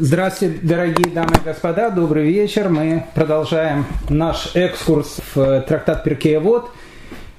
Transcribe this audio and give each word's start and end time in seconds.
Здравствуйте, 0.00 0.58
дорогие 0.62 1.14
дамы 1.14 1.34
и 1.40 1.44
господа, 1.44 1.88
добрый 1.88 2.24
вечер. 2.24 2.68
Мы 2.68 3.04
продолжаем 3.14 3.86
наш 4.08 4.50
экскурс 4.56 5.20
в 5.34 5.60
трактат 5.68 6.02
Перкея 6.02 6.40
Вот 6.40 6.70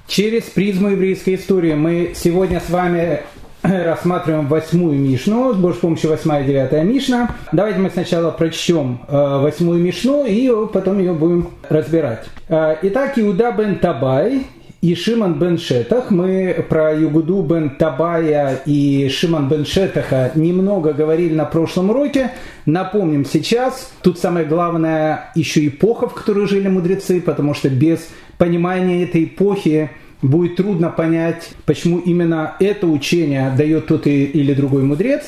через 0.06 0.44
призму 0.44 0.88
еврейской 0.88 1.34
истории. 1.34 1.74
Мы 1.74 2.12
сегодня 2.14 2.60
с 2.60 2.70
вами 2.70 3.20
рассматриваем 3.62 4.46
восьмую 4.46 4.98
Мишну, 4.98 5.52
с 5.52 5.56
Божьей 5.56 5.80
помощью 5.80 6.10
восьмая 6.10 6.44
и 6.44 6.46
девятая 6.46 6.82
Мишна. 6.82 7.34
Давайте 7.52 7.78
мы 7.78 7.90
сначала 7.90 8.30
прочтем 8.30 9.00
э, 9.06 9.38
восьмую 9.38 9.82
Мишну 9.82 10.24
и 10.24 10.50
потом 10.72 10.98
ее 10.98 11.12
будем 11.12 11.50
разбирать. 11.68 12.24
Э, 12.48 12.76
итак, 12.80 13.18
Иуда 13.18 13.52
бен 13.52 13.78
Табай, 13.78 14.46
и 14.82 14.94
Шиман 14.94 15.38
бен 15.38 15.58
Шетах. 15.58 16.10
Мы 16.10 16.64
про 16.68 16.94
Югуду 16.94 17.42
бен 17.42 17.70
Табая 17.70 18.60
и 18.66 19.08
Шиман 19.08 19.48
бен 19.48 19.64
Шетаха 19.64 20.32
немного 20.34 20.92
говорили 20.92 21.34
на 21.34 21.44
прошлом 21.44 21.90
уроке. 21.90 22.32
Напомним 22.66 23.24
сейчас. 23.24 23.90
Тут 24.02 24.18
самое 24.18 24.46
главное 24.46 25.30
еще 25.34 25.66
эпоха, 25.66 26.08
в 26.08 26.14
которой 26.14 26.46
жили 26.46 26.68
мудрецы, 26.68 27.20
потому 27.20 27.54
что 27.54 27.68
без 27.68 28.08
понимания 28.38 29.02
этой 29.02 29.24
эпохи 29.24 29.90
будет 30.22 30.56
трудно 30.56 30.90
понять, 30.90 31.50
почему 31.64 31.98
именно 31.98 32.56
это 32.60 32.86
учение 32.86 33.52
дает 33.56 33.86
тот 33.86 34.06
или 34.06 34.54
другой 34.54 34.82
мудрец. 34.82 35.24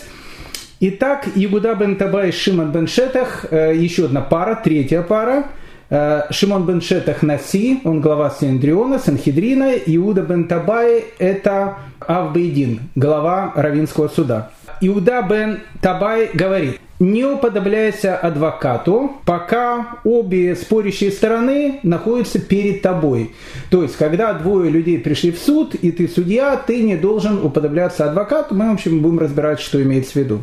Итак, 0.80 1.26
Югуда 1.34 1.74
бен 1.74 1.96
Табай 1.96 2.28
и 2.28 2.32
Шиман 2.32 2.70
бен 2.70 2.86
Шетах, 2.86 3.46
э, 3.50 3.74
еще 3.74 4.04
одна 4.04 4.20
пара, 4.20 4.60
третья 4.62 5.02
пара– 5.02 5.46
Шимон 5.90 6.66
бен 6.66 6.82
Шетах 6.82 7.22
Наси, 7.22 7.80
он 7.84 8.02
глава 8.02 8.30
Синдриона, 8.38 8.98
Санхедрина, 8.98 9.72
Иуда 9.86 10.20
бен 10.20 10.46
Табай– 10.46 11.06
это 11.18 11.78
Авбейдин, 12.00 12.80
глава 12.94 13.52
Равинского 13.54 14.08
суда. 14.08 14.50
Иуда 14.82 15.22
бен 15.22 15.60
Табай 15.80 16.28
говорит, 16.34 16.78
не 17.00 17.24
уподобляйся 17.24 18.16
адвокату, 18.16 19.12
пока 19.24 20.00
обе 20.04 20.54
спорящие 20.56 21.10
стороны 21.10 21.80
находятся 21.82 22.38
перед 22.38 22.82
тобой. 22.82 23.32
То 23.70 23.82
есть, 23.82 23.96
когда 23.96 24.34
двое 24.34 24.70
людей 24.70 24.98
пришли 24.98 25.30
в 25.30 25.38
суд, 25.38 25.74
и 25.74 25.90
ты 25.90 26.06
судья, 26.06 26.56
ты 26.56 26.82
не 26.82 26.96
должен 26.96 27.42
уподобляться 27.42 28.10
адвокату. 28.10 28.54
Мы, 28.54 28.68
в 28.68 28.74
общем, 28.74 29.00
будем 29.00 29.20
разбирать, 29.20 29.60
что 29.60 29.82
имеется 29.82 30.12
в 30.12 30.16
виду. 30.16 30.42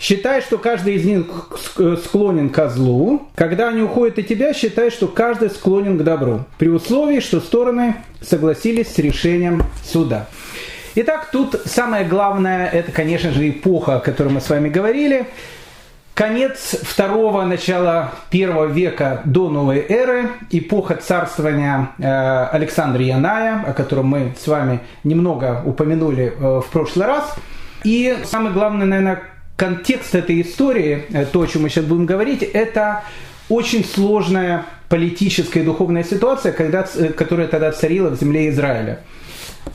Считай, 0.00 0.40
что 0.40 0.56
каждый 0.56 0.94
из 0.94 1.04
них 1.04 1.26
склонен 2.02 2.48
к 2.48 2.70
злу. 2.70 3.28
Когда 3.34 3.68
они 3.68 3.82
уходят 3.82 4.18
от 4.18 4.26
тебя, 4.26 4.54
считай, 4.54 4.90
что 4.90 5.06
каждый 5.08 5.50
склонен 5.50 5.98
к 5.98 6.02
добру. 6.02 6.46
При 6.56 6.68
условии, 6.68 7.20
что 7.20 7.38
стороны 7.38 7.96
согласились 8.22 8.88
с 8.94 8.98
решением 8.98 9.62
суда. 9.84 10.26
Итак, 10.94 11.28
тут 11.30 11.60
самое 11.66 12.06
главное, 12.06 12.66
это, 12.66 12.90
конечно 12.92 13.30
же, 13.30 13.46
эпоха, 13.50 13.96
о 13.96 14.00
которой 14.00 14.28
мы 14.28 14.40
с 14.40 14.48
вами 14.48 14.70
говорили. 14.70 15.26
Конец 16.14 16.76
второго, 16.82 17.44
начала 17.44 18.12
первого 18.30 18.66
века 18.66 19.20
до 19.26 19.50
новой 19.50 19.84
эры, 19.86 20.30
эпоха 20.50 20.96
царствования 20.96 21.90
э, 21.98 22.46
Александра 22.52 23.02
Яная, 23.02 23.64
о 23.66 23.74
котором 23.74 24.06
мы 24.06 24.34
с 24.38 24.46
вами 24.46 24.80
немного 25.04 25.62
упомянули 25.64 26.32
э, 26.34 26.60
в 26.60 26.66
прошлый 26.72 27.06
раз. 27.06 27.34
И 27.84 28.18
самое 28.24 28.52
главное, 28.52 28.86
наверное, 28.86 29.22
контекст 29.60 30.14
этой 30.14 30.40
истории, 30.40 31.04
э, 31.10 31.26
то, 31.26 31.42
о 31.42 31.46
чем 31.46 31.62
мы 31.62 31.68
сейчас 31.68 31.84
будем 31.84 32.06
говорить, 32.06 32.42
это 32.42 33.04
очень 33.50 33.84
сложная 33.84 34.64
политическая 34.88 35.60
и 35.60 35.64
духовная 35.64 36.02
ситуация, 36.02 36.52
когда, 36.52 36.88
э, 36.94 37.08
которая 37.08 37.46
тогда 37.46 37.70
царила 37.70 38.08
в 38.08 38.18
земле 38.18 38.48
Израиля. 38.48 39.00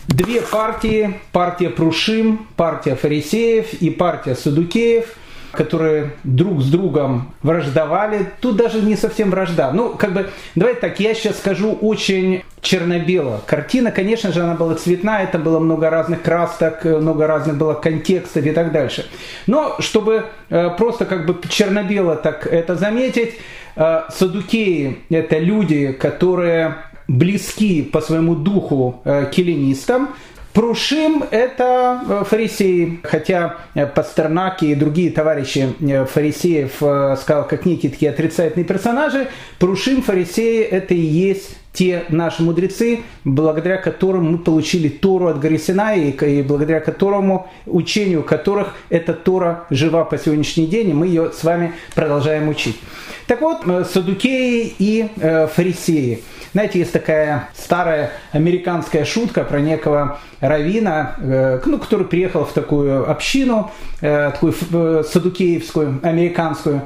Две 0.07 0.41
партии, 0.41 1.19
партия 1.31 1.69
Прушим, 1.69 2.47
партия 2.55 2.95
фарисеев 2.95 3.73
и 3.73 3.91
партия 3.91 4.33
Садукеев– 4.33 5.05
которые 5.55 6.11
друг 6.23 6.61
с 6.61 6.69
другом 6.69 7.33
враждовали. 7.41 8.27
Тут 8.41 8.57
даже 8.57 8.81
не 8.81 8.95
совсем 8.95 9.31
вражда. 9.31 9.71
Ну, 9.71 9.89
как 9.89 10.13
бы, 10.13 10.29
давайте 10.55 10.81
так, 10.81 10.99
я 10.99 11.13
сейчас 11.13 11.37
скажу 11.37 11.73
очень 11.73 12.43
черно-бело. 12.61 13.41
Картина, 13.45 13.91
конечно 13.91 14.31
же, 14.31 14.41
она 14.41 14.55
была 14.55 14.75
цветная, 14.75 15.23
это 15.23 15.37
было 15.37 15.59
много 15.59 15.89
разных 15.89 16.21
красок, 16.21 16.83
много 16.83 17.27
разных 17.27 17.57
было 17.57 17.73
контекстов 17.73 18.45
и 18.45 18.51
так 18.51 18.71
дальше. 18.71 19.05
Но, 19.47 19.75
чтобы 19.79 20.25
э, 20.49 20.69
просто 20.77 21.05
как 21.05 21.25
бы 21.25 21.37
черно-бело 21.47 22.15
так 22.15 22.47
это 22.47 22.75
заметить, 22.75 23.35
э, 23.75 24.01
садукеи– 24.09 24.99
это 25.09 25.37
люди, 25.37 25.91
которые 25.91 26.75
близки 27.07 27.83
по 27.83 28.01
своему 28.01 28.35
духу 28.35 29.01
э, 29.05 29.25
к 29.25 29.37
эллинистам, 29.37 30.09
Прушим– 30.55 31.25
это 31.31 32.01
э, 32.07 32.23
фарисеи, 32.23 33.01
хотя 33.03 33.57
э, 33.73 33.85
Пастернак 33.85 34.63
и 34.63 34.73
другие 34.73 35.11
товарищи 35.11 35.75
э, 35.81 36.05
фарисеев 36.05 36.75
сказал 37.19 37.45
как 37.45 37.65
некие 37.65 37.91
такие 37.91 38.09
отрицательные 38.09 38.63
персонажи. 38.63 39.27
Прушим, 39.59 40.01
фарисеи– 40.01 40.61
это 40.61 40.93
и 40.93 41.01
есть 41.01 41.57
те 41.75 42.05
наши 42.09 42.41
мудрецы, 42.41 43.01
благодаря 43.23 43.77
которым 43.77 44.31
мы 44.31 44.37
получили 44.39 44.89
Тору 44.89 45.27
от 45.27 45.39
горы 45.39 45.57
Синай, 45.57 46.09
и 46.09 46.41
благодаря 46.41 46.79
которому, 46.79 47.47
учению 47.65 48.23
которых 48.23 48.73
эта 48.89 49.13
Тора 49.13 49.65
жива 49.69 50.03
по 50.05 50.17
сегодняшний 50.17 50.67
день, 50.67 50.89
и 50.89 50.93
мы 50.93 51.07
ее 51.07 51.31
с 51.31 51.43
вами 51.43 51.73
продолжаем 51.93 52.49
учить. 52.49 52.79
Так 53.27 53.41
вот, 53.41 53.63
садукеи 53.87 54.73
и 54.79 55.09
фарисеи– 55.53 56.23
знаете, 56.55 56.79
есть 56.79 56.93
такая 56.93 57.49
старая 57.53 58.11
американская 58.31 59.03
шутка 59.03 59.43
про 59.43 59.59
некого 59.59 60.19
равина, 60.39 61.17
э, 61.17 61.59
ну, 61.65 61.77
который 61.77 62.07
приехал 62.07 62.45
в 62.45 62.53
такую 62.53 63.11
общину, 63.11 63.73
э, 63.99 64.31
такую 64.31 64.53
э, 64.71 65.03
садукеевскую, 65.05 65.99
американскую. 66.01 66.83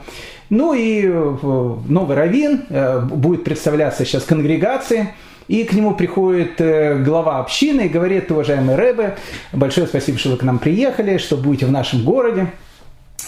Ну 0.49 0.73
и 0.73 1.05
новый 1.05 2.15
равин 2.15 2.63
будет 3.09 3.43
представляться 3.43 4.05
сейчас 4.05 4.23
конгрегации, 4.23 5.13
и 5.47 5.63
к 5.63 5.73
нему 5.73 5.95
приходит 5.95 6.59
глава 7.03 7.39
общины 7.39 7.81
и 7.81 7.89
говорит, 7.89 8.31
уважаемые 8.31 8.77
рэбы, 8.77 9.15
большое 9.51 9.87
спасибо, 9.87 10.17
что 10.17 10.29
вы 10.29 10.37
к 10.37 10.43
нам 10.43 10.59
приехали, 10.59 11.17
что 11.17 11.37
будете 11.37 11.65
в 11.65 11.71
нашем 11.71 12.03
городе. 12.03 12.47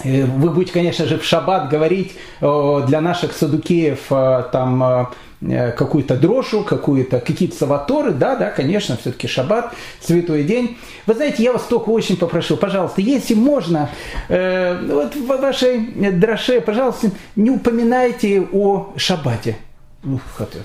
Вы 0.04 0.50
будете, 0.50 0.74
конечно 0.74 1.06
же, 1.06 1.20
в 1.20 1.24
шаббат 1.24 1.70
говорить 1.70 2.14
для 2.40 3.02
наших 3.02 3.34
садукеев 3.34 4.08
там 4.52 4.84
Э, 4.84 5.06
какую-то 5.42 6.16
дрошу, 6.18 6.64
какую-то, 6.64 7.20
какие-то 7.20 7.56
саваторы, 7.56 8.12
да, 8.12 8.36
да, 8.36 8.50
конечно, 8.52 8.98
все-таки 8.98 9.28
шаббат, 9.28 9.74
святой 10.00 10.44
день. 10.44 10.78
Вы 11.08 11.16
знаете, 11.16 11.44
я 11.44 11.54
вас 11.54 11.64
только 11.64 11.90
очень 11.90 12.18
попрошу, 12.18 12.58
пожалуйста, 12.58 13.02
если 13.02 13.34
можно, 13.34 13.90
э, 14.30 14.78
вот 14.88 15.16
в 15.16 15.26
вашей 15.26 15.80
дроше, 16.12 16.62
пожалуйста, 16.62 17.12
не 17.36 17.50
упоминайте 17.50 18.48
о 18.52 18.94
шаббате 18.98 19.58
ну, 20.04 20.20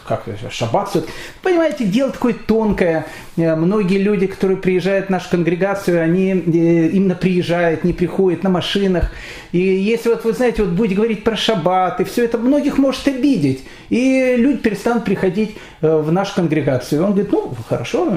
как 0.07 0.25
шаббат 0.51 0.89
все 0.89 1.05
Понимаете, 1.43 1.85
дело 1.85 2.11
такое 2.11 2.33
тонкое. 2.33 3.07
Э, 3.37 3.55
многие 3.55 3.99
люди, 3.99 4.27
которые 4.27 4.57
приезжают 4.57 5.07
в 5.07 5.11
нашу 5.11 5.29
конгрегацию, 5.29 6.03
они 6.03 6.31
э, 6.31 6.89
именно 6.89 7.15
приезжают, 7.15 7.85
не 7.85 7.93
приходят 7.93 8.43
на 8.43 8.49
машинах. 8.49 9.13
И 9.53 9.59
если 9.59 10.09
вот 10.09 10.25
вы 10.25 10.33
знаете, 10.33 10.63
вот 10.63 10.73
будете 10.73 10.95
говорить 10.95 11.23
про 11.23 11.37
шаббат, 11.37 12.01
и 12.01 12.05
все 12.05 12.25
это 12.25 12.39
многих 12.39 12.79
может 12.79 13.07
обидеть. 13.09 13.65
И 13.91 14.37
люди 14.39 14.59
перестанут 14.59 15.05
приходить 15.05 15.59
э, 15.83 15.97
в 15.97 16.11
нашу 16.11 16.37
конгрегацию. 16.37 17.03
И 17.03 17.05
он 17.05 17.11
говорит, 17.11 17.31
ну, 17.31 17.55
хорошо, 17.69 18.11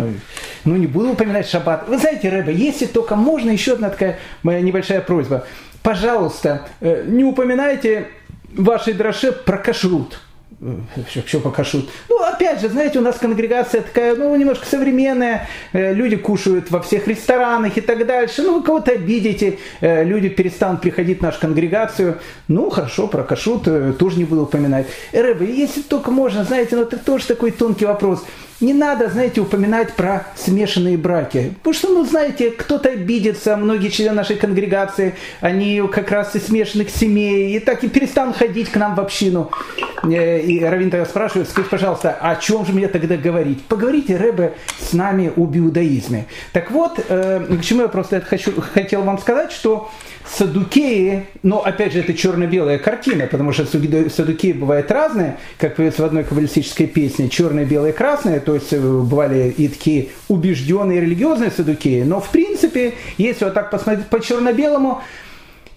ну 0.64 0.76
не 0.78 0.88
буду 0.88 1.12
упоминать 1.12 1.50
шаббат. 1.50 1.90
Вы 1.90 1.98
знаете, 1.98 2.30
Рэба, 2.30 2.52
если 2.52 2.86
только 2.86 3.18
можно, 3.18 3.50
еще 3.50 3.74
одна 3.74 3.90
такая 3.90 4.20
моя 4.44 4.62
небольшая 4.62 5.02
просьба. 5.02 5.46
Пожалуйста, 5.84 6.68
не 6.80 7.26
упоминайте 7.26 8.08
в 8.54 8.64
вашей 8.64 8.94
дроше 8.94 9.34
про 9.34 9.58
кашрут 9.58 10.18
все, 11.08 11.22
все 11.22 11.40
покажут. 11.40 11.90
Ну, 12.10 12.22
опять 12.22 12.60
же, 12.60 12.70
знаете, 12.70 13.00
у 13.00 13.02
нас 13.02 13.18
конгрегация 13.18 13.82
такая, 13.82 14.16
ну, 14.16 14.36
немножко 14.36 14.66
современная, 14.66 15.48
э, 15.72 15.94
люди 15.94 16.18
кушают 16.18 16.70
во 16.70 16.82
всех 16.82 17.08
ресторанах 17.08 17.78
и 17.78 17.82
так 17.82 18.06
дальше. 18.06 18.42
Ну, 18.42 18.60
вы 18.60 18.64
кого-то 18.64 18.92
обидите, 18.92 19.60
э, 19.80 20.04
люди 20.04 20.28
перестанут 20.28 20.82
приходить 20.82 21.20
в 21.20 21.22
нашу 21.22 21.40
конгрегацию. 21.40 22.20
Ну, 22.48 22.70
хорошо, 22.70 23.08
про 23.08 23.24
кашут 23.24 23.68
э, 23.68 23.94
тоже 23.98 24.18
не 24.18 24.26
буду 24.26 24.44
упоминать. 24.44 24.88
Рэбе, 25.14 25.46
если 25.46 25.82
только 25.82 26.12
можно, 26.12 26.44
знаете, 26.44 26.76
ну, 26.76 26.84
это 26.84 26.98
тоже 26.98 27.28
такой 27.28 27.52
тонкий 27.52 27.86
вопрос. 27.86 28.26
Не 28.62 28.74
надо, 28.74 29.10
знаете, 29.10 29.40
упоминать 29.40 29.94
про 29.94 30.28
смешанные 30.36 30.98
браки. 30.98 31.54
Потому 31.60 31.74
что, 31.74 31.90
ну, 31.90 32.04
знаете, 32.04 32.52
кто-то 32.52 32.90
обидится, 32.90 33.56
многие 33.56 33.88
члены 33.88 34.16
нашей 34.16 34.36
конгрегации, 34.36 35.16
они 35.40 35.82
как 35.90 36.12
раз 36.12 36.36
из 36.36 36.48
смешанных 36.48 36.90
семей, 36.90 37.56
и 37.56 37.60
так 37.60 37.86
и 37.86 37.88
перестанут 37.88 38.36
ходить 38.36 38.70
к 38.70 38.76
нам 38.76 38.96
в 38.96 39.00
общину. 39.00 39.50
Э, 40.04 40.42
и 40.42 40.62
Равин 40.62 40.92
тогда 40.92 41.06
спрашивает, 41.06 41.50
скажите, 41.50 41.70
пожалуйста, 41.70 42.18
о 42.20 42.36
чем 42.36 42.66
же 42.66 42.74
мне 42.74 42.90
тогда 42.90 43.16
говорить? 43.16 43.64
Поговорите, 43.64 44.18
Рэбе, 44.18 44.54
с 44.78 44.92
нами 44.92 45.32
об 45.38 45.56
иудаизме. 45.56 46.26
Так 46.52 46.72
вот, 46.72 47.00
э, 47.08 47.46
к 47.62 47.64
чему 47.64 47.84
я 47.84 47.88
просто 47.88 48.18
это 48.18 48.26
хочу, 48.26 48.52
хотел 48.60 49.04
вам 49.04 49.20
сказать, 49.20 49.54
что 49.54 49.90
Садукеи, 50.38 51.26
но 51.44 51.64
опять 51.64 51.94
же 51.94 52.00
это 52.00 52.14
черно-белая 52.14 52.78
картина, 52.78 53.26
потому 53.26 53.52
что 53.52 53.66
садукеи 53.66 54.52
бывают 54.52 54.92
разные, 54.92 55.38
как 55.58 55.76
поется 55.76 56.04
в 56.04 56.06
одной 56.06 56.24
каббалистической 56.24 56.88
песне, 56.88 57.30
черное, 57.30 57.66
белое, 57.66 57.94
красное, 57.94 58.40
то 58.40 58.54
есть 58.54 58.72
э, 58.72 58.80
бывали 58.80 59.54
и 59.58 59.68
такие 59.68 60.10
убежденные 60.28 61.02
религиозные 61.02 61.52
садукеи, 61.52 62.04
но 62.04 62.22
в 62.22 62.30
принципе, 62.30 62.94
если 63.18 63.46
вот 63.46 63.54
так 63.54 63.72
посмотреть 63.72 64.08
по 64.08 64.20
черно-белому, 64.20 65.02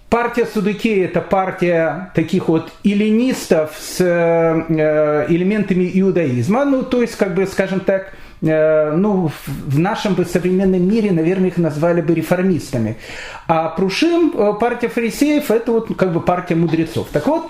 Партия 0.09 0.45
Судукеи– 0.45 1.05
это 1.05 1.21
партия 1.21 2.11
таких 2.13 2.47
вот 2.47 2.71
эллинистов 2.83 3.71
с 3.81 3.99
э, 3.99 5.25
элементами 5.27 5.89
иудаизма, 5.91 6.65
ну, 6.65 6.83
то 6.83 7.01
есть, 7.01 7.15
как 7.15 7.33
бы, 7.33 7.47
скажем 7.47 7.79
так, 7.79 8.13
ну, 8.43 9.31
в 9.45 9.79
нашем 9.79 10.15
бы 10.15 10.25
современном 10.25 10.87
мире, 10.87 11.11
наверное, 11.11 11.49
их 11.49 11.57
назвали 11.57 12.01
бы 12.01 12.13
реформистами. 12.13 12.97
А 13.47 13.69
Прушим, 13.69 14.33
э, 14.35 14.53
партия 14.59 14.89
фарисеев, 14.89 15.49
это 15.49 15.71
вот 15.71 15.95
как 15.95 16.11
бы 16.11 16.19
партия 16.19 16.55
мудрецов. 16.55 17.07
Так 17.11 17.25
вот, 17.27 17.49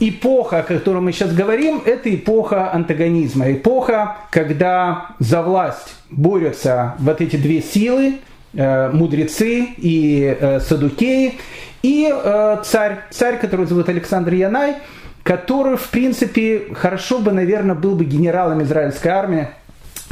эпоха, 0.00 0.58
о 0.58 0.62
которой 0.62 1.00
мы 1.00 1.12
сейчас 1.12 1.32
говорим, 1.32 1.82
это 1.84 2.14
эпоха 2.14 2.72
антагонизма. 2.72 3.50
Эпоха, 3.52 4.18
когда 4.30 5.16
за 5.18 5.42
власть 5.42 5.96
борются 6.10 6.94
вот 6.98 7.20
эти 7.20 7.36
две 7.36 7.62
силы, 7.62 8.16
мудрецы 8.52 9.68
и 9.76 10.58
садукеи. 10.60 11.38
И 11.82 12.12
э, 12.12 12.56
царь, 12.64 13.04
царь, 13.10 13.38
который 13.38 13.66
зовут 13.66 13.88
Александр 13.88 14.34
Янай, 14.34 14.76
который, 15.22 15.76
в 15.76 15.88
принципе, 15.90 16.74
хорошо 16.74 17.18
бы, 17.18 17.32
наверное, 17.32 17.76
был 17.76 17.94
бы 17.94 18.04
генералом 18.04 18.62
израильской 18.62 19.12
армии, 19.12 19.48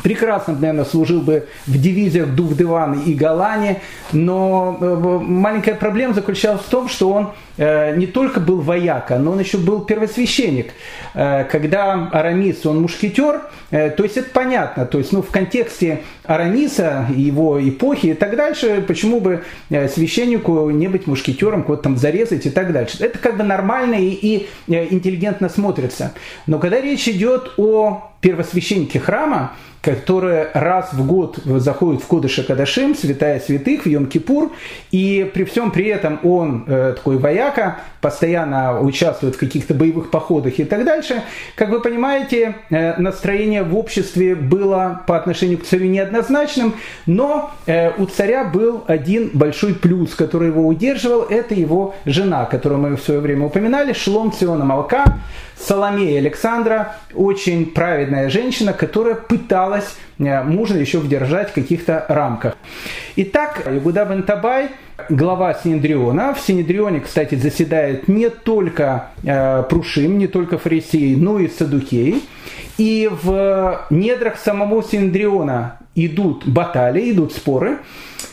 прекрасно, 0.02 0.54
наверное, 0.54 0.84
служил 0.84 1.20
бы 1.20 1.48
в 1.66 1.80
дивизиях 1.80 2.28
Духдеван 2.28 3.00
и 3.00 3.14
Галане, 3.14 3.80
но 4.12 4.76
э, 4.80 5.18
маленькая 5.22 5.74
проблема 5.74 6.14
заключалась 6.14 6.62
в 6.62 6.68
том, 6.68 6.88
что 6.88 7.10
он 7.10 7.32
э, 7.56 7.96
не 7.96 8.06
только 8.06 8.40
был 8.40 8.60
вояка, 8.60 9.18
но 9.18 9.32
он 9.32 9.40
еще 9.40 9.58
был 9.58 9.80
первосвященник. 9.84 10.72
Э, 11.14 11.44
когда 11.44 12.08
Арамис, 12.12 12.64
он 12.66 12.82
мушкетер, 12.82 13.42
то 13.70 14.02
есть 14.04 14.16
это 14.16 14.30
понятно, 14.30 14.86
то 14.86 14.98
есть 14.98 15.12
ну, 15.12 15.22
в 15.22 15.30
контексте 15.30 16.02
Арамиса, 16.24 17.06
его 17.14 17.60
эпохи 17.68 18.06
и 18.08 18.14
так 18.14 18.36
дальше, 18.36 18.84
почему 18.86 19.18
бы 19.18 19.42
священнику 19.68 20.70
не 20.70 20.86
быть 20.86 21.08
мушкетером, 21.08 21.62
кого-то 21.62 21.82
там 21.82 21.96
зарезать 21.96 22.46
и 22.46 22.50
так 22.50 22.72
дальше. 22.72 22.98
Это 23.00 23.18
как 23.18 23.36
бы 23.36 23.42
нормально 23.42 23.96
и, 23.96 24.10
и 24.10 24.48
интеллигентно 24.68 25.48
смотрится. 25.48 26.12
Но 26.46 26.60
когда 26.60 26.80
речь 26.80 27.08
идет 27.08 27.54
о 27.56 28.12
первосвященнике 28.20 29.00
храма, 29.00 29.52
которые 29.86 30.50
раз 30.52 30.92
в 30.92 31.06
год 31.06 31.38
заходят 31.44 32.02
в 32.02 32.08
Кодыша 32.08 32.42
Кадашим, 32.42 32.96
святая 32.96 33.38
святых, 33.38 33.84
в 33.84 33.86
Йом-Кипур, 33.86 34.50
и 34.90 35.30
при 35.32 35.44
всем 35.44 35.70
при 35.70 35.86
этом 35.86 36.18
он 36.24 36.64
э, 36.66 36.94
такой 36.96 37.18
вояка, 37.18 37.78
постоянно 38.00 38.80
участвует 38.80 39.36
в 39.36 39.38
каких-то 39.38 39.74
боевых 39.74 40.10
походах 40.10 40.58
и 40.58 40.64
так 40.64 40.84
дальше. 40.84 41.22
Как 41.54 41.70
вы 41.70 41.80
понимаете, 41.80 42.56
э, 42.68 43.00
настроение 43.00 43.62
в 43.62 43.76
обществе 43.76 44.34
было 44.34 45.02
по 45.06 45.16
отношению 45.16 45.58
к 45.58 45.64
царю 45.64 45.86
неоднозначным, 45.86 46.74
но 47.06 47.52
э, 47.66 47.92
у 47.96 48.06
царя 48.06 48.42
был 48.42 48.82
один 48.88 49.30
большой 49.34 49.76
плюс, 49.76 50.16
который 50.16 50.48
его 50.48 50.66
удерживал, 50.66 51.22
это 51.22 51.54
его 51.54 51.94
жена, 52.04 52.44
которую 52.46 52.80
мы 52.80 52.96
в 52.96 53.02
свое 53.02 53.20
время 53.20 53.46
упоминали, 53.46 53.92
Шлом 53.92 54.32
Циона 54.32 54.64
Малка, 54.64 55.20
Соломея 55.58 56.18
Александра, 56.18 56.96
очень 57.14 57.66
праведная 57.66 58.28
женщина, 58.28 58.72
которая 58.72 59.14
пыталась 59.14 59.96
э, 60.18 60.42
мужа 60.42 60.78
еще 60.78 60.98
удержать 60.98 61.50
в 61.50 61.54
каких-то 61.54 62.04
рамках. 62.08 62.56
Итак, 63.16 63.62
Игуда 63.66 64.04
бен 64.04 64.22
Табай, 64.22 64.68
глава 65.08 65.54
Синедриона. 65.54 66.34
В 66.34 66.40
Синедрионе, 66.40 67.00
кстати, 67.00 67.34
заседает 67.36 68.08
не 68.08 68.28
только 68.28 69.08
э, 69.24 69.62
Прушим, 69.68 70.18
не 70.18 70.26
только 70.26 70.58
фарисеи, 70.58 71.14
но 71.14 71.38
и 71.38 71.48
Садукей. 71.48 72.22
И 72.78 73.10
в 73.22 73.86
недрах 73.90 74.38
самого 74.38 74.82
Синедриона 74.82 75.78
идут 75.94 76.46
баталии, 76.46 77.12
идут 77.12 77.32
споры. 77.32 77.78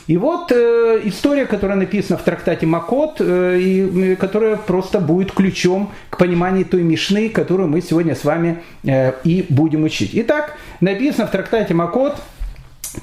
И 0.06 0.16
вот 0.16 0.52
э, 0.52 1.00
история, 1.04 1.46
которая 1.46 1.76
написана 1.76 2.18
в 2.18 2.22
трактате 2.22 2.66
Макот, 2.66 3.16
э, 3.20 3.58
и, 3.58 4.16
которая 4.16 4.56
просто 4.56 5.00
будет 5.00 5.32
ключом 5.32 5.92
к 6.10 6.18
пониманию 6.18 6.66
той 6.66 6.82
Мишны, 6.82 7.28
которую 7.28 7.68
мы 7.68 7.80
сегодня 7.80 8.14
с 8.14 8.24
вами 8.24 8.62
э, 8.84 9.12
и 9.24 9.46
будем 9.48 9.84
учить. 9.84 10.10
Итак, 10.14 10.56
написано 10.80 11.26
в 11.26 11.30
трактате 11.30 11.74
Макот, 11.74 12.16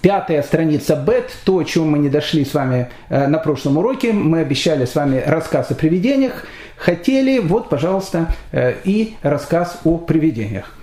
Пятая 0.02 0.42
страница 0.42 0.96
Бет, 0.96 1.32
то, 1.44 1.58
о 1.58 1.64
чем 1.64 1.90
мы 1.90 2.00
не 2.00 2.10
дошли 2.10 2.46
с 2.46 2.54
вами 2.54 2.90
э, 3.10 3.28
на 3.28 3.40
прошлом 3.40 3.78
уроке. 3.78 4.14
Мы 4.14 4.40
обещали 4.40 4.86
с 4.86 4.96
вами 4.96 5.22
рассказ 5.26 5.70
о 5.72 5.76
привидениях. 5.76 6.46
Хотели, 6.78 7.40
вот, 7.40 7.70
пожалуйста, 7.70 8.34
э, 8.54 8.76
и 8.86 9.16
рассказ 9.22 9.80
о 9.84 9.98
привидениях. 9.98 10.74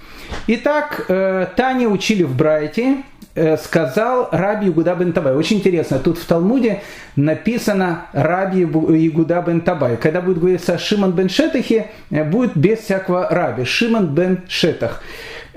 Итак, 0.47 1.07
э, 1.09 1.47
Таня 1.57 1.89
учили 1.89 2.23
в 2.23 2.35
Брайте, 2.35 2.99
Э, 3.41 3.57
сказал 3.57 4.29
Раби 4.33 4.67
Ягуда 4.67 4.97
бен 4.97 5.13
Табай. 5.13 5.33
Очень 5.33 5.59
интересно, 5.59 6.01
тут 6.01 6.19
в 6.19 6.27
Талмуде 6.27 6.81
написано 7.15 8.07
Раби 8.13 8.63
Ягуда 8.63 9.45
бен 9.47 9.61
Табай. 9.61 9.97
Когда 9.97 10.21
будет 10.21 10.41
говориться 10.41 10.75
о 10.75 10.79
Шиман 10.79 11.13
бен 11.13 11.29
Шетахе, 11.29 11.87
э, 12.11 12.25
будет 12.25 12.57
без 12.57 12.81
всякого 12.81 13.29
Раби. 13.31 13.65
Шиман 13.65 14.09
бен 14.09 14.41
Шетах. 14.49 15.05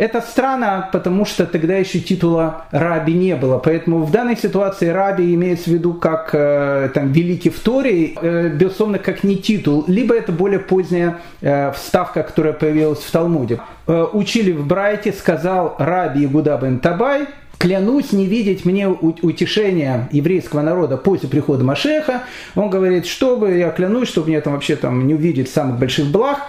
Это 0.01 0.19
странно, 0.19 0.89
потому 0.91 1.25
что 1.25 1.45
тогда 1.45 1.75
еще 1.75 1.99
титула 1.99 2.65
раби 2.71 3.13
не 3.13 3.35
было. 3.35 3.59
Поэтому 3.59 4.03
в 4.03 4.09
данной 4.09 4.35
ситуации 4.35 4.87
раби 4.87 5.31
имеется 5.35 5.65
в 5.65 5.73
виду 5.73 5.93
как 5.93 6.31
э, 6.33 6.89
там, 6.91 7.11
великий 7.11 7.51
в 7.51 7.59
Торе, 7.59 8.15
э, 8.19 8.49
безусловно, 8.49 8.97
как 8.97 9.23
не 9.23 9.37
титул, 9.37 9.83
либо 9.85 10.15
это 10.15 10.31
более 10.31 10.57
поздняя 10.57 11.19
э, 11.41 11.71
вставка, 11.73 12.23
которая 12.23 12.53
появилась 12.53 12.97
в 12.97 13.11
Талмуде. 13.11 13.59
Учили 13.85 14.51
в 14.53 14.65
Брайте, 14.65 15.13
сказал 15.13 15.75
раби 15.77 16.25
Игуда 16.25 16.57
бен 16.59 16.79
Табай, 16.79 17.27
клянусь 17.59 18.11
не 18.11 18.25
видеть 18.25 18.65
мне 18.65 18.87
утешения 18.87 20.09
еврейского 20.11 20.63
народа 20.63 20.97
после 20.97 21.29
прихода 21.29 21.63
Машеха. 21.63 22.23
Он 22.55 22.71
говорит, 22.71 23.05
чтобы, 23.05 23.55
я 23.55 23.69
клянусь, 23.69 24.07
чтобы 24.07 24.29
мне 24.29 24.41
там 24.41 24.53
вообще 24.53 24.77
там 24.77 25.05
не 25.05 25.13
увидеть 25.13 25.51
самых 25.51 25.77
больших 25.77 26.07
благ. 26.07 26.39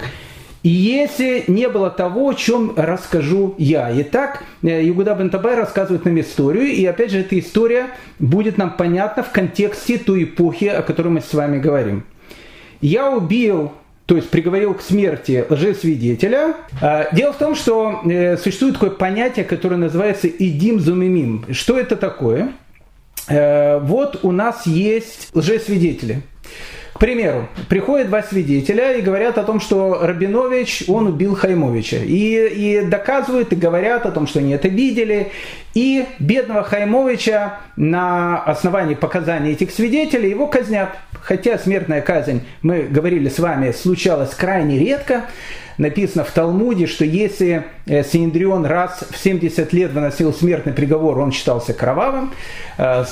И 0.62 0.68
если 0.68 1.44
не 1.48 1.68
было 1.68 1.90
того, 1.90 2.28
о 2.28 2.34
чем 2.34 2.74
расскажу 2.76 3.54
я. 3.58 3.90
Итак, 4.02 4.44
Югуда 4.62 5.14
бен 5.14 5.28
Табай 5.28 5.56
рассказывает 5.56 6.04
нам 6.04 6.20
историю, 6.20 6.66
и 6.66 6.84
опять 6.86 7.10
же 7.10 7.18
эта 7.18 7.38
история 7.38 7.88
будет 8.20 8.58
нам 8.58 8.76
понятна 8.76 9.24
в 9.24 9.32
контексте 9.32 9.98
той 9.98 10.24
эпохи, 10.24 10.66
о 10.66 10.82
которой 10.82 11.08
мы 11.08 11.20
с 11.20 11.34
вами 11.34 11.58
говорим. 11.58 12.04
Я 12.80 13.10
убил 13.10 13.72
то 14.06 14.16
есть 14.16 14.30
приговорил 14.30 14.74
к 14.74 14.82
смерти 14.82 15.46
лжесвидетеля. 15.48 16.54
А, 16.82 17.08
дело 17.14 17.32
в 17.32 17.38
том, 17.38 17.54
что 17.54 18.00
э, 18.04 18.36
существует 18.36 18.74
такое 18.74 18.90
понятие, 18.90 19.44
которое 19.44 19.76
называется 19.76 20.26
идим 20.26 20.80
зумимим. 20.80 21.46
Что 21.52 21.78
это 21.78 21.96
такое? 21.96 22.52
Э, 23.28 23.78
вот 23.78 24.20
у 24.22 24.32
нас 24.32 24.66
есть 24.66 25.30
лжесвидетели. 25.32 26.22
К 26.92 26.98
примеру, 26.98 27.48
приходят 27.68 28.08
два 28.08 28.22
свидетеля 28.22 28.92
и 28.92 29.00
говорят 29.00 29.38
о 29.38 29.44
том, 29.44 29.60
что 29.60 30.00
Рабинович, 30.02 30.84
он 30.88 31.06
убил 31.06 31.34
Хаймовича. 31.34 31.96
И, 31.96 32.48
и 32.48 32.84
доказывают, 32.84 33.52
и 33.52 33.56
говорят 33.56 34.04
о 34.04 34.10
том, 34.10 34.26
что 34.26 34.40
они 34.40 34.52
это 34.52 34.68
видели. 34.68 35.32
И 35.74 36.04
бедного 36.18 36.62
Хаймовича 36.62 37.60
на 37.76 38.42
основании 38.42 38.94
показаний 38.94 39.52
этих 39.52 39.70
свидетелей 39.70 40.30
его 40.30 40.46
казнят. 40.46 40.90
Хотя 41.22 41.58
смертная 41.58 42.02
казнь, 42.02 42.42
мы 42.60 42.82
говорили 42.82 43.28
с 43.28 43.38
вами, 43.38 43.72
случалась 43.72 44.34
крайне 44.34 44.78
редко 44.78 45.24
написано 45.82 46.24
в 46.24 46.30
Талмуде, 46.30 46.86
что 46.86 47.04
если 47.04 47.64
э, 47.86 48.02
Синедрион 48.02 48.64
раз 48.64 49.04
в 49.10 49.18
70 49.18 49.72
лет 49.72 49.92
выносил 49.92 50.32
смертный 50.32 50.72
приговор, 50.72 51.18
он 51.18 51.32
считался 51.32 51.74
кровавым. 51.74 52.32
Э, 52.78 53.04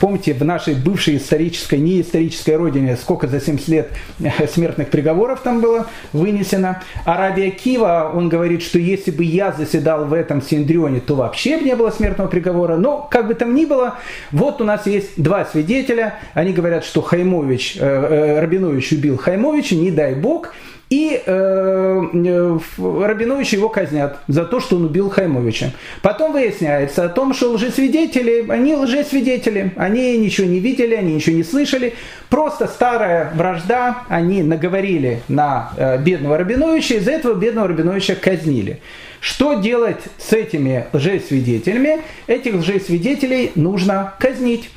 помните, 0.00 0.34
в 0.34 0.44
нашей 0.44 0.74
бывшей 0.74 1.18
исторической, 1.18 1.76
не 1.76 2.00
исторической 2.00 2.56
родине, 2.56 2.96
сколько 2.96 3.28
за 3.28 3.40
70 3.40 3.68
лет 3.68 3.90
э, 4.20 4.46
смертных 4.48 4.88
приговоров 4.88 5.40
там 5.40 5.60
было 5.60 5.86
вынесено. 6.12 6.82
Арабия 7.04 7.50
Кива, 7.50 8.10
он 8.12 8.28
говорит, 8.28 8.62
что 8.62 8.78
если 8.78 9.10
бы 9.12 9.22
я 9.22 9.52
заседал 9.52 10.06
в 10.06 10.12
этом 10.12 10.42
Синедрионе, 10.42 11.00
то 11.00 11.14
вообще 11.14 11.58
бы 11.58 11.64
не 11.64 11.76
было 11.76 11.90
смертного 11.90 12.28
приговора. 12.28 12.76
Но, 12.76 13.06
как 13.08 13.28
бы 13.28 13.34
там 13.34 13.54
ни 13.54 13.66
было, 13.66 13.94
вот 14.32 14.60
у 14.60 14.64
нас 14.64 14.86
есть 14.86 15.22
два 15.22 15.44
свидетеля. 15.44 16.14
Они 16.34 16.52
говорят, 16.52 16.84
что 16.84 17.02
Хаймович, 17.02 17.78
Рабинович 17.80 18.92
убил 18.92 19.18
Хаймовича, 19.18 19.76
не 19.76 19.90
дай 19.90 20.14
бог. 20.14 20.54
И 20.90 21.22
э, 21.24 22.02
э 22.14 22.58
Рабиновича 22.78 23.56
его 23.56 23.68
казнят 23.68 24.20
за 24.26 24.44
то, 24.44 24.58
что 24.60 24.76
он 24.76 24.86
убил 24.86 25.10
Хаймовича. 25.10 25.72
Потом 26.00 26.32
выясняется 26.32 27.04
о 27.04 27.08
том, 27.08 27.34
что 27.34 27.52
лжесвидетели, 27.52 28.46
они 28.48 28.74
лжесвидетели, 28.74 29.72
они 29.76 30.16
ничего 30.16 30.46
не 30.46 30.60
видели, 30.60 30.94
они 30.94 31.14
ничего 31.14 31.36
не 31.36 31.44
слышали. 31.44 31.94
Просто 32.30 32.66
старая 32.66 33.30
вражда, 33.34 34.04
они 34.08 34.42
наговорили 34.42 35.20
на 35.28 35.72
э, 35.76 35.98
бедного 35.98 36.38
Рабиновича, 36.38 36.94
из-за 36.96 37.12
этого 37.12 37.34
бедного 37.34 37.68
Рабиновича 37.68 38.14
казнили. 38.14 38.80
Что 39.20 39.54
делать 39.54 40.00
с 40.16 40.32
этими 40.32 40.86
лжесвидетелями? 40.92 42.02
Этих 42.26 42.54
лжесвидетелей 42.54 43.52
нужно 43.56 44.14
казнить 44.18 44.70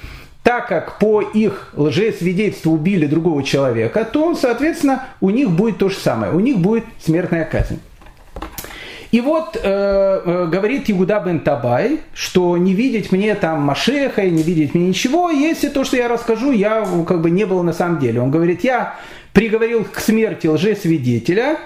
так 0.51 0.67
как 0.67 0.99
по 0.99 1.21
их 1.21 1.69
лжесвидетельству 1.77 2.73
убили 2.73 3.05
другого 3.05 3.41
человека, 3.41 4.03
то, 4.03 4.35
соответственно, 4.35 5.05
у 5.21 5.29
них 5.29 5.49
будет 5.49 5.77
то 5.77 5.87
же 5.87 5.95
самое. 5.95 6.33
У 6.33 6.41
них 6.41 6.57
будет 6.57 6.83
смертная 6.99 7.45
казнь. 7.45 7.79
И 9.11 9.21
вот 9.21 9.55
э, 9.55 9.61
э, 9.63 10.47
говорит 10.51 10.89
Игуда 10.89 11.23
бен 11.25 11.39
Табай, 11.39 12.01
что 12.13 12.57
не 12.57 12.73
видеть 12.73 13.13
мне 13.13 13.33
там 13.35 13.61
Машеха, 13.61 14.25
не 14.25 14.43
видеть 14.43 14.75
мне 14.75 14.89
ничего, 14.89 15.29
если 15.29 15.69
то, 15.69 15.85
что 15.85 15.95
я 15.95 16.09
расскажу, 16.09 16.51
я 16.51 16.85
как 17.07 17.21
бы 17.21 17.29
не 17.29 17.45
был 17.45 17.63
на 17.63 17.71
самом 17.71 17.99
деле. 17.99 18.19
Он 18.19 18.29
говорит, 18.29 18.65
я 18.65 18.95
приговорил 19.31 19.85
к 19.85 19.99
смерти 20.01 20.47
лжесвидетеля, 20.47 21.59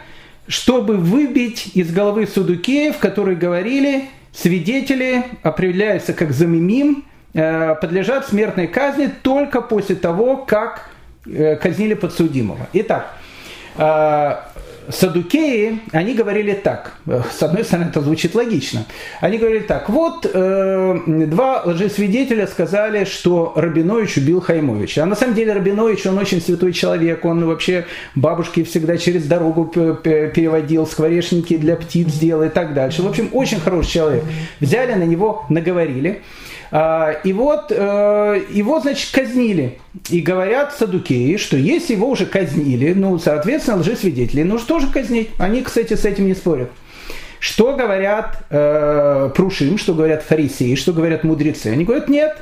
чтобы 0.48 0.98
выбить 0.98 1.72
из 1.74 1.92
головы 1.92 2.28
судукеев, 2.28 3.00
которые 3.00 3.36
говорили, 3.36 4.04
свидетели 4.32 5.24
определяются 5.42 6.14
как 6.14 6.34
замимим, 6.34 7.04
подлежат 7.36 8.28
смертной 8.28 8.68
казни 8.68 9.12
только 9.22 9.62
после 9.62 9.96
того, 9.96 10.38
как 10.38 10.90
э, 11.26 11.58
казнили 11.58 11.94
подсудимого. 11.94 12.68
Итак, 12.72 13.14
э, 13.78 14.36
садукеи, 14.90 15.82
они 15.92 16.14
говорили 16.14 16.54
так, 16.54 16.94
с 17.06 17.42
одной 17.44 17.64
стороны 17.64 17.90
это 17.90 18.02
звучит 18.02 18.36
логично, 18.36 18.86
они 19.20 19.38
говорили 19.38 19.64
так, 19.64 19.90
вот 19.90 20.30
э, 20.32 21.00
два 21.06 21.64
лжесвидетеля 21.66 22.48
сказали, 22.48 23.04
что 23.04 23.54
Рабинович 23.56 24.18
убил 24.18 24.42
Хаймовича, 24.42 25.04
а 25.04 25.06
на 25.06 25.16
самом 25.16 25.34
деле 25.34 25.54
Рабинович, 25.54 26.06
он 26.06 26.18
очень 26.18 26.42
святой 26.42 26.72
человек, 26.72 27.26
он 27.26 27.46
вообще 27.46 27.86
бабушке 28.16 28.64
всегда 28.64 28.98
через 28.98 29.26
дорогу 29.26 29.66
переводил, 29.66 30.86
скворечники 30.88 31.58
для 31.58 31.76
птиц 31.76 32.10
сделал 32.10 32.44
и 32.44 32.50
так 32.50 32.74
дальше. 32.74 33.02
В 33.02 33.08
общем, 33.08 33.30
очень 33.34 33.60
хороший 33.60 33.92
человек. 33.92 34.24
Взяли 34.60 34.94
на 34.94 35.04
него, 35.04 35.46
наговорили. 35.50 36.22
А, 36.78 37.12
и 37.24 37.32
вот 37.32 37.68
э, 37.70 38.42
его, 38.50 38.82
значит, 38.82 39.10
казнили. 39.14 39.80
И 40.10 40.20
говорят 40.20 40.74
садукеи, 40.74 41.38
что 41.38 41.56
если 41.56 41.94
его 41.94 42.10
уже 42.10 42.26
казнили, 42.26 42.92
ну, 42.92 43.18
соответственно, 43.18 43.78
лжесвидетели 43.78 44.44
нужно 44.44 44.68
тоже 44.68 44.88
казнить. 44.92 45.30
Они, 45.40 45.62
кстати, 45.62 45.94
с 45.94 46.04
этим 46.04 46.28
не 46.28 46.34
спорят. 46.34 46.70
Что 47.40 47.78
говорят 47.78 48.44
э, 48.50 49.30
прушим, 49.34 49.78
что 49.78 49.94
говорят 49.94 50.24
фарисеи, 50.24 50.76
что 50.76 50.92
говорят 50.92 51.24
мудрецы? 51.24 51.68
Они 51.68 51.86
говорят, 51.86 52.10
нет, 52.10 52.36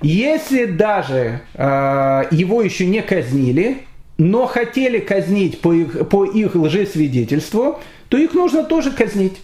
если 0.00 0.64
даже 0.64 1.42
э, 1.52 2.22
его 2.30 2.62
еще 2.62 2.86
не 2.86 3.02
казнили, 3.02 3.82
но 4.16 4.46
хотели 4.46 5.00
казнить 5.00 5.60
по 5.60 5.74
их, 5.74 6.08
по 6.08 6.24
их 6.24 6.54
лжесвидетельству, 6.54 7.78
то 8.08 8.16
их 8.16 8.32
нужно 8.32 8.64
тоже 8.64 8.90
казнить. 8.90 9.36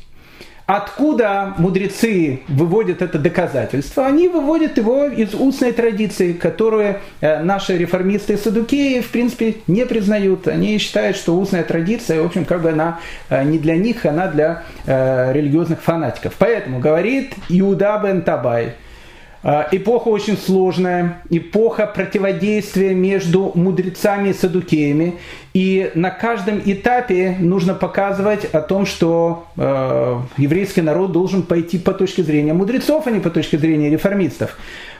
Откуда 0.72 1.52
мудрецы 1.58 2.40
выводят 2.48 3.02
это 3.02 3.18
доказательство? 3.18 4.06
Они 4.06 4.26
выводят 4.26 4.78
его 4.78 5.04
из 5.04 5.34
устной 5.34 5.72
традиции, 5.72 6.32
которую 6.32 6.96
э, 7.20 7.42
наши 7.42 7.76
реформисты 7.76 8.32
и 8.32 8.36
садукеи, 8.38 9.00
в 9.02 9.10
принципе, 9.10 9.56
не 9.66 9.84
признают. 9.84 10.48
Они 10.48 10.78
считают, 10.78 11.18
что 11.18 11.36
устная 11.36 11.62
традиция, 11.62 12.22
в 12.22 12.24
общем, 12.24 12.46
как 12.46 12.62
бы 12.62 12.70
она 12.70 13.00
э, 13.28 13.44
не 13.44 13.58
для 13.58 13.76
них, 13.76 14.06
она 14.06 14.28
для 14.28 14.62
э, 14.86 15.34
религиозных 15.34 15.82
фанатиков. 15.82 16.32
Поэтому 16.38 16.78
говорит 16.78 17.34
Иуда 17.50 18.00
бен 18.02 18.22
Табай– 18.22 18.72
эпоха 19.42 20.08
очень 20.08 20.36
сложная, 20.36 21.22
эпоха 21.30 21.86
противодействия 21.86 22.94
между 22.94 23.52
мудрецами 23.54 24.30
и 24.30 24.32
садукеями. 24.32 25.14
И 25.52 25.90
на 25.94 26.10
каждом 26.10 26.60
этапе 26.64 27.36
нужно 27.38 27.74
показывать 27.74 28.44
о 28.46 28.60
том, 28.60 28.86
что 28.86 29.46
э, 29.56 30.20
еврейский 30.36 30.82
народ 30.82 31.12
должен 31.12 31.42
пойти 31.42 31.78
по 31.78 31.92
точке 31.92 32.22
зрения 32.22 32.52
мудрецов, 32.52 33.06
а 33.06 33.10
не 33.10 33.20
по 33.20 33.30
точке 33.30 33.58
зрения 33.58 33.90
реформистов. 33.90 34.56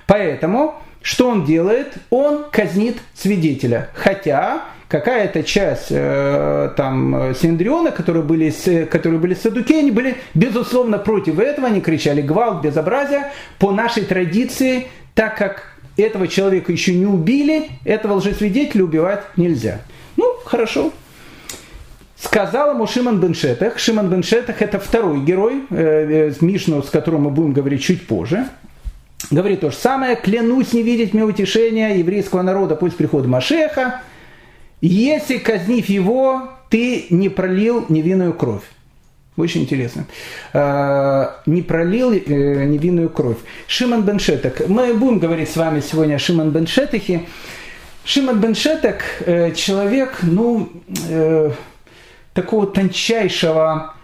Поэтому 0.07 0.75
что 1.03 1.29
он 1.29 1.45
делает? 1.45 1.95
Он 2.11 2.45
казнит 2.51 2.99
свидетеля. 3.15 3.89
Хотя 3.95 4.63
какая-то 4.93 5.43
часть 5.43 5.87
э, 5.89 6.71
там 6.77 7.35
Синдриона, 7.35 7.93
которые 7.93 8.23
были, 8.23 8.51
которые 8.85 9.19
были 9.19 9.33
садуки, 9.33 9.73
они 9.73 9.91
были 9.91 10.17
безусловно 10.35 10.99
против 10.99 11.39
этого, 11.39 11.69
они 11.69 11.81
кричали 11.81 12.21
гвалт, 12.21 12.63
безобразие. 12.63 13.33
По 13.59 13.73
нашей 13.73 14.05
традиции, 14.05 14.89
так 15.15 15.39
как 15.39 15.63
этого 15.97 16.29
человека 16.29 16.73
еще 16.73 16.95
не 16.95 17.07
убили, 17.07 17.71
этого 17.85 18.17
лжесвидетеля 18.17 18.85
убивать 18.85 19.23
нельзя. 19.39 19.81
Ну, 20.19 20.27
хорошо. 20.45 20.93
Сказал 22.19 22.75
ему 22.75 22.87
Шиман 22.87 23.19
Беншетах. 23.19 23.79
Шиман 23.79 24.11
Беншетах 24.11 24.61
это 24.61 24.79
второй 24.79 25.23
герой, 25.23 25.63
э, 25.71 26.31
э, 26.31 26.45
Мишну, 26.45 26.83
с 26.83 26.91
которым 26.91 27.23
мы 27.23 27.31
будем 27.31 27.55
говорить 27.55 27.83
чуть 27.83 28.07
позже. 28.07 28.45
Говорит 29.31 29.61
то 29.61 29.71
же 29.71 29.77
самое. 29.77 30.17
Клянусь 30.17 30.75
не 30.75 30.83
видеть 30.83 31.15
мне 31.15 31.25
утешения 31.25 31.97
еврейского 31.97 32.43
народа 32.43 32.77
после 32.77 32.99
прихода 32.99 33.27
Машеха 33.27 34.03
если, 34.89 35.39
казнив 35.39 35.89
его, 35.89 36.51
ты 36.69 37.07
не 37.11 37.29
пролил 37.29 37.87
невинную 37.89 38.35
кровь. 38.35 38.65
Очень 39.37 39.63
интересно. 39.63 40.07
А, 40.53 41.41
не 41.47 41.63
пролил 41.63 42.13
э, 42.13 42.65
невинную 42.65 43.09
кровь. 43.09 43.39
Шиман 43.67 44.03
Беншетак. 44.03 44.69
Мы 44.69 44.93
будем 44.93 45.21
говорить 45.21 45.51
с 45.51 45.57
вами 45.57 45.81
сегодня 45.81 46.17
о 46.17 46.19
Шиман 46.19 46.51
Беншетахе. 46.51 47.27
Шиман 48.05 48.41
Беншетак 48.41 49.05
э, 49.21 49.53
человек, 49.55 50.19
ну, 50.23 50.71
э, 51.09 51.53
такого 52.35 52.67
тончайшего 52.67 53.95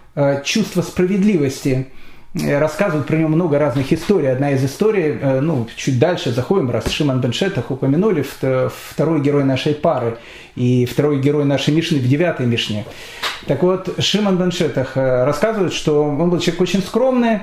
чувства 0.43 0.81
справедливости– 0.81 1.87
рассказывают 2.35 3.07
про 3.07 3.15
него 3.15 3.29
много 3.29 3.57
разных 3.57 3.91
историй. 3.91 4.31
Одна 4.31 4.51
из 4.51 4.63
историй, 4.63 5.17
э, 5.19 5.39
ну, 5.41 5.67
чуть 5.75 5.97
дальше 5.97 6.31
заходим, 6.31 6.69
раз 6.69 6.87
Шиман 6.87 7.21
Беншетах 7.21 7.71
упомянули, 7.71 8.23
второй 8.91 9.21
герой 9.21 9.43
нашей 9.43 9.73
пары 9.73 10.17
и 10.55 10.85
второй 10.85 11.19
герой 11.19 11.45
нашей 11.45 11.73
Мишны 11.73 11.97
в 11.97 12.07
девятой 12.07 12.45
Мишне. 12.45 12.85
Так 13.47 13.63
вот, 13.63 13.95
Шиман 13.99 14.37
Беншетах 14.37 14.95
э, 14.95 15.25
рассказывает, 15.25 15.73
что 15.73 16.03
он 16.03 16.29
был 16.29 16.39
человек 16.39 16.61
очень 16.61 16.83
скромный, 16.83 17.39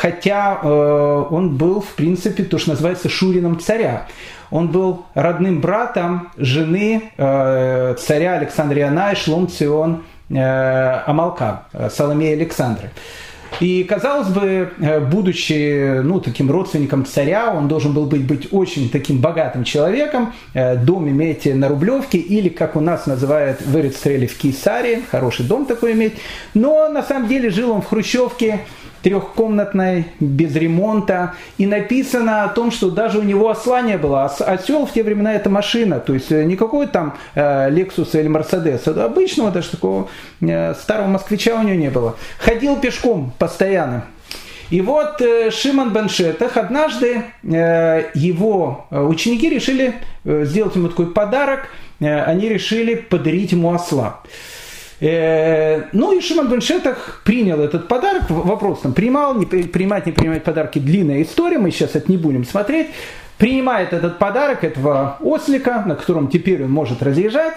хотя 0.00 0.60
он 0.62 1.56
был, 1.56 1.80
в 1.80 1.94
принципе, 1.94 2.44
то, 2.44 2.58
что 2.58 2.70
называется 2.70 3.08
шурином 3.08 3.58
царя. 3.58 4.06
Он 4.50 4.68
был 4.68 5.04
родным 5.14 5.60
братом 5.60 6.30
жены 6.36 7.10
царя 7.16 8.34
Александра 8.38 8.80
Иона 8.80 9.12
и 9.12 9.16
Шлом 9.16 9.48
Цион 9.48 10.04
Амалка, 10.30 11.64
Соломея 11.90 12.34
Александры. 12.34 12.90
И, 13.60 13.84
казалось 13.84 14.28
бы, 14.28 14.70
э, 14.78 15.00
будучи 15.00 16.00
ну, 16.02 16.20
таким 16.20 16.50
родственником 16.50 17.04
царя, 17.04 17.52
он 17.52 17.68
должен 17.68 17.92
был 17.92 18.06
быть, 18.06 18.26
быть 18.26 18.48
очень 18.52 18.88
таким 18.88 19.18
богатым 19.18 19.64
человеком, 19.64 20.32
э, 20.54 20.76
дом 20.76 21.08
иметь 21.08 21.46
на 21.46 21.68
Рублевке, 21.68 22.18
или, 22.18 22.48
как 22.48 22.76
у 22.76 22.80
нас 22.80 23.06
называют 23.06 23.60
в 23.60 23.76
Эрицтреле, 23.76 24.26
в 24.26 24.36
Кейсаре, 24.38 25.02
хороший 25.10 25.46
дом 25.46 25.66
такой 25.66 25.92
иметь. 25.92 26.14
Но 26.54 26.88
на 26.88 27.02
самом 27.02 27.28
деле 27.28 27.50
жил 27.50 27.72
он 27.72 27.82
в 27.82 27.86
Хрущевке, 27.86 28.60
трехкомнатной, 29.02 30.06
без 30.20 30.54
ремонта. 30.56 31.34
И 31.56 31.66
написано 31.66 32.44
о 32.44 32.48
том, 32.48 32.70
что 32.70 32.90
даже 32.90 33.18
у 33.18 33.22
него 33.22 33.48
осла 33.48 33.80
не 33.80 33.96
было. 33.98 34.24
Осел 34.24 34.86
в 34.86 34.92
те 34.92 35.02
времена 35.02 35.34
это 35.34 35.50
машина. 35.50 36.00
То 36.00 36.14
есть 36.14 36.30
э, 36.32 36.44
никакой 36.44 36.86
там 36.86 37.16
э, 37.34 37.70
Lexus 37.70 38.18
или 38.18 38.28
Mercedes. 38.28 38.88
Обычного 38.88 39.50
даже 39.50 39.70
такого 39.70 40.08
э, 40.40 40.74
старого 40.74 41.08
москвича 41.08 41.54
у 41.54 41.62
него 41.62 41.76
не 41.76 41.90
было. 41.90 42.16
Ходил 42.38 42.76
пешком 42.76 43.32
постоянно. 43.38 44.04
И 44.70 44.82
вот 44.82 45.22
Шимон 45.50 45.94
Беншетах 45.94 46.58
однажды 46.58 47.22
его 47.42 48.86
ученики 48.90 49.48
решили 49.48 49.94
сделать 50.26 50.76
ему 50.76 50.88
такой 50.88 51.10
подарок. 51.10 51.70
Они 52.00 52.50
решили 52.50 52.94
подарить 52.94 53.52
ему 53.52 53.72
осла. 53.72 54.20
Э, 55.00 55.84
ну 55.92 56.16
и 56.16 56.20
Шимон 56.20 56.48
бен 56.48 56.60
принял 57.24 57.60
этот 57.60 57.88
подарок. 57.88 58.24
Вопрос 58.28 58.80
там, 58.80 58.92
принимал, 58.92 59.34
не 59.34 59.46
принимать, 59.46 60.06
не 60.06 60.12
принимать 60.12 60.44
подарки, 60.44 60.78
длинная 60.78 61.22
история, 61.22 61.58
мы 61.58 61.70
сейчас 61.70 61.94
это 61.94 62.10
не 62.10 62.16
будем 62.16 62.44
смотреть. 62.44 62.88
Принимает 63.36 63.92
этот 63.92 64.18
подарок 64.18 64.64
этого 64.64 65.16
ослика, 65.20 65.84
на 65.86 65.94
котором 65.94 66.28
теперь 66.28 66.64
он 66.64 66.72
может 66.72 67.02
разъезжать. 67.02 67.54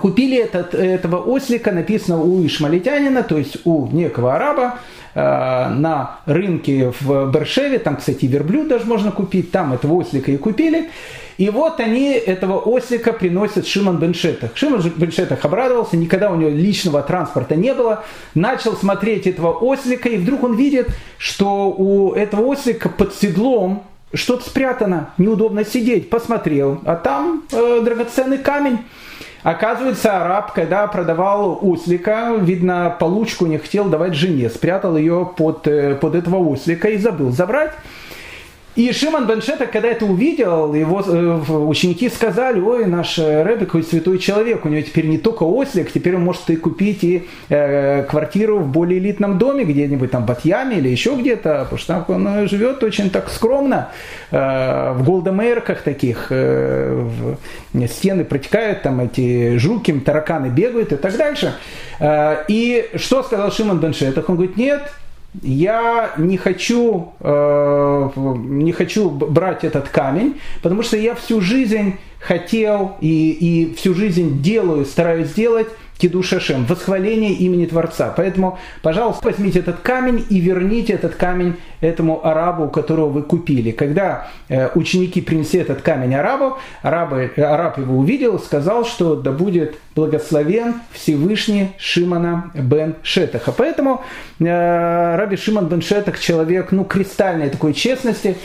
Купили 0.00 0.38
этот, 0.38 0.74
этого 0.74 1.16
ослика, 1.16 1.72
написано 1.72 2.22
у 2.22 2.46
ишмалитянина, 2.46 3.22
то 3.22 3.36
есть 3.38 3.58
у 3.64 3.86
некого 3.88 4.34
араба, 4.34 4.78
на 5.14 6.18
рынке 6.26 6.92
в 7.00 7.30
Бершеве, 7.30 7.78
там, 7.78 7.96
кстати, 7.96 8.26
верблюд 8.26 8.68
даже 8.68 8.84
можно 8.84 9.12
купить, 9.12 9.50
там 9.52 9.72
этого 9.72 9.94
ослика 9.94 10.32
и 10.32 10.36
купили. 10.36 10.90
И 11.36 11.50
вот 11.50 11.80
они 11.80 12.12
этого 12.12 12.58
ослика 12.58 13.12
приносят 13.12 13.66
Шимон 13.66 13.98
Беншетах. 13.98 14.52
Шимон 14.54 14.82
Беншетах 14.96 15.44
обрадовался, 15.44 15.96
никогда 15.96 16.30
у 16.30 16.36
него 16.36 16.50
личного 16.50 17.02
транспорта 17.02 17.56
не 17.56 17.74
было. 17.74 18.04
Начал 18.34 18.74
смотреть 18.76 19.26
этого 19.26 19.52
ослика, 19.52 20.08
и 20.08 20.16
вдруг 20.16 20.44
он 20.44 20.56
видит, 20.56 20.88
что 21.18 21.70
у 21.76 22.12
этого 22.12 22.42
ослика 22.42 22.88
под 22.88 23.14
седлом 23.14 23.82
что-то 24.12 24.48
спрятано, 24.48 25.10
неудобно 25.18 25.64
сидеть. 25.64 26.08
Посмотрел, 26.08 26.80
а 26.84 26.94
там 26.94 27.42
э, 27.50 27.80
драгоценный 27.84 28.38
камень. 28.38 28.78
Оказывается, 29.44 30.22
араб, 30.24 30.54
когда 30.54 30.86
продавал 30.86 31.58
ослика, 31.60 32.34
видно, 32.40 32.96
получку 32.98 33.44
не 33.44 33.58
хотел 33.58 33.84
давать 33.84 34.14
жене, 34.14 34.48
спрятал 34.48 34.96
ее 34.96 35.30
под, 35.36 35.68
э, 35.68 35.96
под 35.96 36.14
этого 36.14 36.36
ослика 36.36 36.88
и 36.88 36.96
забыл 36.96 37.30
забрать. 37.30 37.72
И 38.76 38.92
Шимон 38.92 39.26
Беншета, 39.28 39.66
когда 39.66 39.88
это 39.88 40.04
увидел, 40.04 40.74
его 40.74 41.00
э, 41.00 41.52
ученики 41.52 42.08
сказали, 42.08 42.60
ой, 42.60 42.86
наш 42.86 43.18
Рэбби 43.18 43.66
какой 43.66 43.84
святой 43.84 44.18
человек, 44.18 44.64
у 44.64 44.68
него 44.68 44.82
теперь 44.82 45.06
не 45.06 45.18
только 45.18 45.44
ослик, 45.44 45.92
теперь 45.92 46.16
он 46.16 46.24
может 46.24 46.50
и 46.50 46.56
купить 46.56 47.04
и 47.04 47.28
э, 47.50 48.02
квартиру 48.02 48.58
в 48.58 48.68
более 48.68 48.98
элитном 48.98 49.38
доме, 49.38 49.64
где-нибудь 49.64 50.10
там 50.10 50.24
в 50.24 50.26
Батьяме 50.26 50.78
или 50.78 50.88
еще 50.88 51.14
где-то, 51.14 51.60
потому 51.70 51.78
что 51.78 52.04
там 52.04 52.04
он 52.08 52.48
живет 52.48 52.82
очень 52.82 53.10
так 53.10 53.30
скромно, 53.30 53.90
э, 54.32 54.92
в 54.92 55.04
голдомейрках 55.04 55.82
таких, 55.82 56.26
э, 56.30 57.08
стены 57.88 58.24
протекают, 58.24 58.82
там 58.82 59.00
эти 59.00 59.56
жуки, 59.56 59.92
тараканы 59.92 60.48
бегают 60.48 60.92
и 60.92 60.96
так 60.96 61.16
дальше. 61.16 61.54
Э, 62.00 62.44
и 62.48 62.90
что 62.96 63.22
сказал 63.22 63.52
Шимон 63.52 63.78
Беншетах? 63.78 64.28
Он 64.28 64.34
говорит, 64.34 64.56
нет, 64.56 64.90
я 65.42 66.12
не 66.16 66.36
хочу, 66.36 67.12
э, 67.20 68.10
не 68.16 68.72
хочу 68.72 69.10
брать 69.10 69.64
этот 69.64 69.88
камень, 69.88 70.40
потому 70.62 70.82
что 70.82 70.96
я 70.96 71.14
всю 71.14 71.40
жизнь 71.40 71.96
хотел 72.20 72.96
и, 73.00 73.30
и 73.30 73.74
всю 73.74 73.94
жизнь 73.94 74.40
делаю, 74.40 74.84
стараюсь 74.84 75.28
сделать 75.28 75.68
Киду 75.98 76.22
Шашем, 76.22 76.64
восхваление 76.66 77.32
имени 77.32 77.66
Творца. 77.66 78.12
Поэтому, 78.16 78.58
пожалуйста, 78.82 79.28
возьмите 79.28 79.60
этот 79.60 79.80
камень 79.80 80.24
и 80.28 80.40
верните 80.40 80.94
этот 80.94 81.14
камень 81.14 81.56
этому 81.80 82.26
арабу, 82.26 82.68
которого 82.68 83.08
вы 83.08 83.22
купили. 83.22 83.70
Когда 83.70 84.28
э, 84.48 84.68
ученики 84.74 85.20
принесли 85.20 85.60
этот 85.60 85.82
камень 85.82 86.14
арабу, 86.14 86.58
арабы, 86.82 87.30
араб 87.36 87.78
его 87.78 87.98
увидел, 87.98 88.38
сказал, 88.38 88.84
что 88.84 89.16
да 89.16 89.32
будет 89.32 89.76
благословен 89.94 90.74
Всевышний 90.92 91.70
Шимана 91.78 92.50
бен 92.54 92.96
Шетаха. 93.02 93.52
Поэтому 93.52 94.02
э, 94.40 95.16
Раби 95.16 95.36
Шиман 95.36 95.68
бен 95.68 95.82
Шетах 95.82 96.18
человек, 96.18 96.72
ну, 96.72 96.84
кристальной 96.84 97.50
такой 97.50 97.74
честности. 97.74 98.36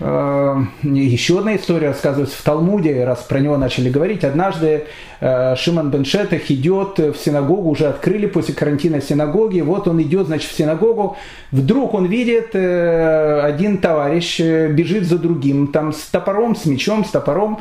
Э, 0.00 0.56
еще 0.82 1.38
одна 1.38 1.56
история 1.56 1.88
рассказывается 1.88 2.38
в 2.38 2.42
Талмуде, 2.42 3.04
раз 3.04 3.20
про 3.20 3.40
него 3.40 3.56
начали 3.58 3.90
говорить. 3.90 4.24
Однажды 4.24 4.84
Шиман 5.20 5.90
бен 5.90 6.04
Шетах 6.04 6.50
идет 6.50 6.98
в 6.98 7.14
синагогу, 7.14 7.70
уже 7.70 7.86
открыли 7.86 8.26
после 8.26 8.54
карантина 8.54 9.00
синагоги, 9.00 9.60
вот 9.60 9.88
он 9.88 10.00
идет, 10.02 10.26
значит, 10.26 10.50
в 10.50 10.56
синагогу, 10.56 11.16
вдруг 11.52 11.94
он 11.94 12.06
видит, 12.06 12.50
э, 12.54 13.40
один 13.40 13.78
товарищ 13.78 14.40
э, 14.40 14.68
бежит 14.68 15.04
за 15.04 15.18
другим, 15.18 15.68
там 15.68 15.92
с 15.92 16.02
топором, 16.02 16.54
с 16.54 16.66
мечом, 16.66 17.04
с 17.04 17.10
топором, 17.10 17.60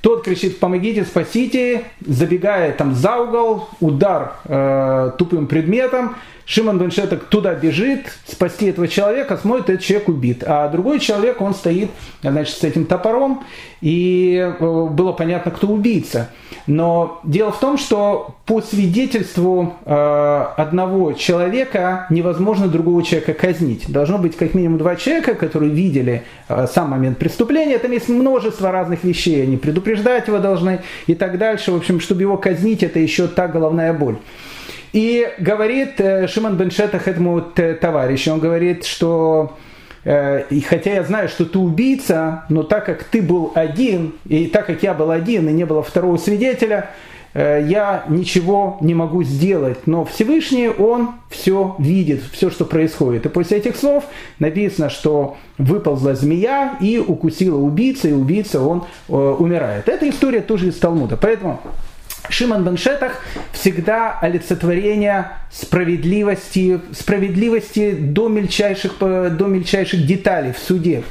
тот 0.00 0.22
кричит, 0.22 0.60
помогите, 0.60 1.04
спасите, 1.04 1.84
забегая 2.06 2.72
там 2.72 2.94
за 2.94 3.16
угол, 3.16 3.68
удар 3.80 4.34
э, 4.44 5.12
тупым 5.18 5.46
предметом, 5.46 6.16
Шимон 6.46 6.78
бен 6.78 6.90
Шеток 6.90 7.24
туда 7.24 7.54
бежит, 7.54 8.06
спасти 8.26 8.66
этого 8.66 8.86
человека, 8.86 9.36
смотрит, 9.36 9.70
этот 9.70 9.84
человек 9.84 10.08
убит. 10.08 10.44
А 10.46 10.68
другой 10.68 11.00
человек, 11.00 11.40
он 11.40 11.54
стоит 11.54 11.90
значит, 12.22 12.56
с 12.56 12.64
этим 12.64 12.84
топором, 12.84 13.44
и 13.80 14.36
э, 14.36 14.86
было 14.90 15.12
понятно, 15.12 15.50
кто 15.50 15.68
убийца. 15.68 16.30
Но 16.66 17.20
дело 17.24 17.52
в 17.52 17.60
том, 17.60 17.76
что 17.76 18.36
по 18.46 18.60
свидетельству 18.62 19.74
э, 19.84 20.46
одного 20.56 21.12
человека 21.12 22.06
невозможно 22.10 22.68
другого 22.68 23.02
человека 23.02 23.34
казнить. 23.34 23.90
Должно 23.90 24.18
быть 24.18 24.36
как 24.36 24.54
минимум 24.54 24.78
два 24.78 24.96
человека, 24.96 25.34
которые 25.34 25.72
видели 25.72 26.24
э, 26.48 26.66
сам 26.72 26.90
момент 26.90 27.18
преступления. 27.18 27.78
Там 27.78 27.92
есть 27.92 28.08
множество 28.08 28.70
разных 28.70 29.04
вещей. 29.04 29.42
Они 29.42 29.56
предупреждать 29.56 30.28
его 30.28 30.38
должны 30.38 30.80
и 31.06 31.14
так 31.14 31.38
дальше. 31.38 31.72
В 31.72 31.76
общем, 31.76 32.00
чтобы 32.00 32.22
его 32.22 32.36
казнить, 32.36 32.82
это 32.82 32.98
еще 32.98 33.28
та 33.28 33.48
головная 33.48 33.92
боль. 33.92 34.16
И 34.94 35.28
говорит 35.38 35.98
э, 35.98 36.28
Шимон 36.28 36.56
бен 36.56 36.70
Шетах 36.70 37.08
этому 37.08 37.40
товарищу, 37.40 38.32
он 38.32 38.38
говорит, 38.38 38.84
что 38.84 39.56
э, 40.04 40.44
и 40.50 40.60
хотя 40.60 40.92
я 40.92 41.02
знаю, 41.02 41.28
что 41.28 41.44
ты 41.46 41.58
убийца, 41.58 42.44
но 42.48 42.62
так 42.62 42.86
как 42.86 43.02
ты 43.02 43.20
был 43.20 43.50
один, 43.56 44.14
и 44.24 44.46
так 44.46 44.66
как 44.66 44.84
я 44.84 44.94
был 44.94 45.10
один, 45.10 45.48
и 45.48 45.52
не 45.52 45.66
было 45.66 45.82
второго 45.82 46.16
свидетеля, 46.16 46.90
э, 47.32 47.66
я 47.68 48.04
ничего 48.06 48.78
не 48.82 48.94
могу 48.94 49.24
сделать. 49.24 49.84
Но 49.86 50.04
Всевышний, 50.04 50.68
Он 50.68 51.14
все 51.28 51.74
видит, 51.80 52.22
все, 52.30 52.48
что 52.48 52.64
происходит. 52.64 53.26
И 53.26 53.30
после 53.30 53.58
этих 53.58 53.74
слов 53.74 54.04
написано, 54.38 54.90
что 54.90 55.36
выползла 55.58 56.14
змея 56.14 56.76
и 56.80 56.98
укусила 56.98 57.58
убийца, 57.58 58.06
и 58.06 58.12
убийца, 58.12 58.60
он 58.60 58.84
умирает. 59.08 59.88
Эта 59.88 60.08
история 60.08 60.40
тоже 60.40 60.68
из 60.68 60.76
Талмуда. 60.76 61.16
Поэтому 61.16 61.58
Шимон 62.28 62.64
бен 62.64 62.76
Шетах 62.76 63.20
всегда 63.52 64.18
олицетворение 64.20 65.28
справедливости, 65.50 66.80
справедливости 66.92 67.92
до 67.92 68.28
мельчайших, 68.28 68.98
до 68.98 69.46
мельчайших 69.46 70.06
деталей 70.06 70.52
в 70.52 70.58
суде. 70.58 71.02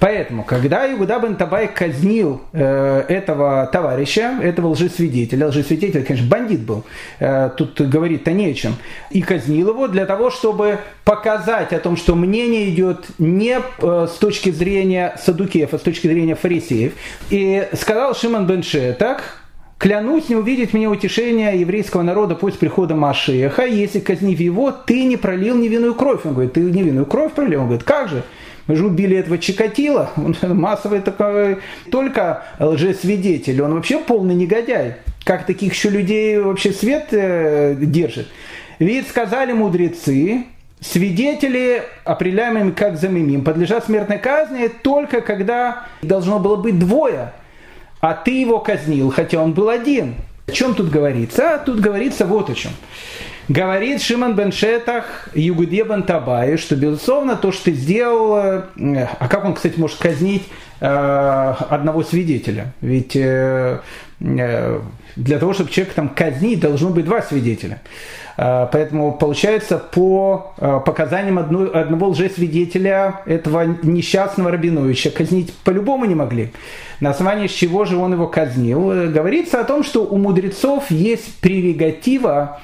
Поэтому, 0.00 0.44
когда 0.44 0.90
Игуда 0.90 1.18
бен 1.18 1.36
Табай 1.36 1.68
казнил 1.68 2.40
э, 2.54 3.04
этого 3.06 3.68
товарища, 3.70 4.38
этого 4.42 4.68
лжесвидетеля, 4.68 5.48
лжесвидетель, 5.48 6.04
конечно, 6.04 6.26
бандит 6.26 6.60
был, 6.60 6.84
э, 7.18 7.50
тут 7.54 7.78
говорить-то 7.78 8.32
не 8.32 8.46
о 8.46 8.54
чем, 8.54 8.76
и 9.10 9.20
казнил 9.20 9.68
его 9.68 9.88
для 9.88 10.06
того, 10.06 10.30
чтобы 10.30 10.78
показать 11.04 11.74
о 11.74 11.78
том, 11.78 11.98
что 11.98 12.14
мнение 12.14 12.70
идет 12.70 13.08
не 13.18 13.58
э, 13.58 14.06
с 14.10 14.16
точки 14.16 14.50
зрения 14.50 15.14
садукеев, 15.22 15.74
а 15.74 15.78
с 15.78 15.82
точки 15.82 16.06
зрения 16.06 16.34
фарисеев. 16.34 16.94
И 17.28 17.68
сказал 17.74 18.14
Шимон 18.14 18.46
бен 18.46 18.62
Шетах, 18.62 19.39
Клянусь 19.80 20.28
не 20.28 20.36
увидеть 20.36 20.74
мне 20.74 20.90
утешения 20.90 21.52
еврейского 21.52 22.02
народа 22.02 22.34
после 22.34 22.58
прихода 22.58 22.94
Машеха, 22.94 23.64
если, 23.64 23.98
казнив 23.98 24.38
его, 24.38 24.72
ты 24.72 25.04
не 25.04 25.16
пролил 25.16 25.56
невинную 25.56 25.94
кровь. 25.94 26.20
Он 26.26 26.34
говорит, 26.34 26.52
ты 26.52 26.60
невинную 26.60 27.06
кровь 27.06 27.32
пролил? 27.32 27.60
Он 27.60 27.66
говорит, 27.68 27.84
как 27.84 28.10
же? 28.10 28.22
Мы 28.66 28.76
же 28.76 28.84
убили 28.84 29.16
этого 29.16 29.38
Чикатила, 29.38 30.10
он 30.16 30.36
массовый 30.42 31.00
такой, 31.00 31.60
только 31.90 32.42
лжесвидетель, 32.58 33.62
он 33.62 33.72
вообще 33.72 33.98
полный 34.00 34.34
негодяй. 34.34 34.96
Как 35.24 35.46
таких 35.46 35.72
еще 35.72 35.88
людей 35.88 36.38
вообще 36.38 36.72
свет 36.72 37.06
э, 37.12 37.74
держит? 37.78 38.28
Ведь 38.80 39.08
сказали 39.08 39.54
мудрецы, 39.54 40.44
свидетели, 40.80 41.84
определяемые 42.04 42.72
как 42.72 42.98
замимим, 42.98 43.44
подлежат 43.44 43.86
смертной 43.86 44.18
казни 44.18 44.68
только 44.68 45.22
когда 45.22 45.86
должно 46.02 46.38
было 46.38 46.56
быть 46.56 46.78
двое 46.78 47.32
а 48.00 48.14
ты 48.14 48.40
его 48.40 48.60
казнил, 48.60 49.10
хотя 49.10 49.42
он 49.42 49.52
был 49.52 49.68
один. 49.68 50.16
О 50.46 50.52
чем 50.52 50.74
тут 50.74 50.90
говорится? 50.90 51.54
А 51.54 51.58
тут 51.58 51.80
говорится 51.80 52.26
вот 52.26 52.50
о 52.50 52.54
чем. 52.54 52.72
Говорит 53.48 54.00
Шиман 54.00 54.36
бен 54.36 54.52
Шетах 54.52 55.28
Югуде 55.34 55.82
бен 55.82 56.04
что, 56.58 56.76
безусловно, 56.76 57.36
то, 57.36 57.50
что 57.50 57.64
ты 57.64 57.72
сделал, 57.72 58.36
э, 58.36 59.06
а 59.18 59.28
как 59.28 59.44
он, 59.44 59.54
кстати, 59.54 59.78
может 59.78 59.98
казнить 59.98 60.44
э, 60.80 60.86
одного 61.68 62.04
свидетеля? 62.04 62.72
Ведь 62.80 63.16
э, 63.16 63.80
для 64.20 65.38
того, 65.38 65.52
чтобы 65.52 65.70
человек 65.70 65.94
там 65.94 66.08
казнить, 66.10 66.60
должно 66.60 66.90
быть 66.90 67.06
два 67.06 67.22
свидетеля. 67.22 67.80
Поэтому 68.42 69.12
получается 69.12 69.76
по 69.76 70.54
показаниям 70.86 71.38
одной, 71.38 71.70
одного 71.70 72.08
лжесвидетеля 72.08 73.20
этого 73.26 73.64
несчастного 73.82 74.50
Рабиновича 74.50 75.10
казнить 75.10 75.52
по-любому 75.64 76.06
не 76.06 76.14
могли 76.14 76.50
на 77.00 77.10
основании 77.10 77.46
чего 77.48 77.84
же 77.84 77.96
он 77.96 78.12
его 78.12 78.28
казнил. 78.28 78.92
Э, 78.92 79.06
говорится 79.08 79.60
о 79.60 79.64
том, 79.64 79.82
что 79.82 80.04
у 80.04 80.18
мудрецов 80.18 80.90
есть 80.90 81.40
прерогатива 81.40 82.60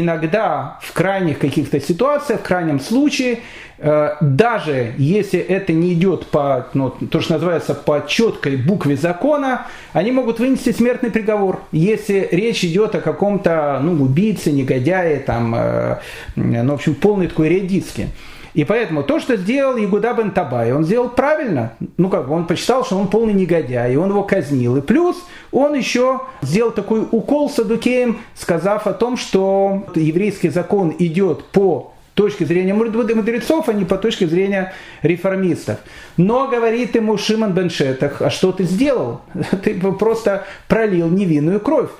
иногда 0.00 0.78
в 0.82 0.92
крайних 0.92 1.38
каких-то 1.38 1.80
ситуациях, 1.80 2.40
в 2.40 2.42
крайнем 2.42 2.80
случае, 2.80 3.40
э, 3.78 4.16
даже 4.20 4.94
если 4.98 5.38
это 5.38 5.72
не 5.72 5.94
идет 5.94 6.26
по, 6.26 6.66
ну, 6.74 6.90
то, 6.90 7.20
что 7.20 7.34
называется, 7.34 7.74
по 7.74 8.04
четкой 8.06 8.56
букве 8.56 8.96
закона, 8.96 9.66
они 9.92 10.10
могут 10.12 10.38
вынести 10.40 10.72
смертный 10.72 11.10
приговор, 11.10 11.60
если 11.72 12.28
речь 12.30 12.64
идет 12.64 12.94
о 12.94 13.00
каком-то 13.00 13.80
ну, 13.82 14.02
убийце, 14.02 14.52
негодяе, 14.52 15.20
там, 15.20 15.54
э, 15.54 15.98
ну, 16.36 16.72
в 16.72 16.74
общем, 16.74 16.94
полной 16.94 17.28
такой 17.28 17.48
редиске. 17.48 18.08
И 18.54 18.64
поэтому 18.64 19.02
то, 19.02 19.18
что 19.18 19.36
сделал 19.36 19.76
Ягуда 19.76 20.14
бен 20.14 20.30
Табай, 20.30 20.72
он 20.72 20.84
сделал 20.84 21.08
правильно. 21.08 21.72
Ну 21.96 22.08
как, 22.08 22.30
он 22.30 22.46
посчитал, 22.46 22.84
что 22.84 22.96
он 22.96 23.08
полный 23.08 23.34
негодяй, 23.34 23.92
и 23.92 23.96
он 23.96 24.10
его 24.10 24.22
казнил. 24.22 24.76
И 24.76 24.80
плюс 24.80 25.16
он 25.50 25.74
еще 25.74 26.20
сделал 26.40 26.70
такой 26.70 27.06
укол 27.10 27.50
Садукеем, 27.50 28.20
сказав 28.34 28.86
о 28.86 28.92
том, 28.92 29.16
что 29.16 29.84
еврейский 29.96 30.50
закон 30.50 30.94
идет 30.98 31.44
по 31.46 31.94
точки 32.14 32.44
зрения 32.44 32.74
мудрецов, 32.74 33.68
а 33.68 33.72
не 33.72 33.84
по 33.84 33.98
точке 33.98 34.28
зрения 34.28 34.72
реформистов. 35.02 35.78
Но 36.16 36.46
говорит 36.46 36.94
ему 36.94 37.18
Шимон 37.18 37.52
Беншетах, 37.52 38.22
а 38.22 38.30
что 38.30 38.52
ты 38.52 38.62
сделал? 38.64 39.22
Ты 39.64 39.74
просто 39.80 40.46
пролил 40.68 41.08
невинную 41.08 41.58
кровь. 41.58 41.90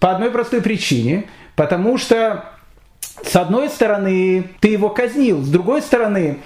По 0.00 0.10
одной 0.10 0.30
простой 0.30 0.60
причине, 0.60 1.26
потому 1.54 1.98
что 1.98 2.46
с 3.22 3.36
одной 3.36 3.68
стороны, 3.68 4.44
ты 4.60 4.68
его 4.68 4.88
казнил, 4.88 5.42
с 5.42 5.48
другой 5.48 5.82
стороны, 5.82 6.38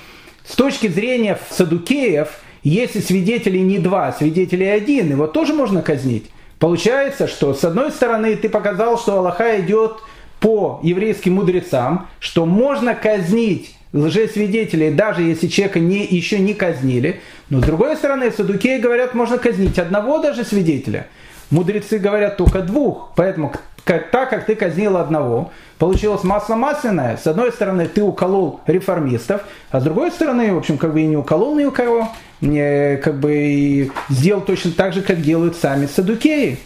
с 0.46 0.54
точки 0.54 0.88
зрения 0.88 1.38
садукеев, 1.50 2.28
если 2.62 3.00
свидетелей 3.00 3.62
не 3.62 3.78
два, 3.78 4.12
свидетелей 4.12 4.66
один, 4.66 5.10
его 5.10 5.26
тоже 5.26 5.54
можно 5.54 5.82
казнить. 5.82 6.30
Получается, 6.58 7.28
что 7.28 7.52
с 7.54 7.64
одной 7.64 7.90
стороны 7.90 8.36
ты 8.36 8.48
показал, 8.48 8.98
что 8.98 9.18
Аллаха 9.18 9.60
идет 9.60 9.96
по 10.40 10.80
еврейским 10.82 11.34
мудрецам, 11.34 12.08
что 12.20 12.46
можно 12.46 12.94
казнить 12.94 13.74
лжесвидетелей, 13.92 14.90
даже 14.90 15.22
если 15.22 15.46
человека 15.46 15.78
не, 15.78 16.04
еще 16.04 16.38
не 16.38 16.54
казнили. 16.54 17.20
Но 17.48 17.60
с 17.60 17.64
другой 17.64 17.96
стороны, 17.96 18.30
садукеи 18.30 18.78
говорят, 18.78 19.14
можно 19.14 19.38
казнить 19.38 19.78
одного 19.78 20.18
даже 20.18 20.44
свидетеля. 20.44 21.06
Мудрецы 21.50 21.98
говорят 21.98 22.36
только 22.36 22.60
двух. 22.60 23.12
Поэтому 23.16 23.52
так 23.84 24.30
как 24.30 24.46
ты 24.46 24.54
казнил 24.54 24.96
одного, 24.96 25.52
получилось 25.78 26.24
масло 26.24 26.54
масляное. 26.54 27.16
С 27.16 27.26
одной 27.26 27.52
стороны, 27.52 27.86
ты 27.86 28.02
уколол 28.02 28.60
реформистов, 28.66 29.42
а 29.70 29.80
с 29.80 29.84
другой 29.84 30.10
стороны, 30.10 30.54
в 30.54 30.58
общем, 30.58 30.78
как 30.78 30.92
бы 30.92 31.02
и 31.02 31.06
не 31.06 31.16
уколол 31.16 31.54
ни 31.56 31.64
у 31.64 31.70
кого, 31.70 32.08
не, 32.40 32.96
как 32.96 33.20
бы 33.20 33.34
и 33.34 33.90
сделал 34.08 34.40
точно 34.40 34.72
так 34.72 34.94
же, 34.94 35.02
как 35.02 35.20
делают 35.20 35.56
сами 35.56 35.86
садукеи. 35.86 36.58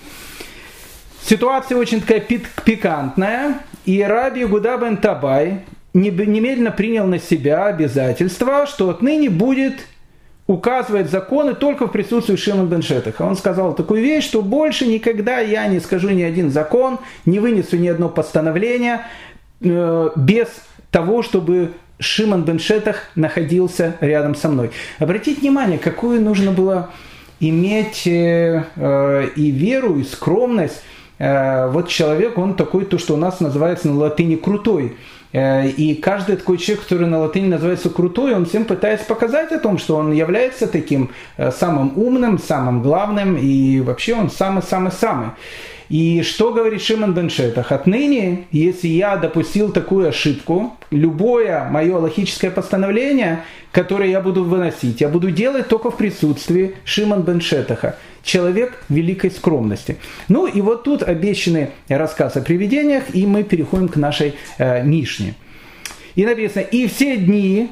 Ситуация 1.23 1.77
очень 1.77 2.01
такая 2.01 2.21
пикантная, 2.21 3.59
и 3.85 4.03
Раби 4.03 4.45
Гуда 4.45 4.79
бен 4.79 4.97
Табай 4.97 5.65
немедленно 5.95 6.71
принял 6.71 7.07
на 7.07 7.19
себя 7.19 7.67
обязательство, 7.67 8.67
что 8.67 8.91
отныне 8.91 9.29
будет 9.29 9.81
указывать 10.49 11.11
законы 11.11 11.55
только 11.55 11.87
в 11.87 11.93
присутствии 11.93 12.35
Шимон 12.35 12.69
бен 12.69 12.83
Шетаха. 12.83 13.25
Он 13.25 13.37
сказал 13.37 13.75
такую 13.75 14.03
вещь, 14.03 14.25
что 14.25 14.43
больше 14.43 14.87
никогда 14.87 15.39
я 15.39 15.67
не 15.69 15.79
скажу 15.79 16.09
ни 16.09 16.23
один 16.23 16.51
закон, 16.51 16.99
не 17.27 17.39
вынесу 17.39 17.77
ни 17.77 17.87
одно 17.87 18.09
постановление 18.09 19.03
э, 19.61 20.11
без 20.17 20.49
того, 20.91 21.23
чтобы 21.23 21.75
Шимон 22.01 22.45
бен 22.45 22.59
Шетах 22.59 23.11
находился 23.15 23.97
рядом 24.01 24.35
со 24.35 24.49
мной. 24.49 24.71
Обратите 24.99 25.43
внимание, 25.43 25.79
какую 25.79 26.23
нужно 26.23 26.51
было 26.51 26.91
иметь 27.41 28.07
э, 28.07 28.65
э, 28.75 29.29
и 29.37 29.51
веру, 29.51 29.99
и 29.99 30.03
скромность. 30.03 30.83
Вот 31.21 31.89
человек, 31.89 32.39
он 32.39 32.55
такой, 32.55 32.85
то, 32.85 32.97
что 32.97 33.15
у 33.15 33.17
нас 33.17 33.41
называется 33.41 33.89
на 33.89 33.97
латыни 33.97 34.37
крутой. 34.37 34.97
Э, 35.33 35.69
и 35.69 35.95
каждый 35.95 36.37
такой 36.37 36.59
человек, 36.59 36.85
который 36.85 37.07
на 37.07 37.21
латыни 37.21 37.49
называется 37.49 37.91
крутой, 37.91 38.35
он 38.35 38.47
всем 38.47 38.65
пытается 38.65 39.07
показать 39.07 39.53
о 39.53 39.59
том, 39.59 39.79
что 39.79 39.97
он 39.97 40.13
является 40.13 40.67
таким 40.67 41.11
э, 41.37 41.51
самым 41.51 41.93
умным, 41.97 42.39
самым 42.39 42.83
главным, 42.83 43.37
и 43.37 43.81
вообще 43.81 44.15
он 44.15 44.31
самый-самый-самый. 44.31 45.31
И 45.89 46.23
что 46.23 46.53
говорит 46.53 46.83
Шимон 46.83 47.15
бен 47.15 47.31
Шетах? 47.31 47.73
Отныне, 47.73 48.45
если 48.51 48.89
я 48.89 49.17
допустил 49.17 49.73
такую 49.73 50.09
ошибку, 50.09 50.77
любое 50.91 51.67
мое 51.71 51.97
логическое 51.97 52.51
постановление, 52.51 53.45
которое 53.73 54.11
я 54.11 54.21
буду 54.21 54.45
выносить, 54.45 55.01
я 55.01 55.09
буду 55.09 55.31
делать 55.31 55.69
только 55.69 55.91
в 55.91 55.97
присутствии 55.97 56.75
Шимон 56.85 57.23
бен 57.23 57.41
Шетаха 57.41 57.97
человек 58.29 58.85
великой 58.89 59.31
скромности. 59.31 59.97
Ну 60.29 60.47
и 60.47 60.61
вот 60.61 60.85
тут 60.85 61.03
обещанный 61.03 61.71
рассказ 61.89 62.37
о 62.37 62.43
привидениях, 62.43 63.15
и 63.15 63.27
мы 63.27 63.43
переходим 63.43 63.89
к 63.89 63.97
нашей 63.97 64.35
э, 64.59 64.85
Мишне. 64.85 65.35
И 66.15 66.27
написано, 66.27 66.63
и 66.63 66.87
все 66.89 67.17
дни 67.17 67.71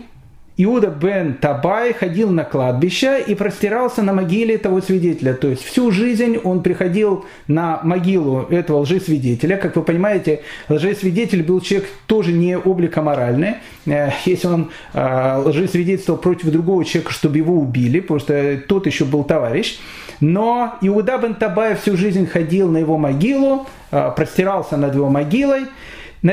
Иуда 0.58 0.88
бен 0.88 1.34
Табай 1.34 1.92
ходил 1.92 2.30
на 2.30 2.44
кладбище 2.44 3.22
и 3.26 3.34
простирался 3.34 4.02
на 4.02 4.14
могиле 4.14 4.56
того 4.56 4.80
свидетеля. 4.80 5.34
То 5.34 5.48
есть 5.48 5.62
всю 5.62 5.90
жизнь 5.90 6.38
он 6.38 6.62
приходил 6.62 7.26
на 7.46 7.80
могилу 7.82 8.46
этого 8.48 8.78
лжесвидетеля. 8.78 9.58
Как 9.58 9.76
вы 9.76 9.82
понимаете, 9.82 10.40
лжесвидетель 10.70 11.42
был 11.42 11.60
человек 11.60 11.90
тоже 12.06 12.32
не 12.32 12.56
обликоморальный. 12.56 13.56
Э, 13.84 14.10
если 14.24 14.46
он 14.46 14.70
э, 14.94 15.42
лжесвидетельствовал 15.44 16.18
против 16.18 16.50
другого 16.50 16.86
человека, 16.86 17.12
чтобы 17.12 17.36
его 17.36 17.54
убили, 17.54 18.00
потому 18.00 18.20
что 18.20 18.58
тот 18.66 18.86
еще 18.86 19.04
был 19.04 19.24
товарищ. 19.24 19.78
Но 20.20 20.76
Иуда 20.80 21.18
бен 21.18 21.34
Табай 21.34 21.74
всю 21.74 21.98
жизнь 21.98 22.26
ходил 22.26 22.70
на 22.70 22.78
его 22.78 22.96
могилу, 22.96 23.66
э, 23.90 24.10
простирался 24.16 24.78
над 24.78 24.94
его 24.94 25.10
могилой 25.10 25.66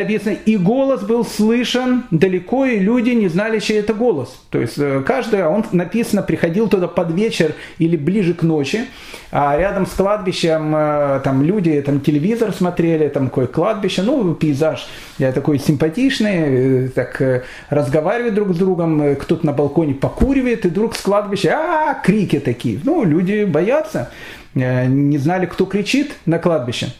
написано, 0.02 0.36
и 0.46 0.58
голос 0.58 1.04
был 1.04 1.24
слышен 1.24 2.04
далеко, 2.10 2.66
и 2.66 2.80
люди 2.80 3.12
не 3.12 3.28
знали, 3.28 3.60
чей 3.60 3.80
это 3.80 3.94
голос. 3.94 4.36
То 4.50 4.60
есть 4.60 4.78
э, 4.78 5.04
каждый, 5.06 5.46
он 5.46 5.66
написано, 5.72 6.24
приходил 6.24 6.68
туда 6.68 6.88
под 6.88 7.12
вечер 7.12 7.54
или 7.78 7.96
ближе 7.96 8.34
к 8.34 8.42
ночи, 8.42 8.86
а 9.32 9.56
рядом 9.58 9.86
с 9.86 9.92
кладбищем 9.92 10.74
э, 10.76 11.22
там 11.24 11.44
люди 11.44 11.80
там 11.82 12.00
телевизор 12.00 12.54
смотрели, 12.54 13.08
там 13.08 13.28
какое 13.28 13.48
кладбище, 13.48 14.02
ну, 14.02 14.34
пейзаж 14.34 14.88
я 15.20 15.32
такой 15.32 15.60
симпатичный, 15.60 16.86
э, 16.86 16.90
так 16.90 17.46
разговаривают 17.70 18.34
друг 18.34 18.54
с 18.54 18.58
другом, 18.58 19.16
кто-то 19.16 19.46
на 19.46 19.54
балконе 19.54 19.94
покуривает, 19.94 20.66
и 20.66 20.70
вдруг 20.70 20.96
с 20.96 21.02
кладбища, 21.02 21.52
а, 21.56 21.94
крики 21.94 22.40
такие. 22.40 22.80
Ну, 22.84 23.04
люди 23.04 23.44
боятся, 23.44 24.10
не 24.56 25.18
знали, 25.18 25.46
кто 25.46 25.66
кричит 25.66 26.14
на 26.26 26.40
кладбище. 26.40 26.94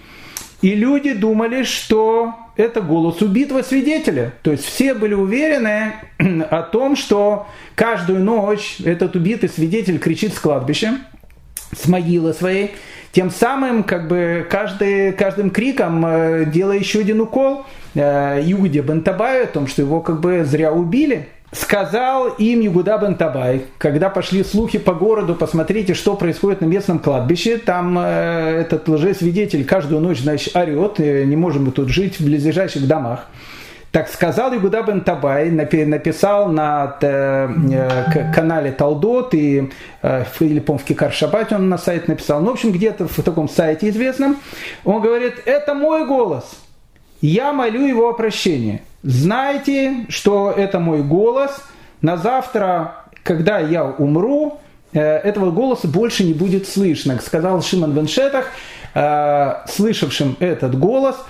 И 0.62 0.76
люди 0.76 1.14
думали, 1.14 1.64
что 1.64 2.34
это 2.56 2.82
голос 2.82 3.22
убитого 3.22 3.62
свидетеля. 3.62 4.34
То 4.42 4.52
есть 4.52 4.66
все 4.66 4.94
были 4.94 5.14
уверены 5.14 5.94
о 6.50 6.62
том, 6.62 6.96
что 6.96 7.48
каждую 7.76 8.20
ночь 8.24 8.78
этот 8.84 9.16
убитый 9.16 9.50
свидетель 9.50 10.00
кричит 10.00 10.34
с 10.34 10.40
кладбища, 10.40 10.98
с 11.76 11.88
могилы 11.88 12.34
своей, 12.34 12.72
тем 13.12 13.30
самым 13.30 13.84
как 13.84 14.08
бы 14.08 14.46
каждый, 14.50 15.14
каждым 15.14 15.50
криком 15.50 16.06
э, 16.06 16.46
делая 16.46 16.80
еще 16.80 17.00
один 17.00 17.22
укол 17.22 17.66
э, 17.94 18.42
Иуде 18.52 18.82
Бентабаю 18.82 19.44
о 19.44 19.48
том, 19.48 19.68
что 19.68 19.82
его 19.82 20.02
как 20.02 20.20
бы 20.20 20.44
зря 20.46 20.72
убили– 20.72 21.30
сказал 21.54 22.30
им 22.30 22.60
Югуда 22.60 22.98
бен 22.98 23.16
Табай, 23.16 23.66
когда 23.78 24.10
пошли 24.10 24.44
слухи 24.44 24.80
по 24.80 24.94
городу, 24.94 25.36
посмотрите, 25.36 25.94
что 25.94 26.16
происходит 26.16 26.62
на 26.62 26.66
местном 26.66 27.00
кладбище, 27.00 27.58
там 27.58 27.98
э, 28.00 28.62
этот 28.62 28.88
лжесвидетель 28.88 29.66
каждую 29.66 30.02
ночь, 30.02 30.20
значит, 30.20 30.56
орет, 30.56 31.00
э, 31.00 31.24
не 31.24 31.36
можем 31.36 31.66
мы 31.66 31.72
тут 31.72 31.90
жить 31.90 32.20
в 32.20 32.26
близлежащих 32.26 32.88
домах. 32.88 33.28
Так 33.92 34.10
сказал 34.10 34.52
Югуда 34.52 34.82
бен 34.82 35.02
Табай, 35.02 35.52
написал 35.52 36.48
на 36.48 36.98
э, 37.00 37.48
э 37.72 38.34
канале 38.34 38.72
Талдот 38.72 39.36
и 39.36 39.72
э, 40.02 40.26
или, 40.40 40.60
по 40.60 40.80
в 40.80 40.84
Кикар 40.84 41.14
Шабате 41.14 41.56
он 41.56 41.70
на 41.70 41.78
сайт 41.78 42.08
написал, 42.08 42.42
ну, 42.42 42.50
в 42.50 42.54
общем, 42.54 42.72
где-то 42.72 43.08
в 43.08 43.22
таком 43.22 43.48
сайте 43.48 43.90
известном, 43.90 44.38
он 44.84 45.00
говорит, 45.00 45.44
это 45.46 45.76
мой 45.76 46.08
голос, 46.08 46.44
я 47.22 47.54
молю 47.54 47.86
его 47.86 48.10
о 48.10 48.14
прощении. 48.14 48.82
Знайте, 49.04 50.06
что 50.10 50.52
это 50.52 50.80
мой 50.80 51.04
голос. 51.04 51.64
На 52.02 52.18
завтра, 52.18 53.06
когда 53.24 53.60
я 53.60 53.86
умру, 53.86 54.60
э, 54.94 55.00
этого 55.02 55.52
голоса 55.52 55.88
больше 55.88 56.24
не 56.24 56.34
будет 56.34 56.68
слышно. 56.68 57.20
Сказал 57.24 57.62
Шимон 57.62 57.94
Веншетах, 57.94 58.48
э, 58.94 59.54
слышавшим 59.68 60.38
этот 60.40 60.78
голос– 60.80 61.18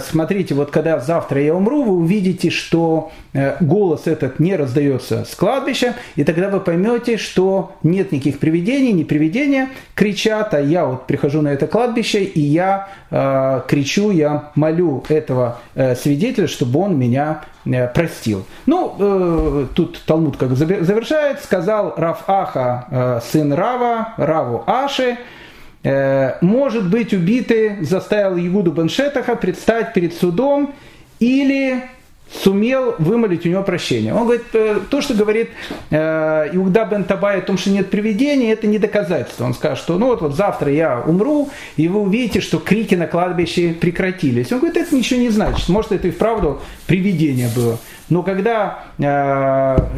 смотрите, 0.00 0.54
вот 0.54 0.70
когда 0.70 0.98
завтра 1.00 1.42
я 1.42 1.54
умру, 1.54 1.82
вы 1.82 1.92
увидите, 1.96 2.50
что 2.50 3.10
э, 3.32 3.56
голос 3.60 4.06
этот 4.06 4.38
не 4.38 4.56
раздается 4.56 5.24
с 5.24 5.34
кладбища, 5.34 5.94
и 6.14 6.24
тогда 6.24 6.48
вы 6.48 6.60
поймете, 6.60 7.16
что 7.16 7.72
нет 7.82 8.12
никаких 8.12 8.38
привидений, 8.38 8.92
не 8.92 9.04
привидения 9.04 9.70
кричат, 9.94 10.54
а 10.54 10.60
я 10.60 10.86
вот 10.86 11.06
прихожу 11.06 11.42
на 11.42 11.48
это 11.48 11.66
кладбище, 11.66 12.22
и 12.22 12.40
я 12.40 12.88
э, 13.10 13.62
кричу, 13.66 14.10
я 14.10 14.50
молю 14.54 15.02
этого 15.08 15.58
э, 15.74 15.94
свидетеля, 15.96 16.46
чтобы 16.46 16.80
он 16.80 16.98
меня 16.98 17.42
э, 17.64 17.88
простил. 17.88 18.46
Ну, 18.66 18.94
э, 18.98 19.66
тут 19.74 20.02
Талмуд 20.06 20.36
как 20.36 20.56
завершает, 20.56 21.42
сказал 21.42 21.94
Рав 21.96 22.24
Аха, 22.28 22.86
э, 22.90 23.20
сын 23.30 23.52
Рава, 23.52 24.14
Раву 24.16 24.62
Аши, 24.66 25.16
Э, 25.16 25.18
может 26.40 26.90
быть 26.90 27.12
убитый 27.12 27.84
заставил 27.84 28.36
Егуду 28.36 28.72
Беншетаха 28.72 29.36
предстать 29.36 29.94
перед 29.94 30.14
судом 30.14 30.74
или 31.20 31.82
сумел 32.30 32.96
вымолить 32.98 33.46
у 33.46 33.48
него 33.48 33.62
прощение. 33.62 34.12
Он 34.12 34.24
говорит, 34.24 34.46
э, 34.52 34.80
то, 34.90 35.00
что 35.00 35.14
говорит 35.14 35.50
э, 35.90 36.50
Иуда 36.52 36.84
бен 36.84 37.04
Табай 37.04 37.38
о 37.38 37.40
том, 37.40 37.56
что 37.56 37.70
нет 37.70 37.88
привидений, 37.88 38.52
это 38.52 38.66
не 38.66 38.78
доказательство. 38.78 39.44
Он 39.44 39.54
скажет, 39.54 39.78
что 39.78 39.96
ну 39.98 40.06
вот, 40.06 40.22
вот 40.22 40.34
завтра 40.34 40.72
я 40.72 41.00
умру, 41.00 41.48
и 41.76 41.88
вы 41.88 42.00
увидите, 42.00 42.40
что 42.40 42.58
крики 42.58 42.94
на 42.94 43.06
кладбище 43.06 43.74
прекратились. 43.74 44.50
Он 44.50 44.58
говорит, 44.58 44.76
это 44.76 44.94
ничего 44.94 45.20
не 45.20 45.30
значит. 45.30 45.68
Может, 45.68 45.92
это 45.92 46.08
и 46.08 46.10
вправду 46.10 46.60
привидение 46.86 47.48
было. 47.54 47.78
Но 48.08 48.22
когда 48.22 48.84
э, 48.98 49.02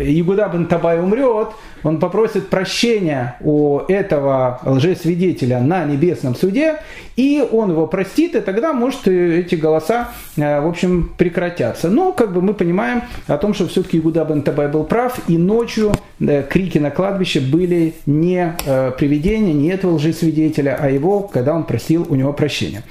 Ягуда 0.02 0.48
бен 0.52 0.66
Табай 0.66 0.98
умрет, 0.98 1.48
он 1.82 2.00
попросит 2.00 2.48
прощения 2.48 3.36
у 3.40 3.80
этого 3.88 4.60
лжесвидетеля 4.64 5.60
на 5.60 5.84
небесном 5.84 6.34
суде, 6.34 6.76
и 7.16 7.46
он 7.52 7.70
его 7.70 7.86
простит, 7.86 8.34
и 8.34 8.40
тогда, 8.40 8.72
может, 8.72 9.06
эти 9.06 9.56
голоса, 9.56 10.08
э, 10.36 10.60
в 10.60 10.66
общем, 10.66 11.12
прекратятся. 11.18 11.90
Но, 11.90 12.12
как 12.12 12.32
бы 12.32 12.40
мы 12.40 12.54
понимаем 12.54 13.02
о 13.26 13.36
том, 13.36 13.52
что 13.52 13.68
все-таки 13.68 13.98
Ягуда 13.98 14.24
бен 14.24 14.42
Табай 14.42 14.68
был 14.68 14.84
прав, 14.84 15.18
и 15.28 15.36
ночью 15.36 15.92
э, 16.18 16.42
крики 16.48 16.78
на 16.78 16.90
кладбище 16.90 17.40
были 17.40 17.94
не 18.06 18.56
привидения, 18.98 19.52
не 19.52 19.68
этого 19.68 19.94
лжесвидетеля, 19.94 20.78
а 20.80 20.88
его, 20.88 21.20
когда 21.20 21.54
он 21.54 21.64
просил 21.64 22.06
у 22.08 22.14
него 22.14 22.32
прощения. 22.32 22.82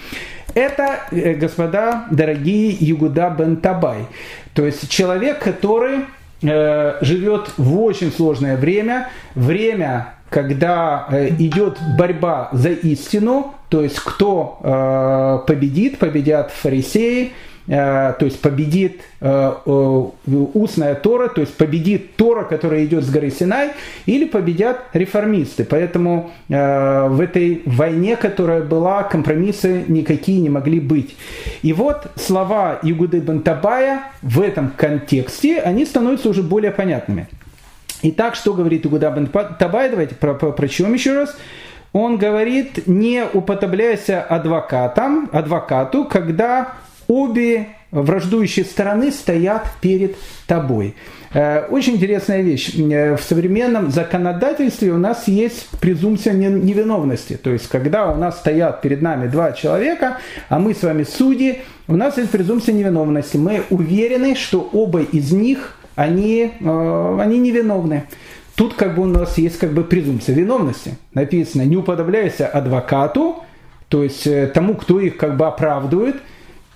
Это, 0.54 1.02
господа 1.12 2.08
дорогие, 2.10 2.76
Югуда 2.80 3.34
бен 3.38 3.58
Табай. 3.58 4.08
То 4.58 4.66
есть 4.66 4.90
человек, 4.90 5.38
который 5.38 6.06
э, 6.42 6.98
живет 7.02 7.52
в 7.58 7.80
очень 7.80 8.12
сложное 8.12 8.58
время, 8.58 9.10
время, 9.36 10.16
когда 10.32 11.06
э, 11.12 11.30
идет 11.30 11.78
борьба 11.96 12.50
за 12.54 12.70
истину, 12.70 13.54
то 13.70 13.84
есть 13.84 14.00
кто 14.00 14.58
э, 14.64 15.46
победит, 15.46 16.00
победят 16.00 16.50
фарисеи, 16.50 17.34
то 17.68 18.18
есть 18.22 18.42
победит 18.42 19.02
устная 19.22 20.96
Тора, 20.96 21.28
то 21.28 21.42
есть 21.42 21.56
победит 21.56 22.16
Тора, 22.16 22.46
которая 22.46 22.86
идет 22.86 23.04
с 23.04 23.10
горы 23.10 23.30
Синай, 23.30 23.72
или 24.06 24.26
победят 24.26 24.86
реформисты. 24.94 25.66
Поэтому 25.66 26.32
в 26.48 27.22
этой 27.22 27.62
войне, 27.66 28.16
которая 28.16 28.62
была, 28.62 29.04
компромиссы 29.04 29.84
никакие 29.88 30.40
не 30.40 30.50
могли 30.50 30.80
быть. 30.80 31.16
И 31.62 31.74
вот 31.74 32.08
слова 32.16 32.80
Игуды 32.84 33.20
Бентабая 33.20 34.04
в 34.22 34.40
этом 34.42 34.72
контексте, 34.76 35.60
они 35.60 35.86
становятся 35.86 36.30
уже 36.30 36.44
более 36.44 36.72
понятными. 36.72 37.28
Итак, 38.02 38.36
что 38.36 38.54
говорит 38.54 38.86
Игуда 38.86 39.10
бен 39.10 39.28
Табай? 39.28 39.90
Давайте 39.90 40.16
про, 40.16 40.36
про, 40.36 40.52
прочтем 40.52 40.94
еще 40.94 41.18
раз. 41.18 41.36
Он 41.94 42.18
говорит, 42.18 42.86
не 42.86 43.26
уподобляйся 43.34 44.22
адвокатам, 44.22 45.30
адвокату, 45.32 46.06
когда 46.06 46.74
обе 47.08 47.68
враждующие 47.92 48.66
стороны 48.66 49.12
стоят 49.12 49.68
перед 49.82 50.16
тобой. 50.46 50.96
Э, 51.34 51.66
очень 51.70 51.96
интересная 51.96 52.42
вещь. 52.42 52.74
Э, 52.76 53.16
в 53.16 53.22
современном 53.22 53.92
законодательстве 53.92 54.92
у 54.92 54.98
нас 54.98 55.28
есть 55.28 55.68
презумпция 55.80 56.34
невиновности. 56.34 57.38
То 57.38 57.52
есть, 57.52 57.68
когда 57.68 58.12
у 58.12 58.16
нас 58.16 58.38
стоят 58.40 58.82
перед 58.82 59.02
нами 59.02 59.28
два 59.28 59.52
человека, 59.52 60.18
а 60.50 60.60
мы 60.60 60.74
с 60.74 60.84
вами 60.84 61.04
судьи, 61.04 61.60
у 61.88 61.96
нас 61.96 62.18
есть 62.18 62.32
презумпция 62.32 62.74
невиновности. 62.74 63.38
Мы 63.38 63.64
уверены, 63.70 64.36
что 64.36 64.68
оба 64.74 65.02
из 65.02 65.32
них 65.32 65.78
они, 65.96 66.54
э, 66.60 67.18
они 67.22 67.40
невиновны. 67.40 68.04
Тут 68.56 68.74
как 68.74 68.96
бы 68.96 69.04
у 69.04 69.06
нас 69.06 69.38
есть 69.38 69.60
как 69.60 69.72
бы 69.72 69.84
презумпция 69.84 70.36
виновности. 70.36 70.98
Написано, 71.14 71.62
не 71.62 71.78
уподобляйся 71.78 72.48
адвокату, 72.48 73.44
то 73.88 74.04
есть 74.04 74.28
тому, 74.54 74.74
кто 74.74 75.00
их 75.00 75.18
как 75.18 75.38
бы 75.38 75.46
оправдывает, 75.46 76.18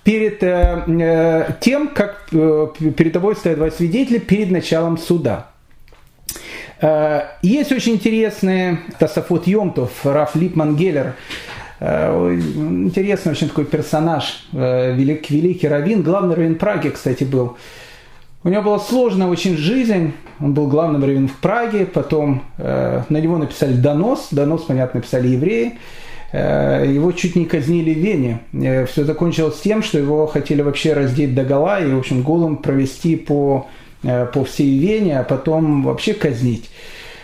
перед 0.03 0.41
э, 0.43 1.55
тем, 1.59 1.89
как 1.89 2.27
перед 2.29 3.13
тобой 3.13 3.35
стоят 3.35 3.57
два 3.57 3.71
свидетеля 3.71 4.19
перед 4.19 4.51
началом 4.51 4.97
суда. 4.97 5.47
Есть 7.43 7.71
очень 7.71 7.93
интересный 7.93 8.79
Тасафот 8.97 9.45
Йомтов, 9.45 10.03
Раф 10.03 10.35
Липман 10.35 10.75
Геллер, 10.75 11.13
интересный 11.79 13.33
очень 13.33 13.49
такой 13.49 13.65
персонаж, 13.65 14.47
великий, 14.51 15.35
великий 15.35 15.67
раввин, 15.67 16.01
главный 16.01 16.33
раввин 16.33 16.55
Праги, 16.55 16.89
кстати, 16.89 17.23
был. 17.23 17.55
У 18.43 18.49
него 18.49 18.63
была 18.63 18.79
сложная 18.79 19.27
очень 19.27 19.55
жизнь. 19.55 20.13
Он 20.39 20.53
был 20.53 20.67
главным 20.67 21.03
раввином 21.03 21.27
в 21.27 21.35
Праге, 21.35 21.85
потом 21.85 22.43
э, 22.57 23.03
на 23.07 23.17
него 23.17 23.37
написали 23.37 23.73
донос. 23.73 24.29
Донос, 24.31 24.63
понятно, 24.63 24.99
написали 24.99 25.27
евреи. 25.27 25.77
Э, 26.31 26.85
его 26.87 27.11
чуть 27.11 27.35
не 27.35 27.45
казнили 27.45 27.93
в 27.93 27.97
Вене. 27.97 28.39
Э, 28.53 28.85
все 28.85 29.03
закончилось 29.03 29.59
тем, 29.61 29.83
что 29.83 29.97
его 29.97 30.27
хотели 30.27 30.61
вообще 30.61 30.93
раздеть 30.93 31.35
до 31.35 31.43
гола 31.43 31.81
и, 31.81 31.91
в 31.91 31.97
общем, 31.97 32.23
голым 32.23 32.57
провести 32.57 33.15
по, 33.15 33.67
э, 34.03 34.25
по 34.27 34.45
всей 34.45 34.79
Вене, 34.79 35.19
а 35.19 35.23
потом 35.23 35.83
вообще 35.83 36.13
казнить. 36.13 36.69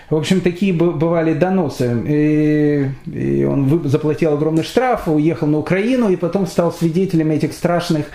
В 0.10 0.16
общем, 0.16 0.40
такие 0.40 0.72
бывали 0.72 1.34
доносы. 1.34 1.94
И, 2.08 2.90
и 3.12 3.44
он 3.44 3.82
заплатил 3.86 4.34
огромный 4.34 4.64
штраф, 4.64 5.08
уехал 5.08 5.48
на 5.48 5.58
Украину 5.60 6.10
и 6.10 6.16
потом 6.16 6.48
стал 6.48 6.72
свидетелем 6.72 7.30
этих 7.32 7.52
страшных 7.52 8.06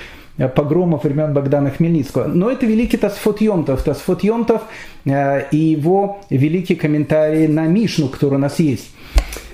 погромов 0.56 1.04
времен 1.04 1.34
Богдана 1.34 1.70
Хмельницкого. 1.70 2.28
Но 2.28 2.50
это 2.50 2.64
великий 2.64 2.96
Тасфот 2.96 3.42
Йомтов. 3.42 3.82
Тасфот 3.82 4.24
Йомтов 4.24 4.62
и 5.04 5.56
его 5.58 6.22
великий 6.30 6.76
комментарий 6.76 7.46
на 7.46 7.66
Мишну, 7.66 8.08
который 8.08 8.36
у 8.36 8.38
нас 8.38 8.58
есть. 8.58 8.88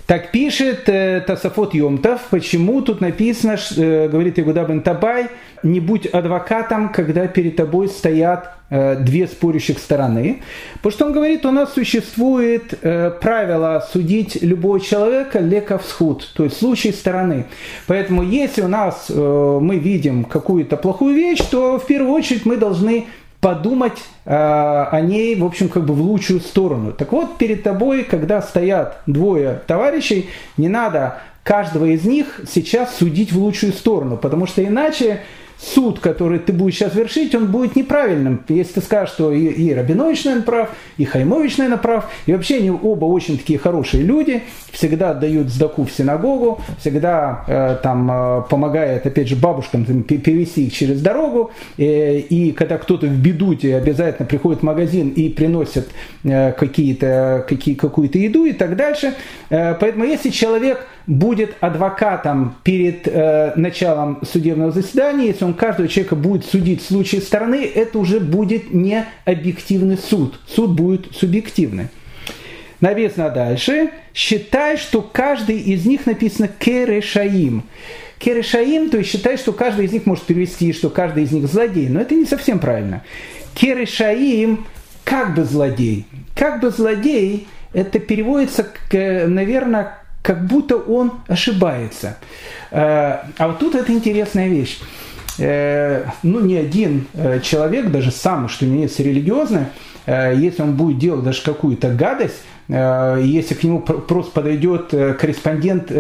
Так 0.08 0.30
пишет 0.30 0.88
э, 0.88 1.20
Тасафот 1.20 1.74
Йомтов, 1.74 2.28
почему 2.30 2.80
тут 2.80 3.02
написано, 3.02 3.58
э, 3.76 4.08
говорит 4.08 4.38
Игуда 4.38 4.64
бен 4.64 4.80
Табай, 4.80 5.26
не 5.62 5.80
будь 5.80 6.06
адвокатом, 6.06 6.88
когда 6.88 7.26
перед 7.26 7.56
тобой 7.56 7.88
стоят 7.88 8.54
э, 8.70 8.96
две 8.96 9.26
спорящих 9.26 9.78
стороны. 9.78 10.40
Потому 10.76 10.92
что 10.92 11.04
он 11.04 11.12
говорит, 11.12 11.44
у 11.44 11.50
нас 11.50 11.74
существует 11.74 12.72
э, 12.80 13.10
правило 13.20 13.86
судить 13.92 14.42
любого 14.42 14.80
человека 14.80 15.40
леков 15.40 15.84
схуд, 15.84 16.26
то 16.34 16.44
есть 16.44 16.56
случай 16.56 16.92
стороны. 16.92 17.44
Поэтому 17.86 18.22
если 18.22 18.62
у 18.62 18.68
нас 18.68 19.10
э, 19.10 19.58
мы 19.60 19.76
видим 19.76 20.24
какую-то 20.24 20.78
плохую 20.78 21.16
вещь, 21.16 21.42
то 21.50 21.78
в 21.78 21.86
первую 21.86 22.14
очередь 22.14 22.46
мы 22.46 22.56
должны 22.56 23.08
подумать 23.40 23.98
э, 24.24 24.35
о 24.35 25.01
ней, 25.01 25.37
в 25.37 25.44
общем, 25.44 25.68
как 25.68 25.85
бы 25.85 25.94
в 25.94 26.01
лучшую 26.01 26.40
сторону. 26.40 26.92
Так 26.92 27.12
вот, 27.12 27.38
перед 27.38 27.62
тобой, 27.62 28.05
когда 28.05 28.42
стоят 28.42 29.01
двое 29.07 29.62
товарищей, 29.66 30.29
не 30.57 30.68
надо 30.68 31.20
каждого 31.44 31.87
из 31.87 32.05
них 32.05 32.40
сейчас 32.48 32.96
судить 32.96 33.33
в 33.33 33.38
лучшую 33.38 33.72
сторону, 33.72 34.16
потому 34.16 34.46
что 34.46 34.64
иначе 34.64 35.20
суд, 35.58 35.98
который 35.98 36.38
ты 36.38 36.52
будешь 36.52 36.76
сейчас 36.76 36.94
вершить, 36.94 37.34
он 37.34 37.50
будет 37.50 37.74
неправильным. 37.74 38.44
Если 38.48 38.74
ты 38.74 38.80
скажешь, 38.80 39.14
что 39.14 39.32
и, 39.32 39.46
и 39.46 39.74
Рабинович, 39.74 40.24
наверное, 40.24 40.44
прав, 40.46 40.70
и 40.96 41.04
Хаймович, 41.04 41.58
наверное, 41.58 41.78
прав, 41.78 42.10
и 42.26 42.32
вообще 42.32 42.58
они 42.58 42.70
оба 42.70 43.06
очень 43.06 43.38
такие 43.38 43.58
хорошие 43.58 44.04
люди, 44.04 44.42
всегда 44.70 45.10
отдают 45.10 45.48
сдаку 45.48 45.84
в 45.84 45.90
синагогу, 45.90 46.60
всегда 46.78 47.44
э, 47.48 47.76
там 47.82 48.10
э, 48.10 48.42
помогают, 48.48 49.04
опять 49.04 49.28
же, 49.28 49.36
бабушкам 49.36 49.84
там, 49.84 50.02
перевести 50.04 50.66
их 50.66 50.72
через 50.72 51.00
дорогу, 51.00 51.50
э, 51.76 52.18
и 52.18 52.52
когда 52.52 52.78
кто-то 52.78 53.06
в 53.06 53.18
беду, 53.18 53.54
тебе 53.54 53.76
обязательно 53.76 54.26
приходит 54.26 54.60
в 54.60 54.64
магазин 54.64 55.10
и 55.10 55.28
приносит 55.28 55.88
э, 56.22 56.52
какие-то, 56.52 57.44
какие, 57.48 57.74
какую-то 57.74 58.18
еду 58.18 58.44
и 58.44 58.52
так 58.52 58.76
дальше. 58.76 59.14
Э, 59.50 59.74
поэтому 59.74 60.04
если 60.04 60.30
человек 60.30 60.86
будет 61.08 61.56
адвокатом 61.60 62.54
перед 62.62 63.08
э, 63.08 63.54
началом 63.56 64.20
судебного 64.30 64.70
заседания, 64.70 65.28
если 65.28 65.44
он 65.44 65.54
каждого 65.54 65.88
человека 65.88 66.14
будет 66.14 66.44
судить 66.44 66.82
в 66.82 66.86
случае 66.86 67.22
стороны, 67.22 67.64
это 67.64 67.98
уже 67.98 68.20
будет 68.20 68.72
не 68.72 69.04
объективный 69.24 69.96
суд. 69.96 70.38
Суд 70.46 70.72
будет 70.72 71.12
субъективный. 71.12 71.88
Написано 72.80 73.30
дальше. 73.30 73.90
Считай, 74.14 74.76
что 74.76 75.00
каждый 75.00 75.58
из 75.58 75.86
них 75.86 76.04
написано 76.04 76.46
керешаим. 76.46 77.64
Керешаим, 78.18 78.90
то 78.90 78.98
есть 78.98 79.10
считай, 79.10 79.38
что 79.38 79.52
каждый 79.52 79.86
из 79.86 79.92
них 79.92 80.04
может 80.04 80.24
перевести, 80.24 80.72
что 80.74 80.90
каждый 80.90 81.24
из 81.24 81.32
них 81.32 81.46
злодей. 81.46 81.88
Но 81.88 82.00
это 82.00 82.14
не 82.14 82.26
совсем 82.26 82.58
правильно. 82.58 83.02
Керешаим 83.54 84.66
как 85.04 85.34
бы 85.34 85.44
злодей. 85.44 86.06
Как 86.36 86.60
бы 86.60 86.70
злодей, 86.70 87.48
это 87.72 87.98
переводится, 87.98 88.66
наверное, 88.92 89.97
как 90.22 90.46
будто 90.46 90.76
он 90.76 91.12
ошибается. 91.26 92.16
Э, 92.70 93.18
а 93.38 93.48
вот 93.48 93.59
тут 93.59 93.74
это 93.74 93.92
интересная 93.92 94.48
вещь. 94.48 94.78
Э, 95.38 96.04
ну, 96.22 96.40
ни 96.40 96.54
один 96.54 97.07
э, 97.14 97.40
человек, 97.40 97.90
даже 97.90 98.11
самый, 98.11 98.48
что 98.48 98.66
не 98.66 98.83
есть 98.83 98.98
религиозный, 99.00 99.66
если 100.07 100.62
он 100.62 100.74
будет 100.74 100.98
делать 100.98 101.22
даже 101.22 101.42
какую-то 101.42 101.90
гадость, 101.90 102.40
если 102.68 103.54
к 103.54 103.62
нему 103.64 103.81
просто 103.81 104.33
подойдет 104.33 104.90
корреспондент 104.90 105.90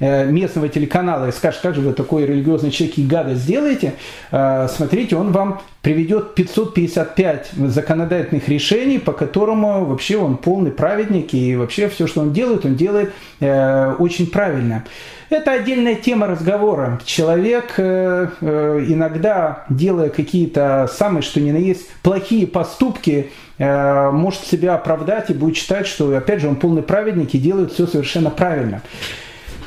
местного 0.00 0.68
телеканала 0.68 1.28
и 1.28 1.32
скажет, 1.32 1.60
как 1.60 1.74
же 1.76 1.80
вы 1.82 1.92
такой 1.92 2.26
религиозный 2.26 2.72
человек 2.72 2.98
и 2.98 3.06
гадость 3.06 3.42
сделаете, 3.42 3.94
смотрите, 4.30 5.14
он 5.14 5.30
вам 5.30 5.60
приведет 5.86 6.34
555 6.34 7.50
законодательных 7.68 8.48
решений, 8.48 8.98
по 8.98 9.12
которому 9.12 9.84
вообще 9.84 10.16
он 10.16 10.36
полный 10.36 10.72
праведник, 10.72 11.32
и 11.32 11.54
вообще 11.54 11.88
все, 11.88 12.08
что 12.08 12.22
он 12.22 12.32
делает, 12.32 12.64
он 12.64 12.74
делает 12.74 13.12
э, 13.38 13.94
очень 14.00 14.26
правильно. 14.26 14.82
Это 15.30 15.52
отдельная 15.52 15.94
тема 15.94 16.26
разговора. 16.26 17.00
Человек 17.04 17.74
э, 17.78 18.28
э, 18.40 18.84
иногда, 18.88 19.64
делая 19.68 20.08
какие-то 20.08 20.90
самые, 20.92 21.22
что 21.22 21.40
ни 21.40 21.52
на 21.52 21.56
есть, 21.56 21.88
плохие 22.02 22.48
поступки, 22.48 23.30
э, 23.30 23.45
может 23.58 24.44
себя 24.44 24.74
оправдать 24.74 25.30
и 25.30 25.34
будет 25.34 25.56
считать, 25.56 25.86
что, 25.86 26.14
опять 26.16 26.40
же, 26.40 26.48
он 26.48 26.56
полный 26.56 26.82
праведник 26.82 27.34
и 27.34 27.38
делает 27.38 27.72
все 27.72 27.86
совершенно 27.86 28.30
правильно. 28.30 28.82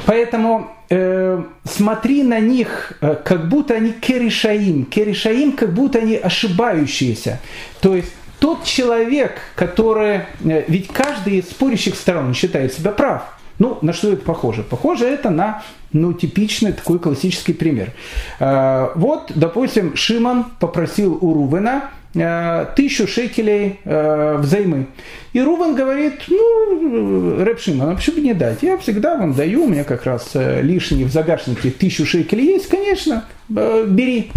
Поэтому 0.05 0.71
э, 0.89 1.43
смотри 1.63 2.23
на 2.23 2.39
них, 2.39 2.93
э, 3.01 3.15
как 3.23 3.47
будто 3.47 3.75
они 3.75 3.91
керишаим. 3.91 4.85
Керишаим, 4.85 5.51
как 5.53 5.73
будто 5.73 5.99
они 5.99 6.15
ошибающиеся. 6.15 7.39
То 7.81 7.95
есть 7.95 8.11
тот 8.39 8.63
человек, 8.63 9.33
который... 9.55 10.21
Э, 10.43 10.63
ведь 10.67 10.87
каждый 10.87 11.37
из 11.37 11.49
спорящих 11.49 11.95
сторон 11.95 12.33
считает 12.33 12.73
себя 12.73 12.91
прав. 12.91 13.23
Ну, 13.59 13.77
на 13.81 13.93
что 13.93 14.11
это 14.11 14.23
похоже? 14.23 14.63
Похоже 14.63 15.05
это 15.05 15.29
на 15.29 15.63
ну, 15.91 16.13
типичный 16.13 16.71
такой 16.71 16.99
классический 16.99 17.53
пример. 17.53 17.91
Э, 18.39 18.89
вот, 18.95 19.31
допустим, 19.35 19.95
Шиман 19.95 20.45
попросил 20.59 21.17
у 21.21 21.33
Рувена 21.33 21.83
Э, 21.83 21.98
тысячу 22.13 23.07
шекелей 23.07 23.79
э, 23.83 24.37
взаймы. 24.37 24.87
И 25.33 25.41
Рубен 25.41 25.75
говорит, 25.75 26.23
ну, 26.27 27.43
Рэп 27.43 27.59
Шимон, 27.59 27.89
а 27.89 27.95
почему 27.95 28.15
бы 28.15 28.21
не 28.23 28.33
дать? 28.33 28.63
Я 28.63 28.77
всегда 28.79 29.15
вам 29.15 29.33
даю, 29.33 29.65
у 29.65 29.67
меня 29.67 29.83
как 29.83 30.05
раз 30.05 30.31
э, 30.33 30.61
лишние 30.61 31.05
в 31.05 31.11
загашнике 31.11 31.69
тысячу 31.69 32.05
шекелей 32.05 32.53
есть, 32.53 32.67
конечно, 32.67 33.25
бери. 33.47 34.31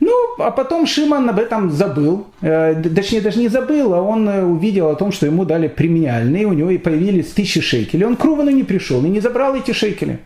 Ну, 0.00 0.12
а 0.38 0.50
потом 0.50 0.86
Шиман 0.86 1.28
об 1.28 1.38
этом 1.38 1.70
забыл. 1.70 2.26
Точнее, 2.40 3.20
даже 3.20 3.38
не 3.40 3.48
забыл, 3.48 3.94
а 3.94 4.00
он 4.00 4.28
увидел 4.28 4.88
о 4.88 4.94
том, 4.94 5.10
что 5.10 5.26
ему 5.26 5.44
дали 5.44 5.66
премиальные, 5.66 6.46
у 6.46 6.52
него 6.52 6.70
и 6.70 6.78
появились 6.78 7.32
тысячи 7.32 7.60
шекелей. 7.60 8.06
Он 8.06 8.16
к 8.16 8.24
Рувану 8.24 8.50
не 8.50 8.62
пришел 8.62 9.04
и 9.04 9.08
не 9.08 9.20
забрал 9.20 9.56
эти 9.56 9.72
шекели. 9.72 10.20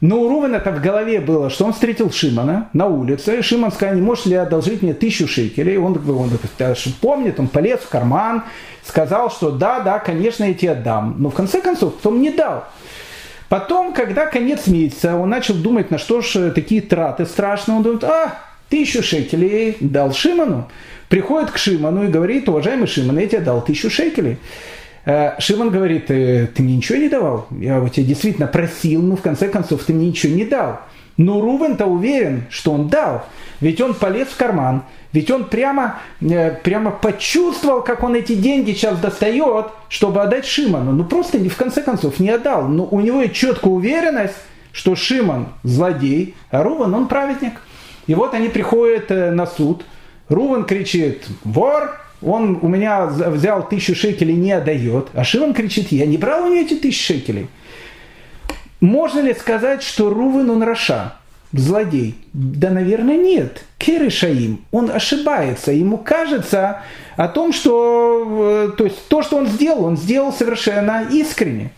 Но 0.00 0.20
у 0.20 0.28
Рувена 0.28 0.56
это 0.56 0.70
в 0.70 0.80
голове 0.80 1.20
было, 1.20 1.50
что 1.50 1.64
он 1.64 1.72
встретил 1.72 2.10
Шимана 2.12 2.68
на 2.72 2.86
улице. 2.86 3.42
Шиман 3.42 3.72
сказал, 3.72 3.96
не 3.96 4.00
можешь 4.00 4.26
ли 4.26 4.34
одолжить 4.36 4.80
мне 4.82 4.94
тысячу 4.94 5.26
шекелей? 5.26 5.76
Он, 5.76 5.96
он, 6.08 6.30
он 6.30 6.92
помнит, 7.00 7.40
он 7.40 7.48
полез 7.48 7.80
в 7.80 7.88
карман, 7.88 8.44
сказал, 8.84 9.30
что 9.30 9.50
да, 9.50 9.80
да, 9.80 9.98
конечно, 9.98 10.44
я 10.44 10.54
тебе 10.54 10.72
отдам. 10.72 11.16
Но 11.18 11.30
в 11.30 11.34
конце 11.34 11.60
концов, 11.60 11.94
он 12.04 12.22
не 12.22 12.30
дал. 12.30 12.64
Потом, 13.48 13.92
когда 13.92 14.26
конец 14.26 14.66
месяца, 14.68 15.16
он 15.16 15.30
начал 15.30 15.54
думать, 15.54 15.90
на 15.90 15.98
что 15.98 16.20
же 16.20 16.52
такие 16.52 16.80
траты 16.80 17.26
страшные. 17.26 17.78
Он 17.78 17.82
думает, 17.82 18.04
а, 18.04 18.38
тысячу 18.68 19.02
шекелей 19.02 19.78
дал 19.80 20.12
Шиману. 20.12 20.68
Приходит 21.08 21.50
к 21.50 21.58
Шиману 21.58 22.04
и 22.04 22.08
говорит, 22.08 22.48
уважаемый 22.48 22.86
Шиман, 22.86 23.18
я 23.18 23.26
тебе 23.26 23.40
дал 23.40 23.64
тысячу 23.64 23.90
шекелей. 23.90 24.38
Э, 25.08 25.40
Шимон 25.40 25.70
говорит, 25.70 26.08
ты 26.08 26.50
мне 26.58 26.76
ничего 26.76 26.98
не 26.98 27.08
давал? 27.08 27.46
Я 27.50 27.80
у 27.80 27.88
тебя 27.88 28.04
действительно 28.04 28.46
просил, 28.46 29.00
но 29.00 29.16
в 29.16 29.22
конце 29.22 29.48
концов 29.48 29.84
ты 29.84 29.94
мне 29.94 30.08
ничего 30.08 30.34
не 30.34 30.44
дал. 30.44 30.80
Но 31.16 31.40
Рувен-то 31.40 31.86
уверен, 31.86 32.44
что 32.50 32.72
он 32.72 32.88
дал. 32.88 33.24
Ведь 33.60 33.80
он 33.80 33.94
полез 33.94 34.28
в 34.28 34.36
карман, 34.36 34.82
ведь 35.14 35.30
он 35.30 35.46
прямо, 35.46 35.98
э, 36.20 36.50
прямо 36.62 36.90
почувствовал, 36.90 37.80
как 37.80 38.02
он 38.02 38.16
эти 38.16 38.34
деньги 38.34 38.72
сейчас 38.72 38.98
достает, 38.98 39.68
чтобы 39.88 40.20
отдать 40.20 40.44
Шимону. 40.44 40.92
Ну 40.92 41.04
просто 41.04 41.38
в 41.38 41.56
конце 41.56 41.82
концов 41.82 42.20
не 42.20 42.28
отдал. 42.28 42.68
Но 42.68 42.84
у 42.84 43.00
него 43.00 43.22
есть 43.22 43.34
четкая 43.34 43.72
уверенность, 43.72 44.36
что 44.72 44.94
Шимон 44.94 45.46
злодей, 45.62 46.34
а 46.50 46.62
Рувен 46.62 46.92
он 46.92 47.08
праведник. 47.08 47.54
И 48.06 48.14
вот 48.14 48.34
они 48.34 48.48
приходят 48.48 49.10
э, 49.10 49.30
на 49.30 49.46
суд. 49.46 49.86
Рувен 50.28 50.64
кричит, 50.64 51.26
вор, 51.44 51.98
он 52.22 52.58
у 52.62 52.68
меня 52.68 53.06
взял 53.06 53.68
тысячу 53.68 53.94
шекелей, 53.94 54.34
не 54.34 54.52
отдает. 54.52 55.08
А 55.14 55.24
Шимон 55.24 55.54
кричит, 55.54 55.92
я 55.92 56.06
не 56.06 56.16
брал 56.16 56.44
у 56.44 56.46
него 56.48 56.60
эти 56.64 56.74
тысячи 56.74 57.14
шекелей. 57.14 57.48
Можно 58.80 59.20
ли 59.20 59.34
сказать, 59.34 59.82
что 59.82 60.10
Рувен 60.10 60.50
он 60.50 60.62
Раша, 60.62 61.14
злодей? 61.52 62.16
Да, 62.32 62.70
наверное, 62.70 63.16
нет. 63.16 63.64
Керы 63.76 64.10
Шаим, 64.10 64.64
он 64.70 64.90
ошибается. 64.90 65.72
Ему 65.72 65.98
кажется 65.98 66.82
о 67.16 67.28
том, 67.28 67.52
что 67.52 68.68
э, 68.70 68.76
то, 68.76 68.84
есть, 68.84 69.08
то, 69.08 69.22
что 69.22 69.36
он 69.36 69.48
сделал, 69.48 69.84
он 69.84 69.96
сделал 69.96 70.32
совершенно 70.32 71.06
искренне. 71.10 71.70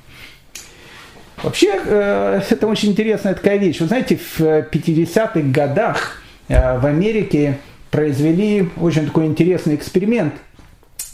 Вообще, 1.43 1.81
э, 1.83 2.43
это 2.51 2.67
очень 2.67 2.91
интересная 2.91 3.35
такая 3.35 3.57
вещь. 3.57 3.81
Вы 3.81 3.87
знаете, 3.87 4.17
в 4.19 4.41
50-х 4.41 5.41
годах 5.41 6.23
э, 6.49 6.79
в 6.79 6.85
Америке 6.85 7.59
произвели 7.91 8.69
очень 8.81 9.07
такой 9.07 9.27
интересный 9.27 9.75
эксперимент. 9.75 10.35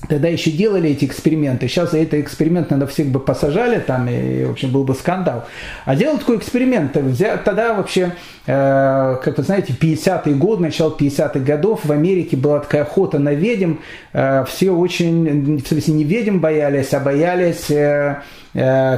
Тогда 0.08 0.28
еще 0.28 0.50
делали 0.50 0.90
эти 0.90 1.06
эксперименты. 1.06 1.68
Сейчас 1.68 1.92
за 1.92 1.98
это 1.98 2.20
эксперимент 2.20 2.70
надо 2.70 2.86
всех 2.86 3.08
бы 3.08 3.18
посажали, 3.18 3.80
там, 3.80 4.06
и, 4.08 4.44
в 4.44 4.50
общем, 4.50 4.70
был 4.70 4.84
бы 4.84 4.94
скандал. 4.94 5.46
А 5.86 5.96
делал 5.96 6.18
такой 6.18 6.36
эксперимент. 6.36 6.92
Тогда 6.92 7.72
вообще, 7.72 8.12
э, 8.46 9.16
как 9.24 9.38
вы 9.38 9.42
знаете, 9.42 9.72
50-е 9.72 10.34
годы, 10.34 10.62
начало 10.62 10.94
50-х 10.96 11.40
годов 11.40 11.80
в 11.84 11.90
Америке 11.90 12.36
была 12.36 12.60
такая 12.60 12.82
охота 12.82 13.18
на 13.18 13.32
ведьм. 13.32 13.76
Э, 14.12 14.44
все 14.46 14.70
очень, 14.70 15.56
в 15.56 15.66
смысле, 15.66 15.94
не 15.94 16.04
ведьм 16.04 16.38
боялись, 16.40 16.92
а 16.92 17.00
боялись 17.00 17.70
э, 17.70 18.20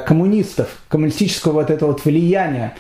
коммунистов, 0.05 0.69
коммунистического 0.89 1.53
вот 1.53 1.71
этого 1.71 1.93
вот 1.93 2.05
влияния. 2.05 2.75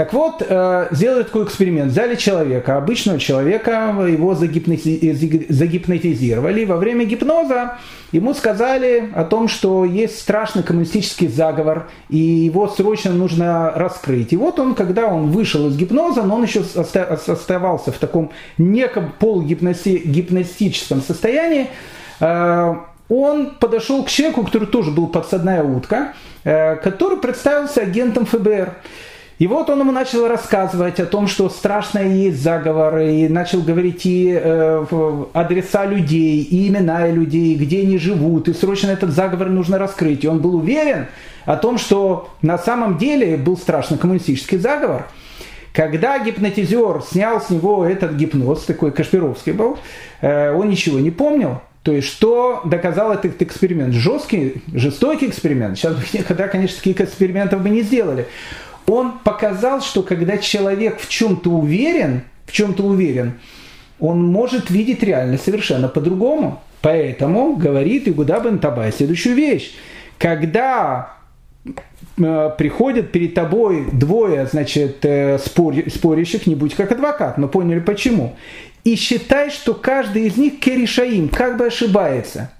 Так 0.00 0.14
вот, 0.14 0.40
э, 0.40 0.86
сделали 0.92 1.24
такой 1.24 1.44
эксперимент. 1.44 1.92
Взяли 1.92 2.14
человека, 2.14 2.78
обычного 2.78 3.20
человека, 3.20 3.94
его 4.08 4.34
загипнотизировали. 4.34 6.64
Во 6.64 6.78
время 6.78 7.04
гипноза 7.04 7.76
ему 8.10 8.32
сказали 8.32 9.10
о 9.14 9.24
том, 9.24 9.46
что 9.46 9.84
есть 9.84 10.18
страшный 10.18 10.62
коммунистический 10.62 11.28
заговор, 11.28 11.90
и 12.08 12.16
его 12.16 12.66
срочно 12.66 13.12
нужно 13.12 13.72
раскрыть. 13.76 14.32
И 14.32 14.38
вот 14.38 14.58
он, 14.58 14.74
когда 14.74 15.06
он 15.06 15.32
вышел 15.32 15.68
из 15.68 15.76
гипноза, 15.76 16.22
но 16.22 16.36
он 16.36 16.44
еще 16.44 16.64
оставался 16.96 17.92
в 17.92 17.98
таком 17.98 18.30
неком 18.56 19.12
полугипнотическом 19.18 21.02
состоянии, 21.02 21.68
э, 22.20 22.74
он 23.10 23.50
подошел 23.60 24.02
к 24.02 24.08
человеку, 24.08 24.44
который 24.44 24.68
тоже 24.68 24.92
был 24.92 25.08
подсадная 25.08 25.62
утка, 25.62 26.14
э, 26.44 26.76
который 26.76 27.18
представился 27.18 27.82
агентом 27.82 28.24
ФБР. 28.24 28.72
И 29.40 29.46
вот 29.46 29.70
он 29.70 29.80
ему 29.80 29.90
начал 29.90 30.28
рассказывать 30.28 31.00
о 31.00 31.06
том, 31.06 31.26
что 31.26 31.48
страшное 31.48 32.08
есть 32.08 32.42
заговор, 32.42 32.98
и 32.98 33.26
начал 33.26 33.62
говорить 33.62 34.04
и 34.04 34.38
э, 34.38 34.84
адреса 35.32 35.86
людей, 35.86 36.42
и 36.42 36.68
имена 36.68 37.08
людей, 37.08 37.54
где 37.54 37.80
они 37.80 37.96
живут, 37.96 38.48
и 38.48 38.52
срочно 38.52 38.90
этот 38.90 39.12
заговор 39.12 39.48
нужно 39.48 39.78
раскрыть. 39.78 40.24
И 40.24 40.28
он 40.28 40.40
был 40.40 40.56
уверен 40.56 41.06
о 41.46 41.56
том, 41.56 41.78
что 41.78 42.28
на 42.42 42.58
самом 42.58 42.98
деле 42.98 43.38
был 43.38 43.56
страшный 43.56 43.96
коммунистический 43.96 44.58
заговор. 44.58 45.06
Когда 45.72 46.22
гипнотизер 46.22 47.00
снял 47.10 47.40
с 47.40 47.48
него 47.48 47.86
этот 47.86 48.16
гипноз, 48.16 48.64
такой 48.64 48.92
Кашпировский 48.92 49.52
был, 49.52 49.78
э, 50.20 50.52
он 50.52 50.68
ничего 50.68 51.00
не 51.00 51.10
помнил. 51.10 51.62
То 51.82 51.92
есть, 51.92 52.08
что 52.08 52.60
доказал 52.66 53.10
этот 53.10 53.40
эксперимент? 53.40 53.94
Жесткий, 53.94 54.62
жестокий 54.74 55.28
эксперимент. 55.28 55.78
Сейчас 55.78 55.94
бы 55.94 56.02
никогда, 56.12 56.46
конечно, 56.46 56.76
таких 56.76 57.00
экспериментов 57.00 57.62
бы 57.62 57.70
не 57.70 57.80
сделали 57.80 58.26
он 58.86 59.18
показал, 59.24 59.80
что 59.80 60.02
когда 60.02 60.38
человек 60.38 61.00
в 61.00 61.08
чем-то 61.08 61.50
уверен, 61.50 62.22
в 62.46 62.52
чем-то 62.52 62.82
уверен, 62.82 63.34
он 63.98 64.24
может 64.24 64.70
видеть 64.70 65.02
реальность 65.02 65.44
совершенно 65.44 65.88
по-другому. 65.88 66.62
Поэтому 66.80 67.56
говорит 67.56 68.08
Игуда 68.08 68.40
бен 68.40 68.58
Табай 68.58 68.92
следующую 68.92 69.34
вещь. 69.34 69.74
Когда 70.18 71.12
э, 72.16 72.50
приходят 72.56 73.12
перед 73.12 73.34
тобой 73.34 73.86
двое, 73.92 74.46
значит, 74.46 75.04
э, 75.04 75.38
спор, 75.38 75.74
спорящих, 75.88 76.46
не 76.46 76.54
будь 76.54 76.74
как 76.74 76.90
адвокат, 76.92 77.36
но 77.38 77.48
поняли 77.48 77.80
почему. 77.80 78.36
И 78.84 78.96
считай, 78.96 79.50
что 79.50 79.74
каждый 79.74 80.26
из 80.26 80.38
них 80.38 80.58
керишаим, 80.60 81.28
как 81.28 81.58
бы 81.58 81.66
ошибается– 81.66 82.50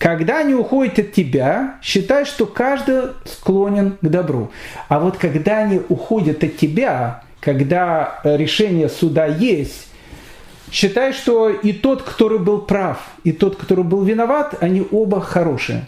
когда 0.00 0.38
они 0.38 0.54
уходят 0.54 0.98
от 0.98 1.12
тебя, 1.12 1.74
считай, 1.82 2.24
что 2.24 2.46
каждый 2.46 3.10
склонен 3.26 3.98
к 4.00 4.08
добру. 4.08 4.50
А 4.88 4.98
вот 4.98 5.18
когда 5.18 5.58
они 5.58 5.82
уходят 5.90 6.42
от 6.42 6.56
тебя, 6.56 7.22
когда 7.38 8.18
решение 8.24 8.88
суда 8.88 9.26
есть, 9.26 9.88
считай, 10.72 11.12
что 11.12 11.50
и 11.50 11.74
тот, 11.74 12.00
который 12.02 12.38
был 12.38 12.62
прав, 12.62 13.10
и 13.24 13.32
тот, 13.32 13.56
который 13.56 13.84
был 13.84 14.02
виноват, 14.02 14.54
они 14.62 14.86
оба 14.90 15.20
хорошие. 15.20 15.86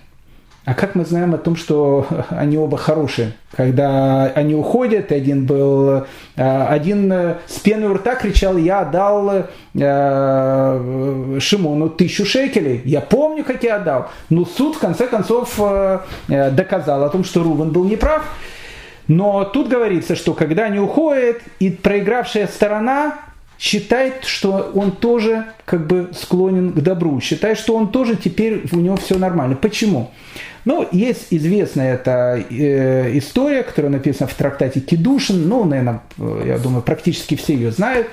А 0.65 0.75
как 0.75 0.95
мы 0.95 1.05
знаем 1.05 1.35
о 1.35 1.39
том, 1.39 1.57
что 1.57 2.07
они 2.31 2.57
оба 2.57 2.77
хорошие? 2.77 3.33
Когда 3.57 4.27
они 4.27 4.55
уходят, 4.55 5.11
один 5.11 5.45
был, 5.45 6.05
э, 6.37 6.67
один 6.67 7.13
э, 7.13 7.37
с 7.47 7.59
пеной 7.59 7.91
у 7.91 7.95
рта 7.95 8.15
кричал, 8.15 8.57
я 8.57 8.85
дал 8.85 9.47
э, 9.75 11.39
Шимону 11.41 11.91
тысячу 11.91 12.25
шекелей. 12.25 12.81
Я 12.85 13.01
помню, 13.01 13.45
как 13.45 13.65
я 13.65 13.77
отдал. 13.77 14.09
Но 14.31 14.45
суд 14.45 14.77
в 14.77 14.79
конце 14.79 15.09
концов 15.09 15.61
доказал 16.29 17.05
о 17.05 17.09
том, 17.09 17.25
что 17.25 17.43
Рувен 17.43 17.71
был 17.71 17.85
неправ. 17.85 18.23
Но 19.09 19.45
тут 19.45 19.69
говорится, 19.69 20.15
что 20.15 20.33
когда 20.33 20.65
они 20.65 20.79
уходят, 20.79 21.39
и 21.59 21.71
проигравшая 21.71 22.47
сторона 22.47 23.19
считает, 23.63 24.25
что 24.25 24.73
он 24.75 24.91
тоже 24.91 25.45
как 25.65 25.87
бы 25.87 26.11
склонен 26.13 26.73
к 26.73 26.81
добру, 26.81 27.21
считает, 27.21 27.57
что 27.57 27.77
он 27.77 27.93
тоже 27.93 28.17
теперь 28.17 28.65
у 28.73 28.77
него 28.77 28.97
все 28.97 29.17
нормально. 29.17 29.55
Почему? 29.55 30.11
Ну, 30.65 30.89
есть 30.91 31.29
известная 31.31 31.95
эта 31.95 32.45
э, 32.51 33.17
история, 33.17 33.63
которая 33.63 33.93
написана 33.93 34.29
в 34.29 34.35
трактате 34.35 34.81
Кедушин, 34.81 35.49
ну, 35.49 35.63
наверное, 35.63 36.03
я 36.45 36.59
думаю, 36.59 36.83
практически 36.83 37.37
все 37.37 37.55
ее 37.55 37.71
знают. 37.71 38.09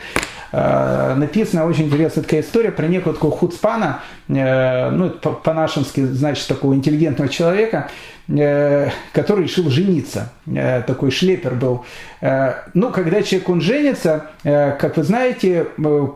Э, 0.51 1.15
написана 1.15 1.65
очень 1.65 1.85
интересная 1.85 2.23
такая 2.23 2.41
история 2.41 2.71
про 2.71 2.87
некого 2.87 3.15
такого 3.15 3.35
хуцпана, 3.35 4.01
э, 4.27 4.91
ну, 4.91 5.09
по-нашенски, 5.09 6.05
значит, 6.05 6.47
такого 6.47 6.75
интеллигентного 6.75 7.27
человека, 7.27 7.89
который 8.29 9.43
решил 9.43 9.69
жениться. 9.69 10.31
Э, 10.45 10.83
такой 10.85 11.09
шлепер 11.09 11.55
был. 11.55 11.85
Э, 12.21 12.53
ну, 12.75 12.91
когда 12.91 13.23
человек, 13.23 13.49
он 13.49 13.61
женится, 13.61 14.27
как 14.43 14.97
вы 14.97 15.03
знаете, 15.03 15.67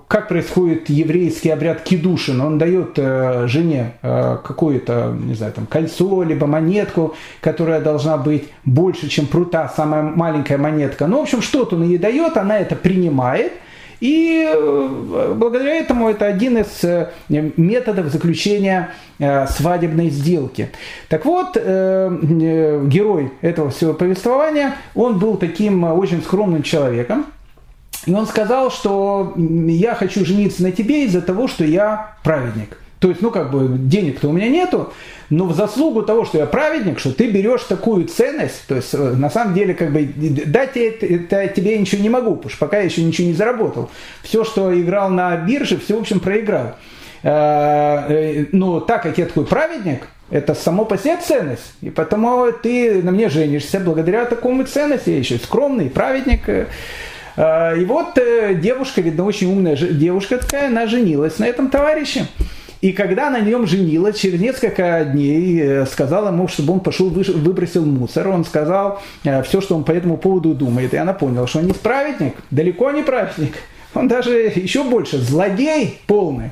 как 0.08 0.28
происходит 0.28 0.89
еврейский 0.89 1.49
обряд 1.49 1.82
кидушин? 1.82 2.39
Он 2.41 2.58
дает 2.58 2.97
жене 3.49 3.93
какое-то, 4.02 5.15
не 5.19 5.34
знаю, 5.34 5.54
там, 5.54 5.65
кольцо, 5.65 6.23
либо 6.23 6.47
монетку, 6.47 7.15
которая 7.41 7.82
должна 7.82 8.17
быть 8.17 8.49
больше, 8.63 9.10
чем 9.10 9.26
прута, 9.26 9.71
самая 9.76 10.04
маленькая 10.04 10.58
монетка. 10.58 11.08
Ну, 11.08 11.19
в 11.19 11.23
общем, 11.23 11.41
что-то 11.41 11.76
он 11.76 11.84
ей 11.84 11.97
дает, 11.97 12.38
она 12.38 12.60
это 12.60 12.76
принимает– 12.76 13.54
и 14.03 14.45
э, 14.45 15.33
благодаря 15.33 15.75
этому 15.75 16.09
это 16.09 16.25
один 16.25 16.57
из 16.57 16.83
э, 16.83 17.11
методов 17.29 18.07
заключения 18.07 18.89
э, 19.17 19.47
свадебной 19.47 20.09
сделки. 20.09 20.71
Так 21.07 21.23
вот, 21.23 21.55
герой 21.55 23.32
этого 23.39 23.69
всего 23.69 23.93
повествования, 23.93 24.75
он 24.93 25.19
был 25.19 25.38
таким 25.38 25.86
очень 25.86 26.21
скромным 26.21 26.63
человеком, 26.63 27.28
и 28.05 28.13
он 28.13 28.28
сказал, 28.28 28.71
что 28.71 29.34
я 29.38 29.95
хочу 29.95 30.25
жениться 30.25 30.63
на 30.63 30.73
тебе 30.73 31.05
из-за 31.05 31.21
того, 31.21 31.47
что 31.47 31.63
я 31.63 32.17
праведник. 32.23 32.82
То 33.04 33.10
есть, 33.10 33.22
ну, 33.22 33.32
как 33.32 33.51
бы, 33.51 33.68
денег-то 33.68 34.30
у 34.30 34.32
меня 34.32 34.47
нету, 34.47 34.93
но 35.30 35.43
в 35.43 35.54
заслугу 35.54 36.04
того, 36.04 36.24
что 36.24 36.38
я 36.38 36.45
праведник, 36.45 36.99
что 36.99 37.12
ты 37.12 37.30
берешь 37.30 37.64
такую 37.64 38.06
ценность, 38.08 38.66
то 38.66 38.76
есть, 38.76 38.93
на 38.93 39.30
самом 39.30 39.54
деле, 39.54 39.74
как 39.74 39.91
бы, 39.91 40.06
дать 40.06 40.78
это, 40.78 41.06
это 41.06 41.49
тебе 41.49 41.74
я 41.74 41.80
ничего 41.80 42.01
не 42.01 42.08
могу, 42.08 42.38
потому 42.38 42.49
что 42.49 42.60
пока 42.60 42.78
я 42.78 42.84
еще 42.84 43.04
ничего 43.04 43.28
не 43.28 43.34
заработал. 43.34 43.89
Все, 44.22 44.45
что 44.45 44.74
играл 44.80 45.10
на 45.10 45.36
бирже, 45.36 45.78
все, 45.80 45.97
в 45.97 45.99
общем, 45.99 46.22
проиграл. 46.22 46.76
Но 47.24 48.80
так 48.88 49.04
как 49.04 49.18
я 49.18 49.26
такой 49.26 49.47
праведник, 49.47 50.08
это 50.30 50.56
само 50.56 50.86
по 50.86 50.97
себе 50.97 51.18
ценность. 51.18 51.74
И 51.82 51.89
потому 51.89 52.54
ты 52.54 53.04
на 53.04 53.12
мне 53.12 53.28
женишься 53.28 53.82
благодаря 53.82 54.24
такому 54.24 54.64
ценности. 54.64 55.10
Я 55.10 55.18
еще 55.18 55.39
скромный, 55.39 55.89
праведник. 55.89 56.47
Э, 57.36 57.78
и 57.78 57.86
вот 57.86 58.18
э, 58.18 58.56
девушка, 58.56 59.01
видно, 59.01 59.26
очень 59.26 59.51
умная 59.51 59.76
девушка 59.76 60.38
такая, 60.38 60.68
она 60.68 60.88
женилась 60.88 61.39
на 61.39 61.45
этом 61.45 61.70
товарище. 61.70 62.28
И 62.84 62.91
когда 62.91 63.29
на 63.29 63.39
нем 63.39 63.65
женилась, 63.65 64.17
через 64.17 64.41
несколько 64.41 65.05
дней 65.05 65.57
э, 65.61 65.86
сказала 65.86 66.27
ему, 66.27 66.49
чтобы 66.49 66.73
он 66.73 66.81
пошел, 66.81 67.09
выбросил 67.09 67.86
мусор. 67.86 68.27
Он 68.27 68.43
сказал 68.43 69.01
все, 69.45 69.61
что 69.61 69.77
он 69.77 69.86
по 69.86 69.93
этому 69.93 70.17
поводу 70.17 70.53
думает. 70.53 70.93
И 70.93 70.97
она 70.97 71.13
поняла, 71.13 71.47
что 71.47 71.59
он 71.59 71.67
не 71.67 71.71
праведник, 71.71 72.36
далеко 72.51 72.91
не 72.91 73.01
праведник. 73.01 73.53
Он 73.93 74.09
даже 74.09 74.51
еще 74.53 74.84
больше, 74.84 75.17
злодей 75.19 76.01
полный. 76.07 76.51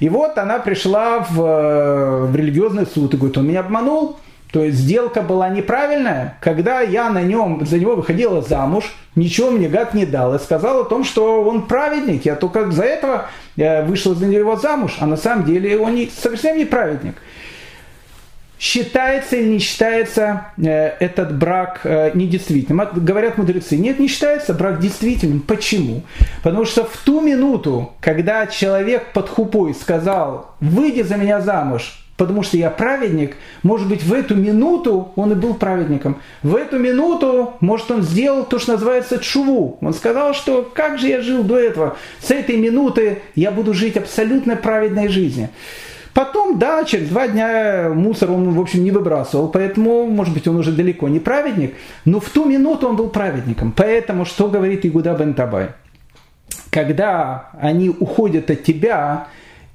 И 0.00 0.08
вот 0.08 0.36
она 0.36 0.58
пришла 0.58 1.20
в, 1.20 2.26
в 2.26 2.34
религиозный 2.34 2.84
суд 2.84 3.14
и 3.14 3.16
говорит, 3.16 3.38
он 3.38 3.46
меня 3.46 3.60
обманул, 3.60 4.16
то 4.50 4.64
есть 4.64 4.78
сделка 4.78 5.20
была 5.20 5.50
неправильная. 5.50 6.38
Когда 6.40 6.80
я 6.80 7.10
на 7.10 7.22
нем, 7.22 7.66
за 7.66 7.78
него 7.78 7.96
выходила 7.96 8.40
замуж, 8.40 8.94
ничего 9.14 9.50
мне 9.50 9.68
гад 9.68 9.92
не 9.92 10.06
дал. 10.06 10.34
И 10.34 10.38
сказал 10.38 10.80
о 10.80 10.84
том, 10.84 11.04
что 11.04 11.42
он 11.42 11.66
праведник. 11.66 12.24
Я 12.24 12.34
только 12.34 12.70
за 12.70 12.84
этого 12.84 13.26
э, 13.56 13.84
вышла 13.84 14.14
за 14.14 14.26
него 14.26 14.56
замуж. 14.56 14.96
А 15.00 15.06
на 15.06 15.16
самом 15.16 15.44
деле 15.44 15.78
он 15.78 15.94
не, 15.94 16.06
совсем 16.06 16.56
не 16.56 16.64
праведник. 16.64 17.16
Считается 18.58 19.36
или 19.36 19.48
не 19.50 19.58
считается 19.58 20.46
э, 20.56 20.94
этот 20.98 21.36
брак 21.36 21.80
э, 21.84 22.12
недействительным? 22.14 22.88
Говорят 22.94 23.36
мудрецы, 23.36 23.76
нет, 23.76 23.98
не 23.98 24.08
считается 24.08 24.54
брак 24.54 24.80
действительным. 24.80 25.40
Почему? 25.40 26.02
Потому 26.42 26.64
что 26.64 26.84
в 26.84 26.96
ту 27.04 27.20
минуту, 27.20 27.92
когда 28.00 28.46
человек 28.46 29.12
под 29.12 29.28
хупой 29.28 29.74
сказал, 29.74 30.54
выйди 30.58 31.02
за 31.02 31.16
меня 31.16 31.40
замуж, 31.42 32.07
потому 32.18 32.42
что 32.42 32.56
я 32.58 32.68
праведник, 32.68 33.36
может 33.62 33.88
быть, 33.88 34.02
в 34.02 34.12
эту 34.12 34.34
минуту 34.34 35.12
он 35.14 35.32
и 35.32 35.34
был 35.36 35.54
праведником. 35.54 36.20
В 36.42 36.56
эту 36.56 36.78
минуту, 36.78 37.54
может, 37.60 37.90
он 37.90 38.02
сделал 38.02 38.44
то, 38.44 38.58
что 38.58 38.72
называется 38.72 39.18
чуву. 39.18 39.78
Он 39.80 39.94
сказал, 39.94 40.34
что 40.34 40.68
как 40.74 40.98
же 40.98 41.06
я 41.08 41.22
жил 41.22 41.44
до 41.44 41.58
этого? 41.58 41.96
С 42.20 42.32
этой 42.32 42.56
минуты 42.56 43.22
я 43.36 43.52
буду 43.52 43.72
жить 43.72 43.96
абсолютно 43.96 44.56
праведной 44.56 45.08
жизнью. 45.08 45.48
Потом, 46.12 46.58
да, 46.58 46.82
через 46.84 47.08
два 47.08 47.28
дня 47.28 47.90
мусор 47.94 48.32
он, 48.32 48.50
в 48.50 48.60
общем, 48.60 48.82
не 48.82 48.90
выбрасывал, 48.90 49.48
поэтому, 49.48 50.04
может 50.06 50.34
быть, 50.34 50.48
он 50.48 50.56
уже 50.56 50.72
далеко 50.72 51.08
не 51.08 51.20
праведник, 51.20 51.74
но 52.04 52.18
в 52.18 52.28
ту 52.30 52.44
минуту 52.44 52.88
он 52.88 52.96
был 52.96 53.10
праведником. 53.10 53.72
Поэтому, 53.76 54.24
что 54.24 54.48
говорит 54.48 54.84
Игуда 54.84 55.14
бен 55.14 55.34
Табай? 55.34 55.68
Когда 56.70 57.50
они 57.60 57.90
уходят 57.90 58.50
от 58.50 58.64
тебя, 58.64 59.28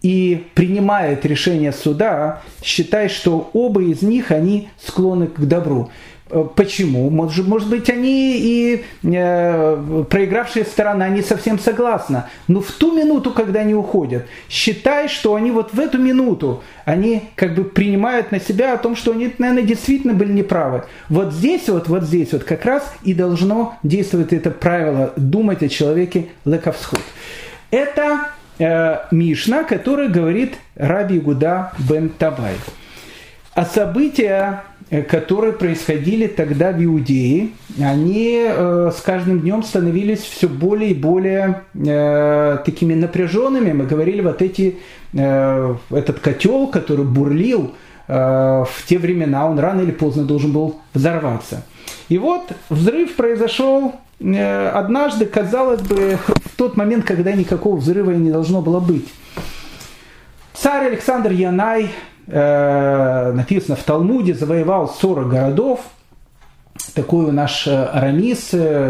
и 0.03 0.45
принимает 0.53 1.25
решение 1.25 1.71
суда, 1.71 2.41
считай, 2.61 3.07
что 3.09 3.49
оба 3.53 3.81
из 3.81 4.01
них, 4.01 4.31
они 4.31 4.69
склонны 4.77 5.27
к 5.27 5.39
добру. 5.39 5.89
Э, 6.29 6.45
почему? 6.55 7.09
Может, 7.09 7.47
может 7.47 7.69
быть, 7.69 7.89
они 7.89 8.37
и 8.37 8.83
э, 9.03 10.03
проигравшая 10.09 10.65
сторона 10.65 11.07
не 11.07 11.21
совсем 11.21 11.57
согласна. 11.57 12.29
Но 12.49 12.59
в 12.59 12.69
ту 12.71 12.93
минуту, 12.93 13.31
когда 13.31 13.61
они 13.61 13.75
уходят, 13.75 14.25
считай, 14.49 15.07
что 15.07 15.35
они 15.35 15.51
вот 15.51 15.73
в 15.73 15.79
эту 15.79 15.99
минуту, 15.99 16.63
они 16.83 17.29
как 17.35 17.55
бы 17.55 17.63
принимают 17.63 18.33
на 18.33 18.41
себя 18.41 18.73
о 18.73 18.77
том, 18.77 18.97
что 18.97 19.13
они, 19.13 19.33
наверное, 19.37 19.63
действительно 19.63 20.13
были 20.13 20.33
неправы. 20.33 20.83
Вот 21.07 21.31
здесь 21.31 21.69
вот, 21.69 21.87
вот 21.87 22.03
здесь 22.03 22.33
вот 22.33 22.43
как 22.43 22.65
раз 22.65 22.93
и 23.03 23.13
должно 23.13 23.77
действовать 23.83 24.33
это 24.33 24.51
правило 24.51 25.13
думать 25.15 25.63
о 25.63 25.69
человеке 25.69 26.27
лековсход. 26.43 27.01
Это 27.71 28.33
э, 28.59 28.97
Мишна, 29.11 29.63
который 29.63 30.09
говорит 30.09 30.55
Раби 30.75 31.19
Гуда 31.19 31.71
бен 31.77 32.09
Табай. 32.09 32.55
А 33.53 33.65
события, 33.65 34.63
э, 34.89 35.01
которые 35.01 35.53
происходили 35.53 36.27
тогда 36.27 36.71
в 36.71 36.83
Иудее, 36.83 37.49
они 37.79 38.45
э, 38.47 38.91
с 38.95 39.01
каждым 39.01 39.41
днем 39.41 39.63
становились 39.63 40.21
все 40.21 40.47
более 40.47 40.91
и 40.91 40.93
более 40.93 41.61
такими 42.65 42.93
напряженными. 42.93 43.71
Мы 43.71 43.85
говорили, 43.85 44.21
вот 44.21 44.41
эти, 44.41 44.77
этот 45.13 46.19
котел, 46.21 46.67
который 46.67 47.05
бурлил 47.05 47.73
в 48.07 48.69
те 48.85 48.97
времена, 48.97 49.47
он 49.47 49.59
рано 49.59 49.81
или 49.81 49.91
поздно 49.91 50.23
должен 50.23 50.51
был 50.51 50.81
взорваться. 50.93 51.63
И 52.09 52.17
вот 52.17 52.51
взрыв 52.69 53.15
произошел 53.15 53.95
однажды, 54.23 55.25
казалось 55.25 55.81
бы, 55.81 56.17
в 56.45 56.55
тот 56.55 56.77
момент, 56.77 57.05
когда 57.05 57.33
никакого 57.33 57.75
взрыва 57.75 58.11
и 58.11 58.17
не 58.17 58.31
должно 58.31 58.61
было 58.61 58.79
быть. 58.79 59.07
Царь 60.53 60.87
Александр 60.87 61.31
Янай, 61.31 61.89
э, 62.27 63.31
написано 63.33 63.75
в 63.75 63.83
Талмуде, 63.83 64.33
завоевал 64.33 64.87
40 64.87 65.27
городов. 65.27 65.81
Такой 66.95 67.31
наш 67.31 67.67
э, 67.67 67.83
Арамис, 67.85 68.49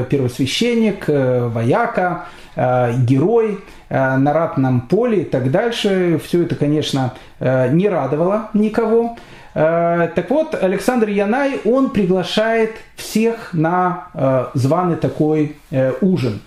первосвященник, 0.09 1.07
вояка, 1.07 2.25
герой 2.55 3.59
на 3.89 4.31
ратном 4.31 4.81
поле 4.81 5.21
и 5.21 5.25
так 5.25 5.49
дальше. 5.49 6.21
Все 6.23 6.43
это, 6.43 6.53
конечно, 6.53 7.15
не 7.39 7.89
радовало 7.89 8.49
никого. 8.53 9.17
Э, 9.55 10.09
так 10.15 10.29
вот, 10.29 10.55
Александр 10.55 11.09
Янай, 11.09 11.59
он 11.63 11.91
приглашает 11.91 12.71
всех 12.95 13.53
на 13.53 14.07
э, 14.13 14.45
званый 14.55 14.95
такой 14.95 15.55
э, 15.71 15.93
ужин. 16.01 16.41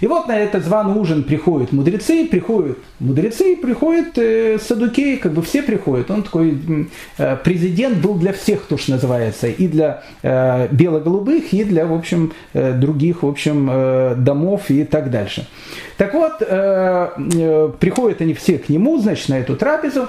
И 0.00 0.06
вот 0.06 0.28
на 0.28 0.38
этот 0.38 0.64
званый 0.64 0.98
ужин 0.98 1.24
приходят 1.24 1.72
мудрецы, 1.72 2.26
приходят 2.26 2.78
мудрецы, 3.00 3.54
приходят 3.54 4.62
садукеи, 4.62 5.16
как 5.16 5.32
бы 5.32 5.42
все 5.42 5.62
приходят. 5.62 6.10
Он 6.10 6.22
такой 6.22 6.88
президент 7.44 7.98
был 7.98 8.14
для 8.14 8.32
всех, 8.32 8.62
то, 8.62 8.78
что 8.78 8.92
называется, 8.92 9.48
и 9.48 9.68
для 9.68 10.02
бело-голубых, 10.22 11.52
и 11.52 11.64
для, 11.64 11.84
в 11.84 11.92
общем, 11.92 12.32
других, 12.54 13.22
в 13.24 13.28
общем, 13.28 14.24
домов 14.24 14.70
и 14.70 14.84
так 14.84 15.10
дальше. 15.10 15.46
Так 15.98 16.14
вот, 16.14 16.38
приходят 17.78 18.22
они 18.22 18.32
все 18.32 18.56
к 18.56 18.70
нему, 18.70 18.98
значит, 18.98 19.28
на 19.28 19.38
эту 19.38 19.54
трапезу. 19.54 20.08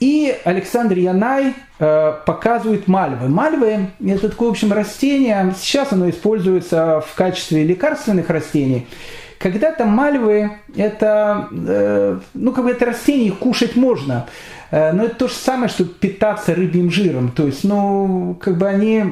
И 0.00 0.36
Александр 0.44 0.96
Янай 0.98 1.54
э, 1.78 2.12
показывает 2.26 2.88
мальвы. 2.88 3.28
Мальвы– 3.28 3.90
это 4.06 4.28
такое, 4.28 4.48
в 4.48 4.52
общем, 4.52 4.72
растение. 4.72 5.54
Сейчас 5.58 5.92
оно 5.92 6.08
используется 6.10 7.02
в 7.06 7.14
качестве 7.14 7.64
лекарственных 7.64 8.30
растений. 8.30 8.86
Когда-то 9.38 9.84
мальвы– 9.84 10.52
это, 10.76 11.48
э, 11.52 12.18
ну, 12.34 12.52
как 12.52 12.64
бы 12.64 12.70
это 12.70 12.86
растение, 12.86 13.28
их 13.28 13.38
кушать 13.38 13.76
можно. 13.76 14.26
Э, 14.70 14.92
но 14.92 15.04
это 15.04 15.16
то 15.16 15.28
же 15.28 15.34
самое, 15.34 15.68
что 15.68 15.84
питаться 15.84 16.54
рыбьим 16.54 16.90
жиром. 16.90 17.30
То 17.30 17.46
есть, 17.46 17.64
ну, 17.64 18.36
как 18.40 18.56
бы 18.56 18.66
они... 18.66 19.04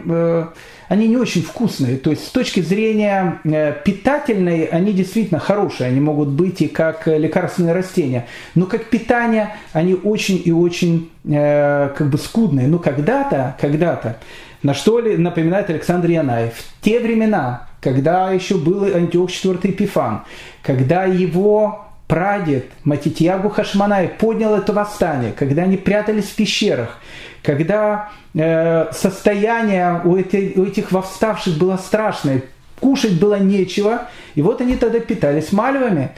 Э, 0.89 0.95
они 0.95 1.09
не 1.09 1.17
очень 1.17 1.43
вкусные. 1.43 1.97
То 1.97 2.11
есть 2.11 2.27
с 2.27 2.31
точки 2.31 2.61
зрения 2.61 3.41
э, 3.45 3.75
питательной 3.85 4.65
они 4.65 4.93
действительно 4.93 5.41
хорошие. 5.41 5.89
Они 5.89 6.01
могут 6.01 6.29
быть 6.29 6.61
и 6.61 6.69
как 6.69 7.07
лекарственные 7.07 7.75
растения. 7.75 8.27
Но 8.55 8.67
как 8.67 8.87
питание 8.87 9.57
они 9.73 9.95
очень 9.95 10.41
и 10.45 10.53
очень 10.53 11.11
э, 11.25 11.91
как 11.97 12.09
бы 12.09 12.19
скудные. 12.19 12.69
Но 12.69 12.79
когда-то, 12.79 13.57
когда-то, 13.61 14.19
на 14.63 14.75
что 14.75 15.01
ли 15.01 15.17
напоминает 15.17 15.71
Александр 15.71 16.11
Янаев, 16.11 16.55
в 16.55 16.85
те 16.85 17.01
времена, 17.01 17.69
когда 17.81 18.31
еще 18.31 18.57
был 18.57 18.85
Антиох 18.85 19.31
IV 19.31 19.61
Эпифан, 19.63 20.23
когда 20.63 21.05
его 21.05 21.87
прадед 22.07 22.67
Матитьягу 22.85 23.49
Хашманай 23.49 24.09
поднял 24.09 24.55
это 24.55 24.73
восстание, 24.73 25.33
когда 25.33 25.63
они 25.63 25.77
прятались 25.77 26.27
в 26.27 26.35
пещерах, 26.35 26.99
когда 27.43 28.11
э, 28.11 28.24
состояние 28.35 30.01
у, 30.05 30.17
этой, 30.17 30.55
у 30.57 30.65
этих 30.65 30.91
восставших 30.91 31.57
было 31.57 31.77
страшное, 31.77 32.43
кушать 32.81 33.19
было 33.21 33.39
нечего, 33.39 34.09
и 34.35 34.43
вот 34.43 34.61
они 34.61 34.77
тогда 34.77 34.99
питались 35.01 35.53
мальвами. 35.53 36.11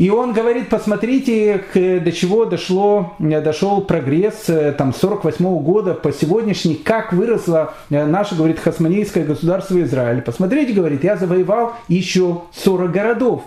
И 0.00 0.08
он 0.08 0.32
говорит, 0.32 0.70
посмотрите, 0.70 1.62
до 1.74 2.10
чего 2.10 2.46
дошло, 2.46 3.16
дошел 3.18 3.82
прогресс 3.82 4.48
э, 4.48 4.72
там, 4.72 4.94
48 4.94 5.44
-го 5.44 5.60
года 5.60 5.92
по 5.92 6.10
сегодняшний, 6.10 6.74
как 6.74 7.12
выросло 7.12 7.74
э, 7.90 8.06
наше, 8.06 8.34
говорит, 8.34 8.60
хасманейское 8.60 9.24
государство 9.24 9.78
Израиль. 9.82 10.22
Посмотрите, 10.22 10.72
говорит, 10.72 11.04
я 11.04 11.18
завоевал 11.18 11.74
еще 11.88 12.44
40 12.52 12.90
городов. 12.90 13.42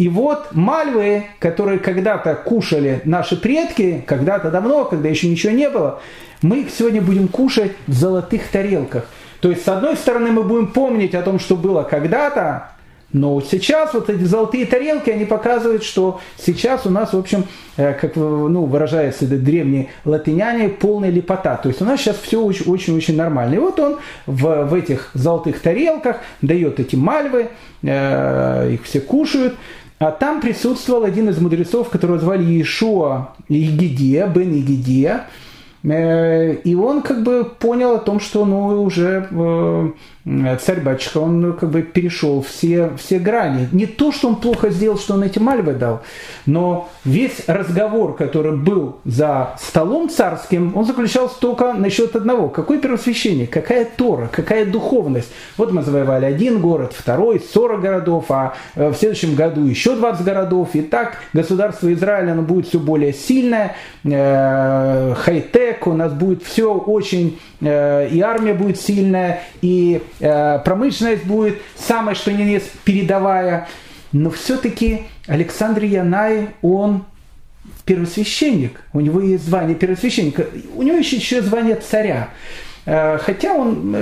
И 0.00 0.08
вот 0.08 0.54
мальвы, 0.54 1.26
которые 1.40 1.78
когда-то 1.78 2.34
кушали 2.34 3.02
наши 3.04 3.36
предки, 3.38 4.02
когда-то 4.06 4.50
давно, 4.50 4.86
когда 4.86 5.10
еще 5.10 5.28
ничего 5.28 5.52
не 5.52 5.68
было, 5.68 6.00
мы 6.40 6.60
их 6.60 6.70
сегодня 6.70 7.02
будем 7.02 7.28
кушать 7.28 7.72
в 7.86 7.92
золотых 7.92 8.48
тарелках. 8.48 9.04
То 9.42 9.50
есть, 9.50 9.62
с 9.62 9.68
одной 9.68 9.96
стороны, 9.98 10.30
мы 10.30 10.42
будем 10.42 10.68
помнить 10.68 11.14
о 11.14 11.20
том, 11.20 11.38
что 11.38 11.54
было 11.54 11.82
когда-то, 11.82 12.70
Но 13.12 13.40
сейчас 13.40 13.92
вот 13.92 14.08
эти 14.08 14.22
золотые 14.22 14.66
тарелки, 14.66 15.10
они 15.10 15.24
показывают, 15.24 15.82
что 15.82 16.20
сейчас 16.36 16.86
у 16.86 16.90
нас, 16.90 17.12
в 17.12 17.18
общем, 17.18 17.44
э, 17.76 17.92
как 17.94 18.14
ну, 18.14 18.66
выражается 18.66 19.26
древние 19.26 19.88
латыняне, 20.04 20.68
полная 20.68 21.10
лепота. 21.10 21.56
То 21.56 21.68
есть 21.68 21.82
у 21.82 21.84
нас 21.84 22.00
сейчас 22.00 22.16
все 22.16 22.40
очень-очень 22.40 23.16
нормально. 23.16 23.54
И 23.54 23.58
вот 23.58 23.80
он 23.80 23.98
в, 24.26 24.64
в 24.64 24.74
этих 24.74 25.10
золотых 25.14 25.60
тарелках 25.60 26.18
дает 26.40 26.78
эти 26.78 26.94
мальвы, 26.94 27.48
э, 27.82 28.70
их 28.74 28.84
все 28.84 29.00
кушают. 29.00 29.56
А 30.00 30.10
там 30.10 30.40
присутствовал 30.40 31.04
один 31.04 31.28
из 31.28 31.38
мудрецов, 31.38 31.90
которого 31.90 32.18
звали 32.18 32.42
Иешуа 32.42 33.34
Игидия, 33.48 34.26
Бен 34.26 34.58
Игидия, 34.58 35.26
Э, 35.82 36.52
и 36.52 36.74
он 36.74 37.02
как 37.02 37.22
бы 37.22 37.44
понял 37.44 37.92
о 37.92 37.98
том, 37.98 38.20
что 38.20 38.44
ну, 38.44 38.82
уже 38.82 39.94
э, 40.24 40.56
царь-батюшка, 40.56 41.18
он 41.18 41.40
ну, 41.40 41.52
как 41.54 41.70
бы 41.70 41.82
перешел 41.82 42.42
все, 42.42 42.92
все 42.96 43.18
грани. 43.18 43.68
Не 43.72 43.86
то, 43.86 44.12
что 44.12 44.28
он 44.28 44.36
плохо 44.36 44.70
сделал, 44.70 44.98
что 44.98 45.14
он 45.14 45.22
эти 45.22 45.38
мальвы 45.38 45.74
дал, 45.74 46.02
но 46.46 46.88
весь 47.04 47.42
разговор, 47.46 48.14
который 48.16 48.56
был 48.56 48.98
за 49.04 49.56
столом 49.60 50.08
царским, 50.08 50.76
он 50.76 50.84
заключался 50.84 51.38
только 51.40 51.72
насчет 51.72 52.14
одного. 52.16 52.48
Какой 52.48 52.78
первосвященник, 52.78 53.50
какая 53.50 53.84
Тора, 53.84 54.28
какая 54.30 54.66
духовность. 54.66 55.30
Вот 55.56 55.72
мы 55.72 55.82
завоевали 55.82 56.24
один 56.24 56.60
город, 56.60 56.94
второй, 56.96 57.40
40 57.40 57.80
городов, 57.80 58.26
а 58.30 58.54
э, 58.74 58.88
в 58.88 58.94
следующем 58.94 59.34
году 59.34 59.64
еще 59.64 59.96
20 59.96 60.24
городов. 60.24 60.70
И 60.74 60.82
так 60.82 61.18
государство 61.32 61.92
Израиля 61.92 62.32
оно 62.32 62.42
будет 62.42 62.68
все 62.68 62.78
более 62.78 63.12
сильное, 63.12 63.76
хай-тек, 64.04 65.60
ОПЕК, 65.80 65.86
у 65.86 65.92
нас 65.92 66.12
будет 66.12 66.42
все 66.42 66.74
очень, 66.74 67.38
э, 67.60 68.08
и 68.08 68.20
армия 68.20 68.54
будет 68.54 68.80
сильная, 68.80 69.40
и 69.62 70.02
э, 70.19 70.19
промышленность 70.20 71.24
будет 71.24 71.58
самое 71.76 72.14
что 72.14 72.32
ни 72.32 72.42
есть 72.42 72.70
передовая. 72.84 73.68
Но 74.12 74.30
все-таки 74.30 75.02
Александр 75.26 75.84
Янай, 75.84 76.50
он 76.62 77.04
первосвященник, 77.84 78.82
у 78.92 79.00
него 79.00 79.20
есть 79.20 79.44
звание 79.44 79.74
первосвященника, 79.74 80.46
у 80.74 80.82
него 80.82 80.96
еще, 80.96 81.16
еще 81.16 81.42
звание 81.42 81.76
царя. 81.76 82.30
Э, 82.86 83.18
хотя 83.18 83.54
он 83.54 83.92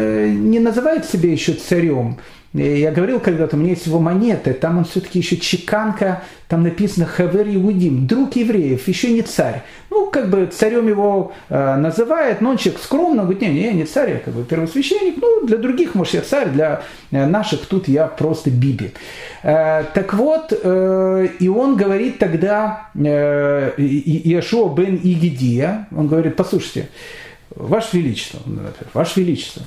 не 0.50 0.58
называет 0.58 1.04
себя 1.04 1.30
еще 1.30 1.52
царем, 1.52 2.18
я 2.54 2.90
говорил 2.92 3.20
когда-то, 3.20 3.56
у 3.56 3.58
меня 3.58 3.70
есть 3.70 3.86
его 3.86 4.00
монеты, 4.00 4.54
там 4.54 4.78
он 4.78 4.84
все-таки 4.84 5.18
еще 5.18 5.36
чеканка, 5.36 6.22
там 6.48 6.62
написано 6.62 7.04
«Хавер 7.04 7.46
Иудим», 7.46 8.06
друг 8.06 8.36
евреев, 8.36 8.88
еще 8.88 9.12
не 9.12 9.20
царь. 9.20 9.62
Ну, 9.90 10.10
как 10.10 10.30
бы 10.30 10.46
царем 10.46 10.88
его 10.88 11.32
э, 11.50 11.76
называет, 11.76 12.40
но 12.40 12.50
он 12.50 12.56
человек 12.56 12.80
скромно, 12.82 13.24
говорит, 13.24 13.42
не, 13.42 13.48
не, 13.48 13.64
я 13.64 13.72
не 13.72 13.84
царь, 13.84 14.12
я 14.12 14.18
как 14.18 14.32
бы 14.32 14.44
первосвященник, 14.44 15.16
ну, 15.20 15.46
для 15.46 15.58
других, 15.58 15.94
может, 15.94 16.14
я 16.14 16.22
царь, 16.22 16.48
для 16.48 16.82
э, 17.10 17.26
наших 17.26 17.66
тут 17.66 17.86
я 17.86 18.06
просто 18.06 18.50
биби. 18.50 18.92
Э, 19.42 19.84
так 19.92 20.14
вот, 20.14 20.52
э, 20.52 21.28
и 21.38 21.48
он 21.48 21.76
говорит 21.76 22.18
тогда, 22.18 22.88
э, 22.94 23.72
Иешуа 23.76 24.74
бен 24.74 24.98
Игидия, 25.02 25.86
он 25.94 26.08
говорит, 26.08 26.34
послушайте, 26.36 26.88
Ваше 27.54 27.98
Величество, 27.98 28.40
Ваше 28.94 29.20
Величество, 29.20 29.62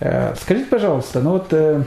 э, 0.00 0.34
скажите, 0.40 0.66
пожалуйста, 0.66 1.20
ну 1.20 1.30
вот 1.30 1.52
э, 1.52 1.84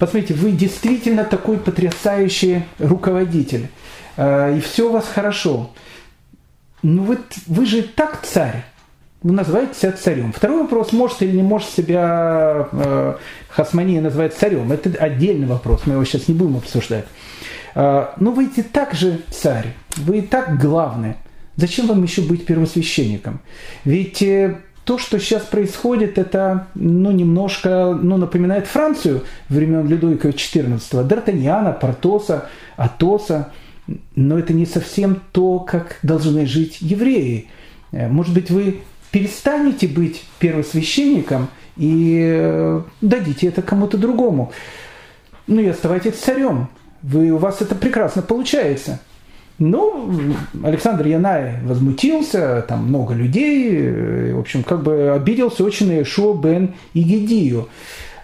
Посмотрите, 0.00 0.32
вы 0.32 0.52
действительно 0.52 1.24
такой 1.24 1.58
потрясающий 1.58 2.62
руководитель, 2.78 3.68
э, 4.16 4.56
и 4.56 4.60
все 4.60 4.88
у 4.88 4.92
вас 4.92 5.04
хорошо. 5.06 5.72
Ну 6.82 7.02
вот 7.02 7.20
вы 7.46 7.66
же 7.66 7.82
так 7.82 8.22
царь. 8.22 8.64
Вы 9.22 9.32
называете 9.32 9.74
себя 9.74 9.92
царем. 9.92 10.32
Второй 10.32 10.62
вопрос, 10.62 10.92
может 10.92 11.20
или 11.20 11.36
не 11.36 11.42
может 11.42 11.68
себя 11.68 12.68
э, 12.72 13.16
Хасмания 13.50 14.00
называть 14.00 14.32
царем. 14.32 14.72
Это 14.72 14.88
отдельный 14.98 15.46
вопрос, 15.46 15.82
мы 15.84 15.92
его 15.92 16.04
сейчас 16.06 16.28
не 16.28 16.34
будем 16.34 16.56
обсуждать. 16.56 17.04
Э, 17.74 18.06
но 18.18 18.30
вы 18.30 18.46
и 18.46 18.62
так 18.62 18.94
же 18.94 19.20
царь, 19.28 19.74
вы 19.98 20.20
и 20.20 20.22
так 20.22 20.58
главный. 20.58 21.16
Зачем 21.56 21.86
вам 21.88 22.02
еще 22.02 22.22
быть 22.22 22.46
первосвященником? 22.46 23.42
Ведь 23.84 24.22
э, 24.22 24.62
то, 24.84 24.98
что 24.98 25.18
сейчас 25.18 25.42
происходит, 25.42 26.18
это 26.18 26.66
ну, 26.74 27.10
немножко 27.10 27.98
ну, 28.00 28.16
напоминает 28.16 28.66
Францию 28.66 29.22
времен 29.48 29.86
Людовика 29.86 30.28
XIV, 30.28 30.80
Д'Артаньяна, 31.06 31.78
Портоса, 31.78 32.48
Атоса, 32.76 33.52
но 34.16 34.38
это 34.38 34.52
не 34.52 34.66
совсем 34.66 35.20
то, 35.32 35.60
как 35.60 35.98
должны 36.02 36.46
жить 36.46 36.78
евреи. 36.80 37.48
Э, 37.92 38.08
может 38.08 38.34
быть, 38.34 38.50
вы 38.50 38.80
перестанете 39.10 39.86
быть 39.88 40.24
первосвященником 40.38 41.48
и 41.76 42.20
э, 42.22 42.82
дадите 43.00 43.48
это 43.48 43.62
кому-то 43.62 43.98
другому. 43.98 44.52
Ну 45.46 45.60
и 45.60 45.68
оставайтесь 45.68 46.14
царем. 46.14 46.68
Вы, 47.02 47.30
у 47.30 47.38
вас 47.38 47.60
это 47.60 47.74
прекрасно 47.74 48.22
получается. 48.22 49.00
Ну, 49.60 50.10
Александр 50.64 51.06
Янай 51.06 51.60
возмутился, 51.62 52.64
там 52.66 52.86
много 52.86 53.12
людей, 53.12 54.32
в 54.32 54.40
общем, 54.40 54.62
как 54.62 54.82
бы 54.82 55.10
обиделся 55.10 55.64
очень 55.64 55.88
на 55.88 56.00
Ишуа 56.00 56.34
бен 56.34 56.74
Игидию. 56.94 57.68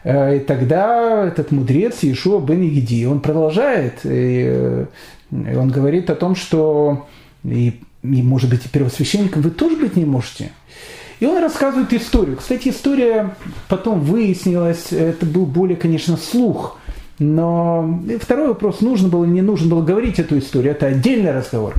Э, 0.02 0.38
и 0.38 0.40
тогда 0.40 1.26
этот 1.26 1.52
мудрец 1.52 1.98
Ишуа 2.00 2.40
бен 2.40 2.62
Игидий, 2.62 3.04
он 3.04 3.20
продолжает, 3.20 4.00
и 4.04 4.86
он 5.30 5.68
говорит 5.68 6.08
о 6.08 6.14
том, 6.14 6.36
что 6.36 7.06
и, 7.44 7.82
и 8.02 8.22
может 8.22 8.48
быть 8.48 8.64
и 8.64 8.70
первосвященником 8.70 9.42
вы 9.42 9.50
тоже 9.50 9.76
быть 9.76 9.94
не 9.94 10.06
можете. 10.06 10.52
И 11.20 11.26
он 11.26 11.42
рассказывает 11.42 11.92
историю. 11.92 12.38
Кстати, 12.38 12.70
история 12.70 13.36
потом 13.68 14.00
выяснилась, 14.00 14.90
это 14.90 15.26
был 15.26 15.44
более, 15.44 15.76
конечно, 15.76 16.16
слух– 16.16 16.78
но 17.18 18.00
второй 18.20 18.48
вопрос, 18.48 18.80
нужно 18.80 19.08
было, 19.08 19.24
не 19.24 19.42
нужно 19.42 19.68
было 19.68 19.82
говорить 19.82 20.18
эту 20.18 20.38
историю, 20.38 20.72
это 20.72 20.86
отдельный 20.86 21.32
разговор. 21.32 21.74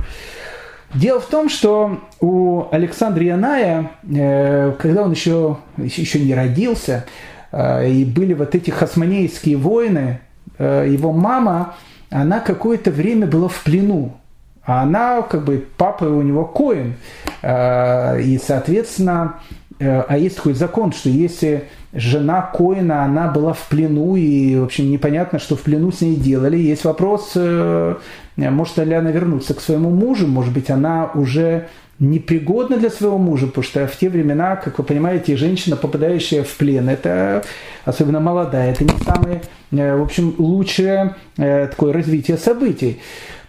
Дело 0.94 1.20
в 1.20 1.26
том, 1.26 1.48
что 1.48 2.00
у 2.20 2.64
Александра 2.70 3.22
Яная, 3.22 3.90
э, 4.10 4.72
когда 4.78 5.02
он 5.02 5.12
еще, 5.12 5.58
еще 5.76 6.18
не 6.20 6.34
родился, 6.34 7.04
э, 7.52 7.90
и 7.90 8.04
были 8.04 8.32
вот 8.32 8.54
эти 8.54 8.70
хасманейские 8.70 9.58
войны, 9.58 10.20
э, 10.58 10.86
его 10.90 11.12
мама, 11.12 11.74
она 12.10 12.40
какое-то 12.40 12.90
время 12.90 13.26
была 13.26 13.48
в 13.48 13.62
плену. 13.62 14.16
А 14.64 14.82
она, 14.82 15.22
как 15.22 15.44
бы, 15.44 15.66
папа 15.76 16.04
у 16.04 16.20
него 16.20 16.44
коин. 16.44 16.94
И, 17.42 18.40
соответственно, 18.44 19.40
а 19.80 20.16
есть 20.16 20.36
такой 20.36 20.54
закон, 20.54 20.92
что 20.92 21.08
если 21.08 21.68
жена 21.92 22.42
Коина, 22.42 23.04
она 23.04 23.28
была 23.28 23.52
в 23.52 23.68
плену, 23.68 24.16
и, 24.16 24.56
в 24.56 24.64
общем, 24.64 24.90
непонятно, 24.90 25.38
что 25.38 25.56
в 25.56 25.62
плену 25.62 25.90
с 25.90 26.00
ней 26.00 26.16
делали. 26.16 26.56
Есть 26.56 26.84
вопрос, 26.84 27.32
э, 27.34 27.96
может 28.36 28.78
ли 28.78 28.94
она 28.94 29.10
вернуться 29.10 29.54
к 29.54 29.60
своему 29.60 29.90
мужу, 29.90 30.26
может 30.26 30.52
быть, 30.52 30.70
она 30.70 31.10
уже 31.14 31.68
непригодна 31.98 32.76
для 32.76 32.90
своего 32.90 33.18
мужа, 33.18 33.46
потому 33.48 33.64
что 33.64 33.86
в 33.88 33.96
те 33.96 34.08
времена, 34.08 34.56
как 34.56 34.78
вы 34.78 34.84
понимаете, 34.84 35.36
женщина, 35.36 35.76
попадающая 35.76 36.44
в 36.44 36.56
плен, 36.56 36.88
это 36.88 37.42
особенно 37.84 38.20
молодая, 38.20 38.70
это 38.70 38.84
не 38.84 38.96
самое, 39.04 39.42
э, 39.72 39.96
в 39.96 40.02
общем, 40.02 40.34
лучшее 40.38 41.16
э, 41.38 41.68
такое 41.68 41.92
развитие 41.92 42.36
событий. 42.36 43.00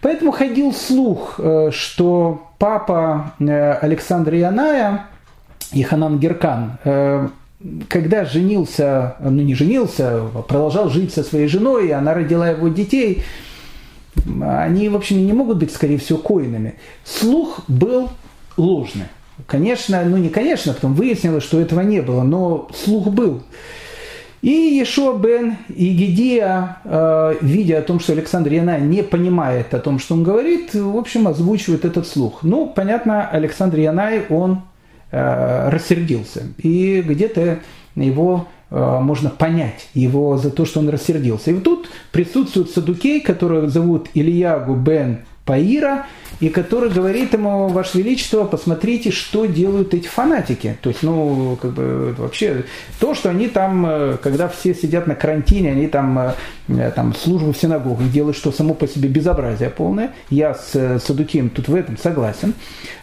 Поэтому 0.02 0.32
ходил 0.32 0.72
слух, 0.72 1.42
что 1.72 2.48
папа 2.58 3.34
Александра 3.38 4.38
Яная, 4.38 5.09
Иханан 5.72 6.20
Геркан, 6.20 6.80
когда 7.90 8.26
женился, 8.26 9.16
ну 9.20 9.42
не 9.42 9.54
женился, 9.54 10.22
продолжал 10.48 10.90
жить 10.90 11.14
со 11.14 11.24
своей 11.24 11.48
женой, 11.48 11.90
и 11.90 11.92
она 11.92 12.14
родила 12.14 12.50
его 12.50 12.70
детей, 12.70 13.24
они, 14.42 14.90
в 14.90 14.96
общем, 14.96 15.26
не 15.26 15.34
могут 15.34 15.58
быть, 15.58 15.72
скорее 15.72 15.98
всего, 15.98 16.20
коинами. 16.20 16.76
Слух 17.04 17.62
был 17.68 18.10
ложный. 18.58 19.06
Конечно, 19.48 20.04
ну 20.04 20.18
не 20.18 20.30
конечно, 20.30 20.74
потом 20.74 20.94
выяснилось, 20.94 21.44
что 21.44 21.60
этого 21.60 21.82
не 21.82 22.02
было, 22.02 22.24
но 22.24 22.70
слух 22.74 23.08
был. 23.08 23.42
И 24.42 24.52
Ешо 24.52 25.14
бен 25.14 25.58
Игидия, 25.68 26.78
э, 26.86 27.36
видя 27.42 27.80
о 27.80 27.82
том, 27.82 28.00
что 28.00 28.14
Александр 28.14 28.54
Янай 28.54 28.82
не 28.82 29.04
понимает 29.04 29.74
о 29.74 29.80
том, 29.80 30.00
что 30.00 30.14
он 30.14 30.24
говорит, 30.24 30.74
в 30.74 30.98
общем, 30.98 31.28
озвучивает 31.28 31.84
этот 31.84 32.08
слух. 32.08 32.40
Ну, 32.44 32.68
понятно, 32.68 33.28
Александр 33.28 33.80
Янай, 33.80 34.26
он 34.30 34.62
Э, 34.62 34.69
рассердился. 35.12 36.44
И 36.58 37.02
где-то 37.02 37.60
его 37.96 38.48
э, 38.70 39.00
можно 39.02 39.30
понять 39.30 39.90
его 39.94 40.38
за 40.38 40.52
то, 40.52 40.66
что 40.66 40.80
он 40.80 40.90
рассердился. 40.90 41.52
И 41.52 41.54
вот 41.54 41.64
тут 41.64 41.90
присутствует 42.12 42.70
Садукей, 42.70 43.22
которого 43.22 43.70
зовут 43.70 44.10
Ильягу 44.14 44.76
бен 44.76 45.20
Паира, 45.46 46.06
и 46.40 46.50
который 46.50 46.90
говорит 46.90 47.34
ему, 47.34 47.68
Ваше 47.68 47.98
Величество, 47.98 48.46
посмотрите, 48.46 49.12
что 49.12 49.46
делают 49.46 49.94
эти 49.94 50.08
фанатики. 50.08 50.78
То 50.82 50.90
есть, 50.90 51.04
ну, 51.04 51.58
как 51.62 51.72
бы 51.72 52.16
вообще, 52.18 52.64
то, 53.00 53.14
что 53.14 53.30
они 53.30 53.48
там, 53.48 53.86
э, 53.86 54.18
когда 54.22 54.48
все 54.48 54.74
сидят 54.74 55.06
на 55.06 55.16
карантине, 55.16 55.72
они 55.72 55.88
там, 55.88 56.34
э, 56.70 56.92
там 56.96 57.14
службу 57.14 57.52
в 57.52 57.58
синагогах 57.58 58.10
делают, 58.10 58.38
что 58.38 58.54
само 58.54 58.74
по 58.74 58.88
себе 58.88 59.10
безобразие 59.10 59.70
полное. 59.70 60.14
Я 60.30 60.54
с 60.54 61.00
Садукием 61.00 61.50
тут 61.50 61.68
в 61.68 61.76
этом 61.76 61.98
согласен. 61.98 62.54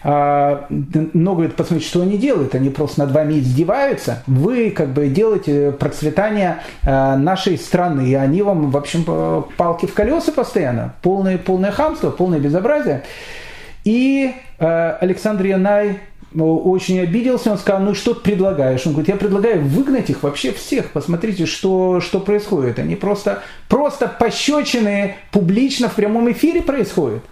А, 0.03 0.67
но, 0.71 1.35
говорит, 1.35 1.57
посмотрите, 1.57 1.91
что 1.91 2.03
они 2.03 2.17
делают. 2.17 2.55
Они 2.55 2.71
просто 2.71 3.01
над 3.01 3.13
вами 3.13 3.35
издеваются. 3.41 4.23
Вы, 4.27 4.71
как 4.71 4.95
бы, 4.95 5.09
делаете 5.09 5.73
процветание 5.73 6.59
нашей 6.85 7.59
страны, 7.59 8.09
и 8.09 8.15
они 8.15 8.43
вам, 8.43 8.71
в 8.71 8.77
общем, 8.77 9.05
палки 9.57 9.87
в 9.87 9.95
колеса 9.95 10.33
постоянно. 10.33 10.95
Полное, 11.03 11.39
полное 11.39 11.73
хамство, 11.73 12.11
полное 12.11 12.39
безобразие. 12.39 13.03
И 13.87 14.35
э, 14.59 14.91
Александр 15.01 15.47
Янай 15.47 16.01
ну, 16.33 16.59
очень 16.59 16.99
обиделся, 16.99 17.53
он 17.53 17.57
сказал, 17.57 17.83
ну 17.83 17.95
что 17.95 18.15
ты 18.15 18.21
предлагаешь? 18.21 18.85
Он 18.85 18.93
говорит, 18.93 19.09
я 19.09 19.17
предлагаю 19.17 19.63
выгнать 19.63 20.11
их 20.11 20.25
вообще 20.25 20.53
всех, 20.53 20.91
посмотрите, 20.91 21.47
что, 21.47 22.01
что 22.01 22.19
происходит. 22.19 22.81
Они 22.81 22.97
просто, 22.97 23.45
просто 23.69 24.09
пощечины 24.09 25.15
публично 25.31 25.89
в 25.89 25.95
прямом 25.95 26.31
эфире 26.33 26.63
происходят. 26.63 27.23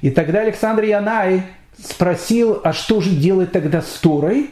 И 0.00 0.10
тогда 0.10 0.40
Александр 0.40 0.82
Янай 0.82 1.44
спросил, 1.80 2.60
а 2.64 2.72
что 2.72 3.00
же 3.00 3.10
делать 3.10 3.52
тогда 3.52 3.80
с 3.80 4.00
Торой? 4.00 4.50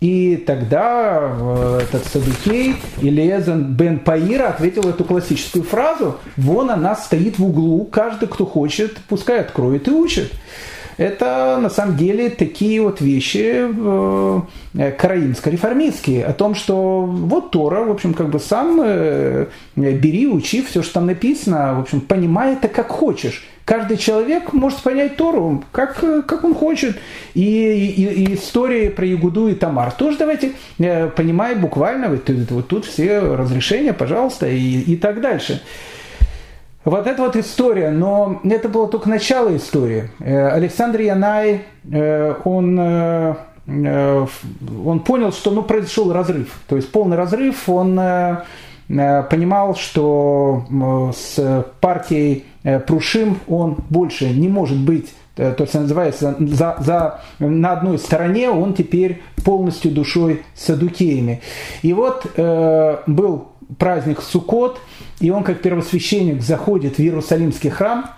И 0.00 0.36
тогда 0.36 1.18
э, 1.20 1.80
этот 1.82 2.06
Садукей 2.06 2.76
Илиезен 3.02 3.72
бен 3.74 3.98
Паира 3.98 4.48
ответил 4.48 4.88
эту 4.88 5.02
классическую 5.04 5.64
фразу 5.64 6.18
«Вон 6.36 6.70
она 6.70 6.94
стоит 6.94 7.40
в 7.40 7.44
углу, 7.44 7.84
каждый, 7.84 8.28
кто 8.28 8.46
хочет, 8.46 8.98
пускай 9.08 9.40
откроет 9.40 9.88
и 9.88 9.90
учит». 9.90 10.32
Это 10.98 11.58
на 11.60 11.70
самом 11.70 11.96
деле 11.96 12.28
такие 12.28 12.82
вот 12.82 13.00
вещи 13.00 13.54
э, 13.54 14.40
караимско-реформистские, 14.74 16.24
о 16.24 16.32
том, 16.32 16.56
что 16.56 17.02
вот 17.02 17.52
Тора, 17.52 17.84
в 17.84 17.90
общем, 17.90 18.14
как 18.14 18.30
бы 18.30 18.40
сам 18.40 18.80
э, 18.84 19.46
бери, 19.76 20.26
учи 20.26 20.62
все, 20.62 20.82
что 20.82 20.94
там 20.94 21.06
написано, 21.06 21.74
в 21.74 21.80
общем, 21.80 22.00
понимай 22.00 22.54
это 22.54 22.66
как 22.66 22.88
хочешь. 22.88 23.44
Каждый 23.68 23.98
человек 23.98 24.54
может 24.54 24.80
понять 24.80 25.18
Тору, 25.18 25.62
как, 25.72 26.02
как 26.24 26.42
он 26.42 26.54
хочет. 26.54 26.96
И, 27.34 27.42
и, 27.42 28.02
и 28.02 28.34
истории 28.34 28.88
про 28.88 29.04
Ягуду 29.04 29.48
и 29.48 29.54
Тамар 29.54 29.92
тоже 29.92 30.16
давайте 30.16 30.52
э, 30.78 31.08
понимай 31.08 31.54
буквально, 31.54 32.08
вот, 32.08 32.30
вот 32.48 32.68
тут 32.68 32.86
все 32.86 33.18
разрешения, 33.18 33.92
пожалуйста, 33.92 34.48
и, 34.48 34.80
и 34.80 34.96
так 34.96 35.20
дальше. 35.20 35.62
Вот 36.86 37.06
это 37.06 37.20
вот 37.20 37.36
история, 37.36 37.90
но 37.90 38.40
это 38.42 38.70
было 38.70 38.88
только 38.88 39.10
начало 39.10 39.54
истории. 39.54 40.08
Э, 40.18 40.48
Александр 40.48 41.02
Янай, 41.02 41.64
э, 41.92 42.34
он, 42.44 42.78
он 42.78 43.36
понял, 45.00 45.30
что 45.30 45.50
ну, 45.50 45.62
произошел 45.62 46.10
разрыв, 46.10 46.58
то 46.68 46.76
есть 46.76 46.90
полный 46.90 47.18
разрыв, 47.18 47.68
он 47.68 48.00
понимал, 48.88 49.74
что 49.76 50.64
с 51.14 51.64
партией 51.80 52.44
Э, 52.68 52.80
Прушим, 52.80 53.40
он 53.48 53.78
больше 53.88 54.28
не 54.28 54.48
может 54.48 54.76
быть 54.76 55.14
э, 55.36 55.52
то 55.52 55.62
есть 55.62 55.72
называется, 55.72 56.36
за, 56.38 56.76
за, 56.80 57.20
на 57.38 57.72
одной 57.72 57.98
стороне 57.98 58.50
он 58.50 58.74
теперь 58.74 59.22
полностью 59.44 59.90
душой 59.90 60.42
садукеями. 60.54 61.40
И 61.80 61.94
вот 61.94 62.26
э, 62.36 62.98
был 63.06 63.48
праздник 63.78 64.20
Суккот, 64.20 64.80
и 65.20 65.30
он 65.30 65.44
как 65.44 65.62
первосвященник 65.62 66.42
заходит 66.42 66.96
в 66.96 67.00
Иерусалимский 67.00 67.70
храм 67.70 68.10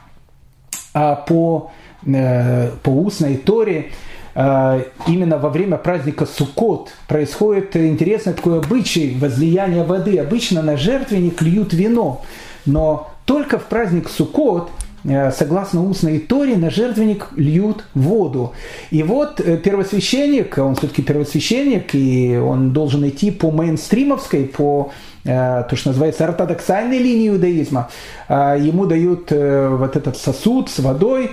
а 0.94 1.14
по, 1.14 1.70
э, 2.04 2.70
по 2.82 2.90
устной 2.90 3.36
Торе, 3.36 3.78
э, 3.78 4.09
именно 4.34 5.38
во 5.38 5.48
время 5.48 5.76
праздника 5.76 6.26
Суккот 6.26 6.90
происходит 7.08 7.76
интересный 7.76 8.32
такой 8.32 8.58
обычай 8.58 9.16
возлияния 9.18 9.84
воды. 9.84 10.18
Обычно 10.18 10.62
на 10.62 10.76
жертвенник 10.76 11.42
льют 11.42 11.72
вино, 11.72 12.22
но 12.66 13.10
только 13.30 13.58
в 13.60 13.64
праздник 13.66 14.08
Суккот 14.08 14.70
э, 15.04 15.30
согласно 15.30 15.84
устной 15.84 16.18
Торе, 16.18 16.56
на 16.56 16.68
жертвенник 16.68 17.28
льют 17.36 17.84
воду. 17.94 18.54
И 18.90 19.04
вот 19.04 19.40
э, 19.40 19.56
первосвященник, 19.56 20.58
он 20.58 20.74
все-таки 20.74 21.02
первосвященник, 21.02 21.94
и 21.94 22.36
он 22.36 22.72
должен 22.72 23.08
идти 23.08 23.30
по 23.30 23.52
мейнстримовской, 23.52 24.46
по 24.46 24.90
э, 25.24 25.64
то, 25.68 25.76
что 25.76 25.90
называется 25.90 26.24
ортодоксальной 26.24 26.98
линии 26.98 27.28
иудаизма. 27.28 27.88
Ему 28.28 28.86
дают 28.86 29.30
вот 29.30 29.96
этот 29.96 30.16
сосуд 30.16 30.68
с 30.68 30.80
водой, 30.80 31.30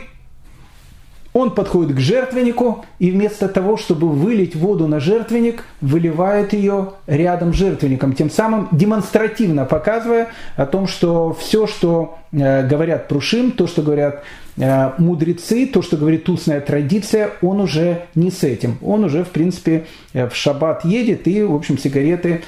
он 1.38 1.51
подходит 1.51 1.95
к 1.95 1.99
жертвеннику 1.99 2.85
и 2.97 3.11
вместо 3.11 3.47
того, 3.47 3.77
чтобы 3.77 4.09
вылить 4.09 4.55
воду 4.55 4.88
на 4.88 4.99
жертвенник, 4.99 5.63
выливает 5.81 6.53
ее 6.53 6.93
рядом 7.05 7.53
с 7.53 7.57
жертвенником, 7.57 8.13
тем 8.13 8.31
самым 8.31 8.69
демонстративно 8.71 9.65
показывая 9.65 10.29
о 10.55 10.65
том, 10.65 10.88
что 10.88 11.38
все, 11.39 11.67
что 11.67 12.17
э, 12.31 12.67
говорят 12.67 13.07
прушим, 13.07 13.51
то, 13.51 13.67
что 13.67 13.83
говорят 13.83 14.23
э, 14.57 14.91
мудрецы, 14.97 15.67
то, 15.67 15.83
что 15.83 15.95
говорит 15.95 16.27
устная 16.27 16.59
традиция, 16.59 17.29
он 17.43 17.61
уже 17.61 18.05
не 18.15 18.31
с 18.31 18.43
этим. 18.43 18.79
Он 18.81 19.03
уже, 19.03 19.23
в 19.23 19.29
принципе, 19.29 19.85
э, 20.13 20.27
в 20.27 20.35
шаббат 20.35 20.85
едет 20.85 21.27
и, 21.27 21.43
в 21.43 21.53
общем, 21.53 21.77
сигареты 21.77 22.41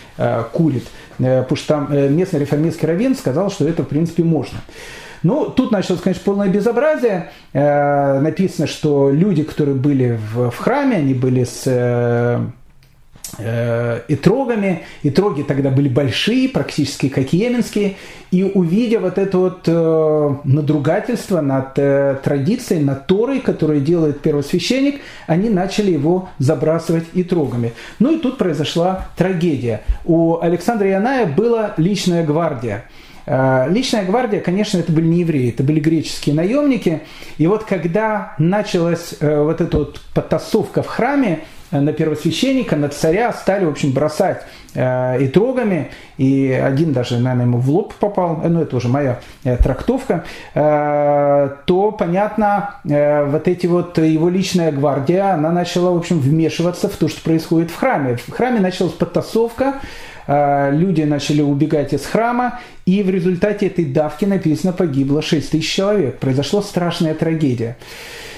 курит. 0.51 0.85
Потому 1.17 1.55
что 1.55 1.67
там 1.67 2.15
местный 2.15 2.39
реформистский 2.39 2.87
раввин 2.87 3.15
сказал, 3.15 3.51
что 3.51 3.67
это, 3.67 3.83
в 3.83 3.87
принципе, 3.87 4.23
можно. 4.23 4.59
Ну, 5.23 5.49
тут 5.49 5.71
началось, 5.71 6.01
конечно, 6.01 6.23
полное 6.23 6.47
безобразие. 6.47 7.31
Э, 7.53 8.19
написано, 8.19 8.67
что 8.67 9.09
люди, 9.11 9.43
которые 9.43 9.75
были 9.75 10.17
в, 10.33 10.49
в 10.49 10.57
храме, 10.57 10.97
они 10.97 11.13
были 11.13 11.43
с 11.43 11.63
э, 11.65 12.39
э, 13.37 14.01
итрогами. 14.07 14.83
Итроги 15.03 15.41
тогда 15.43 15.71
были 15.71 15.89
большие, 15.89 16.47
практически 16.47 17.09
как 17.09 17.33
йеменские. 17.33 17.97
И 18.31 18.43
увидя 18.43 18.99
вот 18.99 19.17
это 19.17 19.37
вот 19.37 19.63
э, 19.65 20.35
надругательство 20.45 21.41
над 21.41 21.77
э, 21.77 22.17
традицией, 22.23 22.81
над 22.81 23.07
Торой, 23.07 23.39
которую 23.41 23.81
делает 23.81 24.21
первосвященник, 24.21 25.01
они 25.27 25.49
начали 25.49 25.91
его 25.91 26.29
забрасывать 26.37 27.05
итрогами. 27.13 27.73
Ну 27.99 28.15
и 28.15 28.19
тут 28.19 28.37
произошла 28.37 29.07
трагедия. 29.17 29.81
У 30.05 30.39
Александра 30.39 30.87
Яная 30.87 31.25
была 31.25 31.73
личная 31.77 32.25
гвардия– 32.25 32.85
личная 33.29 34.05
гвардия, 34.05 34.39
конечно, 34.39 34.79
это 34.79 34.91
были 34.91 35.05
не 35.05 35.19
евреи, 35.19 35.49
это 35.49 35.63
были 35.63 35.79
греческие 35.79 36.33
наемники. 36.33 37.01
И 37.37 37.45
вот 37.45 37.63
когда 37.63 38.33
началась 38.39 39.13
э, 39.19 39.43
вот 39.43 39.61
эта 39.61 39.77
вот 39.77 40.01
потасовка 40.15 40.81
в 40.81 40.87
храме, 40.87 41.41
э, 41.69 41.79
на 41.79 41.93
первосвященника, 41.93 42.75
на 42.75 42.89
царя 42.89 43.31
стали, 43.33 43.65
в 43.65 43.69
общем, 43.69 43.91
бросать 43.91 44.41
э, 44.73 45.25
итрогами, 45.25 45.91
и 46.17 46.51
один 46.51 46.91
даже, 46.91 47.19
наверное, 47.19 47.45
ему 47.45 47.59
в 47.59 47.69
лоб 47.69 47.93
попал, 47.93 48.41
ну, 48.43 48.63
это 48.63 48.75
уже 48.75 48.87
моя 48.87 49.19
э, 49.43 49.57
трактовка, 49.57 50.23
э, 50.55 51.49
то, 51.65 51.91
понятно, 51.91 52.75
э, 52.83 53.25
вот 53.25 53.47
эти 53.47 53.67
вот, 53.67 53.99
его 53.99 54.29
личная 54.29 54.71
гвардия, 54.71 55.35
она 55.35 55.51
начала, 55.51 55.91
в 55.91 55.97
общем, 55.97 56.19
вмешиваться 56.19 56.89
в 56.89 56.95
то, 56.95 57.07
что 57.07 57.21
происходит 57.21 57.69
в 57.69 57.77
храме. 57.77 58.17
В 58.17 58.31
храме 58.31 58.59
началась 58.59 58.93
потасовка, 58.93 59.75
Э, 59.75 60.08
люди 60.71 61.01
начали 61.01 61.41
убегать 61.41 61.93
из 61.93 62.05
храма, 62.05 62.59
и 62.85 63.01
в 63.01 63.09
результате 63.09 63.67
этой 63.67 63.85
давки 63.85 64.25
написано 64.25 64.73
погибло 64.73 65.21
6 65.21 65.51
тысяч 65.51 65.73
человек. 65.73 66.19
Произошла 66.19 66.61
страшная 66.61 67.15
трагедия. 67.15 67.77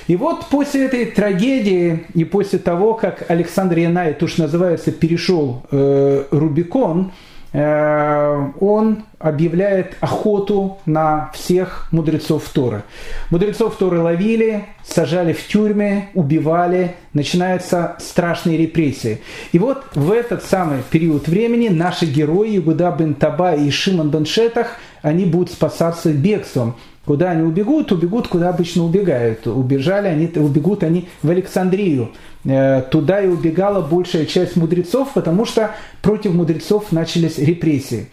И 0.07 0.15
вот 0.15 0.47
после 0.47 0.85
этой 0.85 1.05
трагедии 1.05 2.05
и 2.13 2.23
после 2.23 2.59
того, 2.59 2.93
как 2.93 3.29
Александр 3.29 3.77
Янай, 3.77 4.15
что 4.15 4.41
называется, 4.41 4.91
перешел 4.91 5.63
э, 5.71 6.23
Рубикон, 6.31 7.11
Э, 7.11 7.30
он 7.53 9.03
объявляет 9.19 9.97
охоту 9.99 10.77
на 10.85 11.31
всех 11.33 11.87
мудрецов 11.91 12.47
Торы. 12.49 12.83
Мудрецов 13.29 13.75
Торы 13.75 13.99
ловили, 13.99 14.65
сажали 14.83 15.33
в 15.33 15.45
тюрьмы, 15.47 16.09
убивали, 16.13 16.95
начинаются 17.13 17.97
страшные 17.99 18.57
репрессии. 18.57 19.21
И 19.51 19.59
вот 19.59 19.83
в 19.95 20.11
этот 20.11 20.43
самый 20.43 20.79
период 20.89 21.27
времени 21.27 21.67
наши 21.67 22.05
герои 22.05 22.57
Игуда 22.57 22.95
бен 22.97 23.15
Таба 23.15 23.53
и 23.53 23.69
Шимон 23.69 24.09
бен 24.09 24.25
Шетах, 24.25 24.77
они 25.01 25.25
будут 25.25 25.51
спасаться 25.51 26.13
бегством. 26.13 26.75
Куда 27.05 27.31
они 27.31 27.43
убегут? 27.43 27.91
Убегут, 27.91 28.27
куда 28.27 28.49
обычно 28.49 28.83
убегают. 28.83 29.47
Убежали 29.47 30.07
они, 30.07 30.27
убегут 30.35 30.83
они 30.83 31.09
в 31.23 31.29
Александрию. 31.29 32.11
Э, 32.45 32.81
туда 32.89 33.21
и 33.21 33.27
убегала 33.27 33.81
большая 33.81 34.25
часть 34.25 34.55
мудрецов, 34.55 35.13
потому 35.13 35.45
что 35.45 35.71
против 36.01 36.33
мудрецов 36.33 36.91
начались 36.91 37.39
репрессии. 37.39 38.07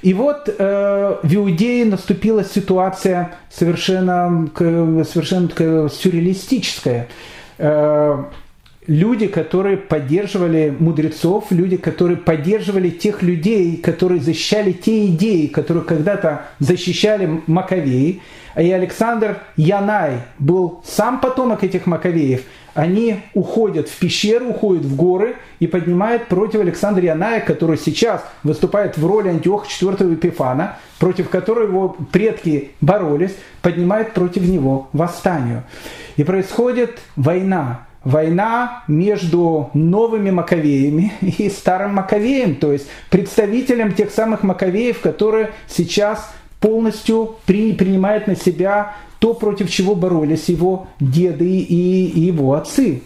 И 0.00 0.14
вот 0.14 0.48
э, 0.48 1.16
в 1.22 1.34
Иудее 1.34 1.84
наступила 1.84 2.42
ситуация 2.44 3.34
совершенно, 3.50 4.48
совершенно 4.58 5.88
сюрреалистическая. 5.88 7.08
Э, 7.58 8.24
люди, 8.86 9.26
которые 9.26 9.76
поддерживали 9.76 10.74
мудрецов, 10.76 11.46
люди, 11.50 11.76
которые 11.76 12.16
поддерживали 12.16 12.90
тех 12.90 13.22
людей, 13.22 13.76
которые 13.76 14.20
защищали 14.20 14.72
те 14.72 15.06
идеи, 15.06 15.46
которые 15.46 15.84
когда-то 15.84 16.46
защищали 16.58 17.42
Маковеи. 17.46 18.20
И 18.56 18.70
Александр 18.70 19.38
Янай 19.56 20.22
был 20.38 20.82
сам 20.84 21.20
потомок 21.20 21.64
этих 21.64 21.86
Маковеев. 21.86 22.42
Они 22.74 23.16
уходят 23.34 23.88
в 23.88 23.98
пещеру, 23.98 24.48
уходят 24.50 24.84
в 24.84 24.96
горы 24.96 25.36
и 25.60 25.66
поднимают 25.66 26.28
против 26.28 26.60
Александра 26.60 27.04
Яная, 27.04 27.40
который 27.40 27.76
сейчас 27.76 28.24
выступает 28.42 28.96
в 28.96 29.06
роли 29.06 29.28
Антиоха 29.28 29.66
IV 29.66 30.14
Эпифана, 30.14 30.78
против 30.98 31.28
которого 31.28 31.64
его 31.64 31.96
предки 32.10 32.70
боролись, 32.80 33.34
поднимают 33.60 34.12
против 34.12 34.42
него 34.42 34.88
восстание. 34.92 35.64
И 36.16 36.24
происходит 36.24 36.98
война 37.14 37.86
война 38.04 38.82
между 38.88 39.70
новыми 39.74 40.30
Маковеями 40.30 41.12
и 41.20 41.48
старым 41.48 41.94
Маковеем, 41.94 42.56
то 42.56 42.72
есть 42.72 42.86
представителем 43.10 43.94
тех 43.94 44.10
самых 44.10 44.42
Маковеев, 44.42 45.00
которые 45.00 45.52
сейчас 45.68 46.32
полностью 46.60 47.36
при, 47.44 47.72
принимают 47.72 48.26
на 48.26 48.36
себя 48.36 48.94
то, 49.18 49.34
против 49.34 49.70
чего 49.70 49.94
боролись 49.94 50.48
его 50.48 50.88
деды 50.98 51.58
и 51.60 52.20
его 52.20 52.54
отцы. 52.54 53.02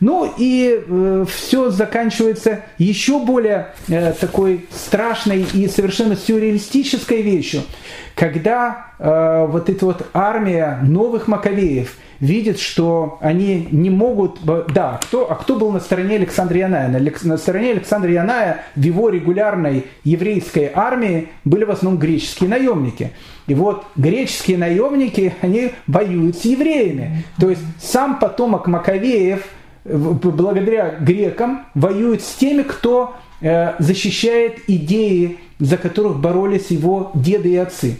Ну 0.00 0.32
и 0.36 0.80
э, 0.86 1.24
все 1.28 1.70
заканчивается 1.70 2.60
еще 2.78 3.18
более 3.18 3.68
э, 3.88 4.12
такой 4.12 4.66
страшной 4.70 5.46
и 5.54 5.68
совершенно 5.68 6.16
сюрреалистической 6.16 7.22
вещью, 7.22 7.62
когда 8.14 8.88
э, 8.98 9.46
вот 9.48 9.68
эта 9.68 9.86
вот 9.86 10.06
армия 10.12 10.78
новых 10.82 11.28
Маковеев– 11.28 11.96
видит, 12.20 12.58
что 12.58 13.18
они 13.20 13.68
не 13.70 13.90
могут... 13.90 14.38
Да, 14.44 15.00
кто, 15.02 15.30
а 15.30 15.34
кто 15.34 15.56
был 15.56 15.70
на 15.72 15.80
стороне 15.80 16.16
Александра 16.16 16.58
Яная? 16.58 16.88
На, 16.88 16.98
на 17.22 17.36
стороне 17.36 17.72
Александра 17.72 18.10
Яная 18.10 18.62
в 18.74 18.82
его 18.82 19.10
регулярной 19.10 19.86
еврейской 20.04 20.70
армии 20.74 21.28
были 21.44 21.64
в 21.64 21.70
основном 21.70 22.00
греческие 22.00 22.48
наемники. 22.48 23.12
И 23.46 23.54
вот 23.54 23.84
греческие 23.96 24.58
наемники, 24.58 25.34
они 25.42 25.72
воюют 25.86 26.38
с 26.38 26.44
евреями. 26.44 27.24
То 27.38 27.50
есть 27.50 27.62
сам 27.80 28.18
потомок 28.18 28.66
Маковеев, 28.66 29.46
благодаря 29.84 30.96
грекам, 31.00 31.66
воюет 31.74 32.22
с 32.22 32.34
теми, 32.34 32.62
кто 32.62 33.14
э, 33.40 33.74
защищает 33.78 34.58
идеи, 34.66 35.38
за 35.58 35.76
которых 35.76 36.18
боролись 36.18 36.70
его 36.70 37.10
деды 37.14 37.50
и 37.50 37.56
отцы. 37.56 37.98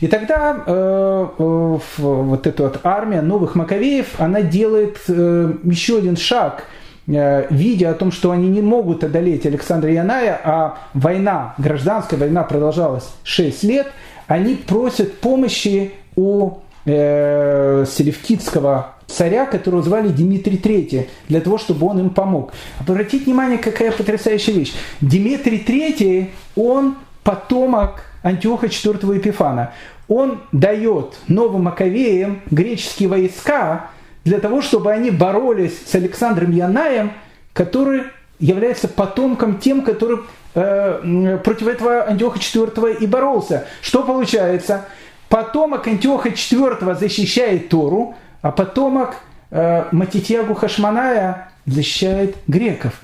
И 0.00 0.08
тогда 0.08 0.62
э, 0.66 1.26
э, 1.38 1.78
вот 1.98 2.46
эта 2.46 2.62
вот 2.62 2.80
армия 2.84 3.22
новых 3.22 3.54
Маковеев, 3.54 4.20
она 4.20 4.42
делает 4.42 4.98
э, 5.08 5.52
еще 5.64 5.98
один 5.98 6.16
шаг, 6.16 6.64
э, 7.06 7.46
видя 7.50 7.90
о 7.90 7.94
том, 7.94 8.12
что 8.12 8.30
они 8.30 8.48
не 8.48 8.60
могут 8.60 9.04
одолеть 9.04 9.46
Александра 9.46 9.90
Яная, 9.90 10.38
а 10.44 10.78
война, 10.92 11.54
гражданская 11.58 12.20
война 12.20 12.44
продолжалась 12.44 13.08
6 13.24 13.62
лет, 13.64 13.86
они 14.26 14.54
просят 14.54 15.18
помощи 15.18 15.92
у 16.14 16.58
э, 16.84 17.84
селевкидского 17.88 18.95
царя, 19.06 19.46
которого 19.46 19.82
звали 19.82 20.08
Дмитрий 20.08 20.56
III, 20.56 21.08
для 21.28 21.40
того, 21.40 21.58
чтобы 21.58 21.86
он 21.86 22.00
им 22.00 22.10
помог. 22.10 22.52
Обратите 22.80 23.24
внимание, 23.24 23.58
какая 23.58 23.92
потрясающая 23.92 24.54
вещь. 24.54 24.72
Дмитрий 25.00 25.64
III, 25.66 26.30
он 26.56 26.96
потомок 27.22 28.02
Антиоха 28.22 28.66
IV 28.66 29.14
Епифана. 29.14 29.72
Он 30.08 30.40
дает 30.52 31.18
новым 31.28 31.64
Маковеям 31.64 32.42
греческие 32.50 33.08
войска 33.08 33.90
для 34.24 34.38
того, 34.38 34.62
чтобы 34.62 34.92
они 34.92 35.10
боролись 35.10 35.74
с 35.86 35.94
Александром 35.94 36.52
Янаем, 36.52 37.12
который 37.52 38.02
является 38.38 38.88
потомком 38.88 39.58
тем, 39.58 39.82
который 39.82 40.18
э, 40.54 41.38
против 41.42 41.68
этого 41.68 42.04
Антиоха 42.04 42.38
IV 42.38 42.98
и 42.98 43.06
боролся. 43.06 43.66
Что 43.80 44.02
получается? 44.02 44.84
Потомок 45.28 45.86
Антиоха 45.86 46.28
IV 46.28 46.98
защищает 46.98 47.68
Тору, 47.68 48.14
а 48.46 48.52
потомок 48.52 49.16
э, 49.50 49.86
Матитьягу 49.90 50.54
Хашманая 50.54 51.48
защищает 51.66 52.36
греков 52.46 53.00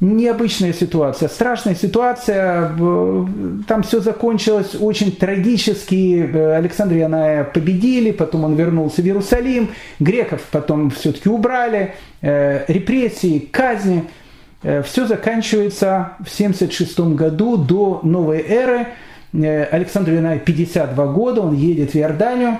необычная 0.00 0.72
ситуация, 0.72 1.28
страшная 1.28 1.74
ситуация. 1.76 2.68
Там 3.68 3.82
все 3.84 4.00
закончилось 4.00 4.74
очень 4.78 5.12
трагически. 5.12 6.30
Александр 6.56 6.96
Яная 6.96 7.44
победили, 7.44 8.10
потом 8.10 8.44
он 8.44 8.54
вернулся 8.54 9.02
в 9.02 9.06
Иерусалим. 9.06 9.70
Греков 10.00 10.42
потом 10.50 10.90
все-таки 10.90 11.28
убрали. 11.28 11.94
Э, 12.20 12.64
репрессии, 12.68 13.38
казни. 13.38 14.04
Э, 14.62 14.82
все 14.82 15.06
заканчивается 15.06 16.12
в 16.18 16.34
1976 16.34 17.14
году 17.14 17.56
до 17.56 18.00
новой 18.02 18.40
эры. 18.42 18.88
Э, 19.32 19.64
Александр 19.64 20.12
Яная 20.12 20.38
52 20.38 21.06
года, 21.06 21.40
он 21.40 21.54
едет 21.54 21.92
в 21.92 21.96
Иорданию 21.96 22.58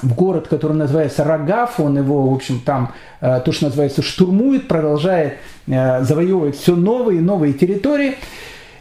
в 0.00 0.14
город, 0.14 0.48
который 0.48 0.76
называется 0.76 1.24
Рогав, 1.24 1.80
он 1.80 1.98
его, 1.98 2.28
в 2.28 2.34
общем, 2.34 2.60
там 2.64 2.92
э, 3.20 3.40
то, 3.44 3.52
что 3.52 3.66
называется, 3.66 4.02
штурмует, 4.02 4.68
продолжает 4.68 5.38
э, 5.66 6.02
завоевывать 6.02 6.56
все 6.56 6.76
новые 6.76 7.18
и 7.18 7.22
новые 7.22 7.52
территории. 7.52 8.14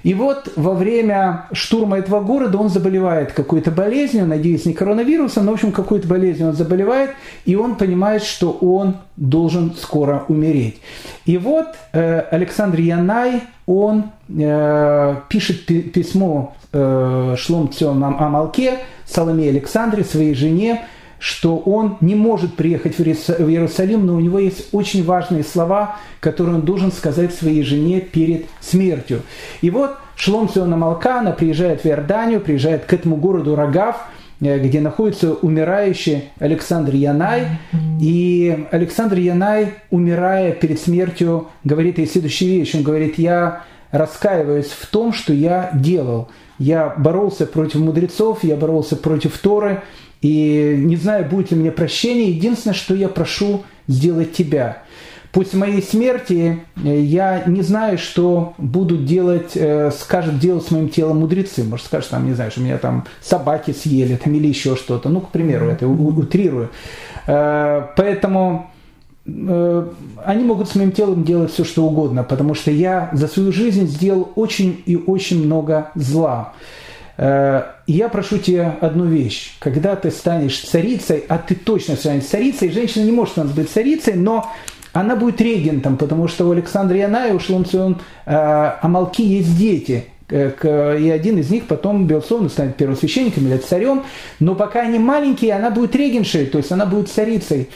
И 0.04 0.14
вот 0.14 0.52
во 0.56 0.74
время 0.74 1.46
штурма 1.52 2.00
этого 2.00 2.22
города 2.22 2.58
он 2.58 2.70
заболевает 2.70 3.34
какой-то 3.34 3.70
болезнью, 3.70 4.26
надеюсь, 4.26 4.66
не 4.66 4.74
коронавирусом, 4.74 5.46
но, 5.46 5.52
в 5.52 5.56
общем, 5.56 5.72
какой-то 5.72 6.08
болезнью 6.08 6.50
он 6.50 6.56
заболевает, 6.56 7.12
и 7.46 7.56
он 7.56 7.76
понимает, 7.76 8.24
что 8.24 8.52
он 8.52 8.98
должен 9.16 9.76
скоро 9.76 10.26
умереть. 10.28 10.82
И 11.26 11.38
вот 11.38 11.68
э, 11.94 12.20
Александр 12.32 12.80
Янай, 12.80 13.44
он 13.68 14.06
э, 14.28 15.16
пишет 15.30 15.66
письмо 15.66 16.56
э, 16.74 17.36
Шлом 17.38 17.72
Цем 17.72 18.04
Амалке, 18.04 18.80
Соломее 19.06 19.50
Александре, 19.50 20.04
своей 20.04 20.34
жене, 20.34 20.86
что 21.22 21.60
он 21.60 21.98
не 22.02 22.16
может 22.16 22.56
приехать 22.56 22.98
в 22.98 23.04
Иерусалим, 23.04 24.08
но 24.08 24.16
у 24.16 24.20
него 24.20 24.40
есть 24.40 24.70
очень 24.72 25.06
важные 25.06 25.44
слова, 25.44 25.98
которые 26.20 26.56
он 26.56 26.62
должен 26.64 26.92
сказать 26.92 27.32
своей 27.32 27.62
жене 27.62 28.02
перед 28.02 28.48
смертью. 28.60 29.22
И 29.62 29.70
вот 29.70 29.92
Шлом 30.16 30.50
Сиона 30.50 30.78
Малкана 30.78 31.32
приезжает 31.32 31.82
в 31.82 31.86
Иорданию, 31.86 32.42
приезжает 32.42 32.86
к 32.86 32.94
этому 32.94 33.18
городу 33.18 33.56
Рогав, 33.56 33.98
э, 34.40 34.58
где 34.58 34.82
находится 34.82 35.34
умирающий 35.34 36.32
Александр 36.40 36.96
Янай. 36.96 37.60
И 38.02 38.66
Александр 38.72 39.20
Янай, 39.20 39.76
умирая 39.92 40.54
перед 40.54 40.80
смертью, 40.80 41.50
говорит 41.64 42.00
ей 42.00 42.08
следующую 42.08 42.50
вещь. 42.50 42.74
Он 42.74 42.82
говорит, 42.82 43.20
я 43.20 43.62
раскаиваюсь 43.92 44.72
в 44.72 44.88
том, 44.88 45.14
что 45.14 45.34
я 45.34 45.70
делал. 45.76 46.30
Я 46.58 46.96
боролся 46.98 47.46
против 47.46 47.80
мудрецов, 47.80 48.44
я 48.44 48.56
боролся 48.56 48.96
против 48.96 49.38
Торы, 49.38 49.84
и 50.22 50.76
не 50.78 50.96
знаю, 50.96 51.26
будет 51.26 51.52
ли 51.52 51.58
мне 51.58 51.72
прощение. 51.72 52.32
Единственное, 52.32 52.76
что 52.76 52.94
я 52.94 53.10
прошу 53.10 53.64
сделать 53.88 54.34
тебя. 54.34 54.84
После 55.32 55.58
моей 55.58 55.82
смерти 55.82 56.60
э, 56.84 57.00
я 57.00 57.44
не 57.46 57.62
знаю, 57.62 57.98
что 57.98 58.54
будут 58.58 59.06
делать, 59.06 59.52
э, 59.56 59.90
скажут 59.92 60.40
делать 60.40 60.66
с 60.66 60.72
моим 60.72 60.90
телом 60.90 61.20
мудрецы. 61.20 61.64
Может, 61.64 61.86
скажут, 61.86 62.10
там, 62.10 62.26
не 62.26 62.34
знаю, 62.34 62.52
что 62.52 62.62
меня 62.62 62.78
там 62.78 63.06
собаки 63.22 63.72
съели 63.72 64.18
там, 64.18 64.34
или 64.34 64.48
еще 64.48 64.76
что-то. 64.76 65.10
Ну, 65.10 65.22
к 65.22 65.30
примеру, 65.30 65.68
это 65.68 65.88
утрирую. 65.88 66.70
Э, 67.28 67.84
поэтому 67.96 68.68
они 69.24 70.44
могут 70.44 70.68
с 70.68 70.74
моим 70.74 70.92
телом 70.92 71.24
делать 71.24 71.52
все, 71.54 71.64
что 71.64 71.86
угодно, 71.86 72.24
потому 72.24 72.56
что 72.56 72.72
я 72.72 73.12
за 73.14 73.28
свою 73.28 73.52
жизнь 73.52 73.86
сделал 73.86 74.32
очень 74.36 74.82
и 74.88 74.96
очень 74.96 75.46
много 75.46 75.92
зла. 75.94 76.54
Э, 77.22 77.66
я 77.86 78.10
прошу 78.10 78.40
тебя 78.40 78.78
одну 78.82 79.06
вещь. 79.06 79.54
Когда 79.60 79.96
ты 79.96 80.10
станешь 80.10 80.60
царицей, 80.60 81.24
а 81.28 81.38
ты 81.38 81.54
точно 81.54 81.96
станешь 81.96 82.24
царицей, 82.24 82.72
женщина 82.72 83.04
не 83.04 83.12
может 83.12 83.38
у 83.38 83.44
нас 83.44 83.52
быть 83.52 83.70
царицей, 83.70 84.16
но 84.16 84.52
она 84.92 85.16
будет 85.16 85.40
регентом, 85.40 85.98
потому 85.98 86.28
что 86.28 86.48
у 86.48 86.52
Александра 86.52 86.98
Яная, 86.98 87.36
у 87.36 87.40
Шломцион 87.40 88.02
э, 88.26 88.72
Амалки 88.82 89.22
есть 89.22 89.56
дети, 89.56 90.06
э, 90.30 90.98
и 91.00 91.12
один 91.12 91.38
из 91.38 91.52
них 91.52 91.68
потом, 91.68 92.08
безусловно, 92.08 92.50
станет 92.50 92.76
первосвященником 92.76 93.46
или 93.46 93.58
царем, 93.58 94.02
но 94.40 94.56
пока 94.56 94.82
они 94.82 94.98
маленькие, 94.98 95.54
она 95.54 95.70
будет 95.70 95.96
регеншей, 95.96 96.48
то 96.48 96.58
есть 96.58 96.72
она 96.72 96.88
будет 96.88 97.08
царицей. 97.08 97.70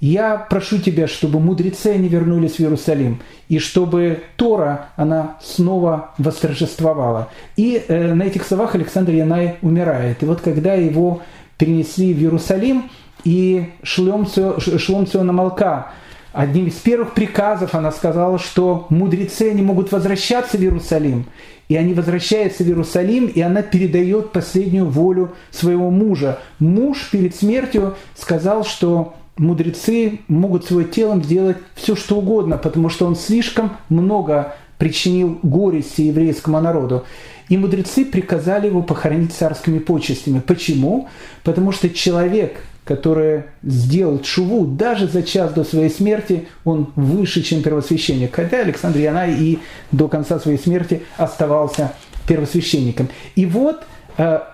Я 0.00 0.36
прошу 0.36 0.78
тебя, 0.78 1.08
чтобы 1.08 1.40
мудрецы 1.40 1.96
не 1.96 2.08
вернулись 2.08 2.56
в 2.56 2.60
Иерусалим, 2.60 3.20
и 3.48 3.58
чтобы 3.58 4.20
Тора, 4.36 4.90
она 4.96 5.38
снова 5.42 6.10
восторжествовала. 6.18 7.30
И 7.56 7.82
э, 7.88 8.14
на 8.14 8.22
этих 8.22 8.44
словах 8.44 8.76
Александр 8.76 9.12
Янай 9.12 9.56
умирает. 9.60 10.22
И 10.22 10.26
вот 10.26 10.40
когда 10.40 10.74
его 10.74 11.22
перенесли 11.56 12.14
в 12.14 12.18
Иерусалим, 12.18 12.90
и 13.24 13.72
Шломциона 13.82 15.32
Малка, 15.32 15.88
одним 16.32 16.68
из 16.68 16.74
первых 16.74 17.14
приказов 17.14 17.74
она 17.74 17.90
сказала, 17.90 18.38
что 18.38 18.86
мудрецы 18.90 19.52
не 19.52 19.62
могут 19.62 19.90
возвращаться 19.90 20.56
в 20.56 20.60
Иерусалим. 20.60 21.26
И 21.68 21.76
они 21.76 21.92
возвращаются 21.92 22.62
в 22.62 22.66
Иерусалим, 22.68 23.26
и 23.26 23.40
она 23.40 23.62
передает 23.62 24.30
последнюю 24.30 24.86
волю 24.86 25.34
своего 25.50 25.90
мужа. 25.90 26.38
Муж 26.60 27.10
перед 27.10 27.34
смертью 27.34 27.96
сказал, 28.14 28.64
что 28.64 29.14
мудрецы 29.38 30.20
могут 30.28 30.66
своим 30.66 30.88
телом 30.88 31.24
сделать 31.24 31.56
все, 31.74 31.96
что 31.96 32.16
угодно, 32.16 32.58
потому 32.58 32.88
что 32.88 33.06
он 33.06 33.16
слишком 33.16 33.72
много 33.88 34.54
причинил 34.78 35.38
горести 35.42 36.02
еврейскому 36.02 36.60
народу. 36.60 37.04
И 37.48 37.56
мудрецы 37.56 38.04
приказали 38.04 38.66
его 38.66 38.82
похоронить 38.82 39.32
царскими 39.32 39.78
почестями. 39.78 40.40
Почему? 40.40 41.08
Потому 41.44 41.72
что 41.72 41.88
человек, 41.88 42.60
который 42.84 43.44
сделал 43.62 44.18
чуву 44.20 44.66
даже 44.66 45.08
за 45.08 45.22
час 45.22 45.52
до 45.52 45.64
своей 45.64 45.88
смерти, 45.90 46.46
он 46.64 46.92
выше, 46.94 47.42
чем 47.42 47.62
первосвященник. 47.62 48.34
Хотя 48.34 48.60
Александр 48.60 48.98
Янай 48.98 49.34
и 49.34 49.58
до 49.92 50.08
конца 50.08 50.38
своей 50.38 50.58
смерти 50.58 51.02
оставался 51.16 51.94
первосвященником. 52.26 53.08
И 53.34 53.46
вот 53.46 53.82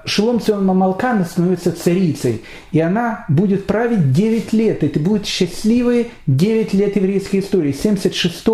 Шелом 0.04 0.40
Цион 0.40 0.66
Мамалкана 0.66 1.24
становится 1.24 1.72
царицей, 1.72 2.42
и 2.70 2.80
она 2.80 3.24
будет 3.28 3.66
править 3.66 4.12
9 4.12 4.52
лет. 4.52 4.84
Это 4.84 5.00
будет 5.00 5.26
счастливые 5.26 6.08
9 6.26 6.74
лет 6.74 6.96
еврейской 6.96 7.40
истории, 7.40 7.72
76 7.72 8.44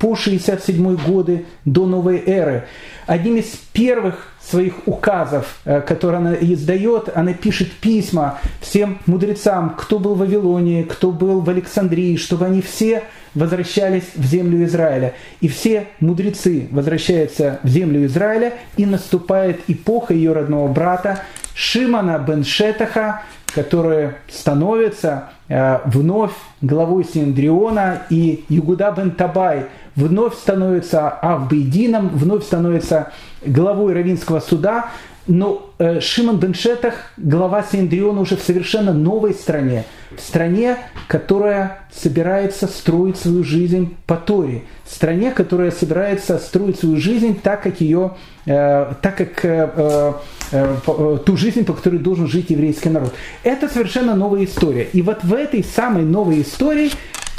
по 0.00 0.16
67 0.16 0.96
годы 0.96 1.44
до 1.66 1.86
новой 1.86 2.22
эры. 2.24 2.64
Одним 3.06 3.36
из 3.36 3.48
первых 3.74 4.32
своих 4.42 4.74
указов, 4.86 5.60
э, 5.64 5.82
которые 5.82 6.18
она 6.18 6.34
издает, 6.34 7.10
она 7.14 7.34
пишет 7.34 7.70
письма 7.70 8.38
всем 8.60 8.98
мудрецам, 9.04 9.74
кто 9.76 9.98
был 9.98 10.14
в 10.14 10.18
Вавилоне, 10.18 10.84
кто 10.84 11.10
был 11.10 11.40
в 11.40 11.50
Александрии, 11.50 12.16
чтобы 12.16 12.46
они 12.46 12.62
все 12.62 13.04
возвращались 13.34 14.14
в 14.14 14.24
землю 14.24 14.64
Израиля. 14.64 15.14
И 15.40 15.48
все 15.48 15.88
мудрецы 16.00 16.68
возвращаются 16.70 17.60
в 17.62 17.68
землю 17.68 18.04
Израиля, 18.06 18.54
и 18.76 18.86
наступает 18.86 19.60
эпоха 19.68 20.14
ее 20.14 20.32
родного 20.32 20.68
брата 20.68 21.20
Шимана 21.54 22.18
бен 22.18 22.44
Шетаха, 22.44 23.22
который 23.54 24.10
становится 24.28 25.30
э, 25.48 25.80
вновь 25.86 26.32
главой 26.60 27.04
Синдриона, 27.04 28.02
и 28.10 28.44
Югуда 28.48 28.92
бен 28.96 29.10
Табай 29.10 29.66
вновь 29.96 30.34
становится 30.34 31.08
Авбейдином, 31.08 32.08
вновь 32.08 32.44
становится 32.44 33.12
главой 33.44 33.94
Равинского 33.94 34.40
суда, 34.40 34.90
но 35.30 35.70
э, 35.78 36.00
Шимон 36.00 36.38
бен 36.38 36.54
Шетах, 36.54 37.12
глава 37.16 37.62
Синдриона 37.62 38.20
уже 38.20 38.36
в 38.36 38.42
совершенно 38.42 38.92
новой 38.92 39.32
стране, 39.32 39.84
в 40.10 40.20
стране, 40.20 40.76
которая 41.06 41.86
собирается 41.92 42.66
строить 42.66 43.16
свою 43.16 43.44
жизнь 43.44 43.96
по 44.06 44.16
Торе, 44.16 44.64
в 44.84 44.92
стране, 44.92 45.30
которая 45.30 45.70
собирается 45.70 46.36
строить 46.38 46.80
свою 46.80 46.96
жизнь 46.96 47.38
так, 47.40 47.62
как 47.62 47.80
ее, 47.80 48.16
э, 48.44 48.92
так 49.00 49.16
как 49.16 49.44
э, 49.44 49.70
э, 49.76 50.12
э 50.50 51.18
ту 51.24 51.36
жизнь, 51.36 51.64
по 51.64 51.74
которой 51.74 52.00
должен 52.00 52.26
жить 52.26 52.50
еврейский 52.50 52.88
народ. 52.88 53.14
Это 53.44 53.68
совершенно 53.68 54.16
новая 54.16 54.44
история. 54.44 54.88
И 54.92 55.00
вот 55.00 55.22
в 55.22 55.32
этой 55.32 55.62
самой 55.62 56.02
новой 56.02 56.42
истории 56.42 56.90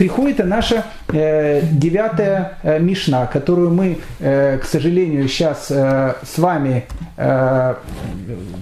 приходит 0.01 0.43
наша 0.43 0.85
э, 1.09 1.61
девятая 1.61 2.57
э, 2.63 2.79
Мишна, 2.79 3.27
которую 3.27 3.69
мы, 3.69 3.99
э, 4.19 4.57
к 4.57 4.65
сожалению, 4.65 5.27
сейчас 5.27 5.67
э, 5.69 6.15
с 6.23 6.39
вами 6.39 6.85
э, 7.17 7.75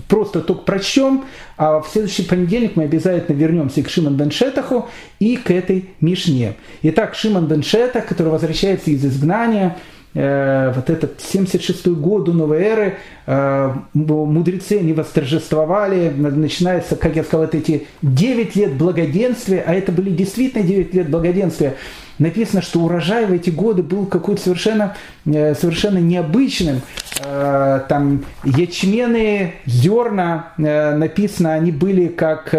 просто 0.10 0.42
только 0.42 0.64
прочтем, 0.64 1.24
а 1.56 1.80
в 1.80 1.88
следующий 1.88 2.24
понедельник 2.24 2.76
мы 2.76 2.84
обязательно 2.84 3.38
вернемся 3.38 3.82
к 3.82 3.90
Шимон 3.90 4.18
бен 4.18 4.32
Шетаху 4.32 4.90
и 5.20 5.38
к 5.38 5.50
этой 5.50 5.92
Мишне. 6.02 6.56
Итак, 6.82 7.16
Шимон 7.16 7.48
бен 7.48 7.64
Шетах, 7.64 8.08
который 8.08 8.34
возвращается 8.34 8.92
из 8.92 9.06
изгнания, 9.06 9.78
вот 10.14 10.89
этот 10.89 11.22
76 11.22 11.88
год 11.88 12.24
до 12.26 12.34
новой 12.34 12.62
эры, 12.62 12.97
э, 13.28 13.74
мудрецы 13.93 14.80
не 14.80 14.93
восторжествовали, 14.93 16.10
начинается, 16.10 16.95
как 16.95 17.16
я 17.16 17.24
сказал, 17.24 17.45
вот 17.45 17.55
эти 17.55 17.88
9 18.01 18.55
лет 18.55 18.74
благоденствия, 18.74 19.64
а 19.66 19.74
это 19.74 19.91
были 19.91 20.10
действительно 20.10 20.64
9 20.64 20.93
лет 20.95 21.10
благоденствия, 21.10 21.76
написано, 22.20 22.62
что 22.62 22.82
урожай 22.82 23.26
в 23.26 23.32
эти 23.32 23.50
годы 23.50 23.82
был 23.82 24.06
какой-то 24.06 24.42
совершенно, 24.42 24.96
э, 25.26 25.56
совершенно 25.56 25.98
необычным. 25.98 26.82
Э, 27.24 27.82
там 27.88 28.26
ячменные 28.44 29.56
зерна, 29.66 30.54
э, 30.58 30.96
написано, 30.96 31.54
они 31.54 31.72
были 31.72 32.08
как 32.08 32.54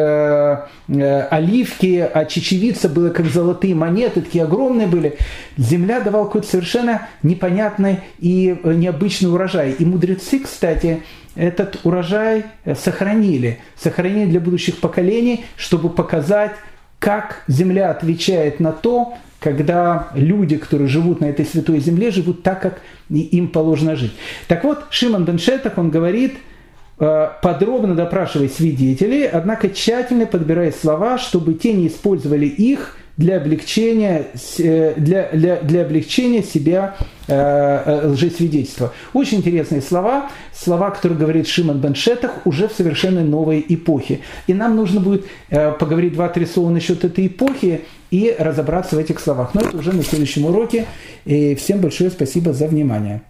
оливки, 1.30 2.08
а 2.12 2.24
чечевица 2.24 2.88
была 2.88 3.10
как 3.10 3.26
золотые 3.26 3.74
монеты, 3.74 4.22
такие 4.22 4.44
огромные 4.44 4.86
были. 4.86 5.18
Земля 5.56 6.00
давала 6.00 6.24
какой-то 6.24 6.48
совершенно 6.48 7.08
непонятный 7.22 8.00
и 8.18 8.58
необычный 8.64 9.32
урожай. 9.32 9.72
И 9.72 9.84
мудрецы, 9.84 10.40
кстати, 10.40 11.02
этот 11.36 11.80
урожай 11.84 12.44
сохранили. 12.76 13.60
Сохранили 13.76 14.30
для 14.30 14.40
будущих 14.40 14.78
поколений, 14.80 15.44
чтобы 15.56 15.90
показать, 15.90 16.52
как 16.98 17.44
земля 17.46 17.90
отвечает 17.90 18.58
на 18.58 18.72
то, 18.72 19.14
когда 19.40 20.10
люди, 20.14 20.56
которые 20.56 20.88
живут 20.88 21.20
на 21.20 21.26
этой 21.26 21.44
святой 21.44 21.80
земле, 21.80 22.10
живут 22.10 22.42
так, 22.42 22.60
как 22.60 22.82
им 23.08 23.48
положено 23.48 23.96
жить. 23.96 24.12
Так 24.46 24.64
вот, 24.64 24.84
Шимон 24.90 25.24
бен 25.24 25.38
Шетах, 25.38 25.78
он 25.78 25.90
говорит, 25.90 26.34
э, 26.98 27.28
подробно 27.42 27.94
допрашивая 27.94 28.48
свидетелей, 28.48 29.26
однако 29.26 29.70
тщательно 29.70 30.26
подбирая 30.26 30.72
слова, 30.72 31.18
чтобы 31.18 31.54
те 31.54 31.72
не 31.72 31.88
использовали 31.88 32.46
их 32.46 32.96
для 33.20 33.36
облегчения, 33.36 34.28
э, 34.58 34.94
для, 34.96 35.28
для, 35.32 35.56
для 35.56 35.82
облегчения 35.82 36.42
себя 36.42 36.96
э, 37.28 37.34
э, 37.34 38.08
лжесвидетельства. 38.08 38.94
Очень 39.12 39.38
интересные 39.38 39.82
слова, 39.82 40.30
слова, 40.54 40.90
которые 40.90 41.18
говорит 41.18 41.46
Шимон 41.46 41.80
бен 41.80 41.94
Шетах 41.94 42.46
уже 42.46 42.66
в 42.68 42.72
совершенно 42.72 43.22
новой 43.22 43.64
эпохе. 43.68 44.20
И 44.46 44.54
нам 44.54 44.74
нужно 44.74 45.00
будет 45.00 45.26
поговорить 45.50 46.14
два-три 46.14 46.46
слова 46.46 46.70
насчет 46.70 47.04
этой 47.04 47.26
эпохи 47.26 47.82
и 48.10 48.34
разобраться 48.38 48.96
в 48.96 48.98
этих 48.98 49.20
словах. 49.20 49.54
Но 49.54 49.60
это 49.60 49.76
уже 49.76 49.92
на 49.92 50.02
следующем 50.02 50.46
уроке. 50.46 50.86
И 51.24 51.54
всем 51.54 51.80
большое 51.80 52.10
спасибо 52.10 52.52
за 52.52 52.66
внимание. 52.66 53.22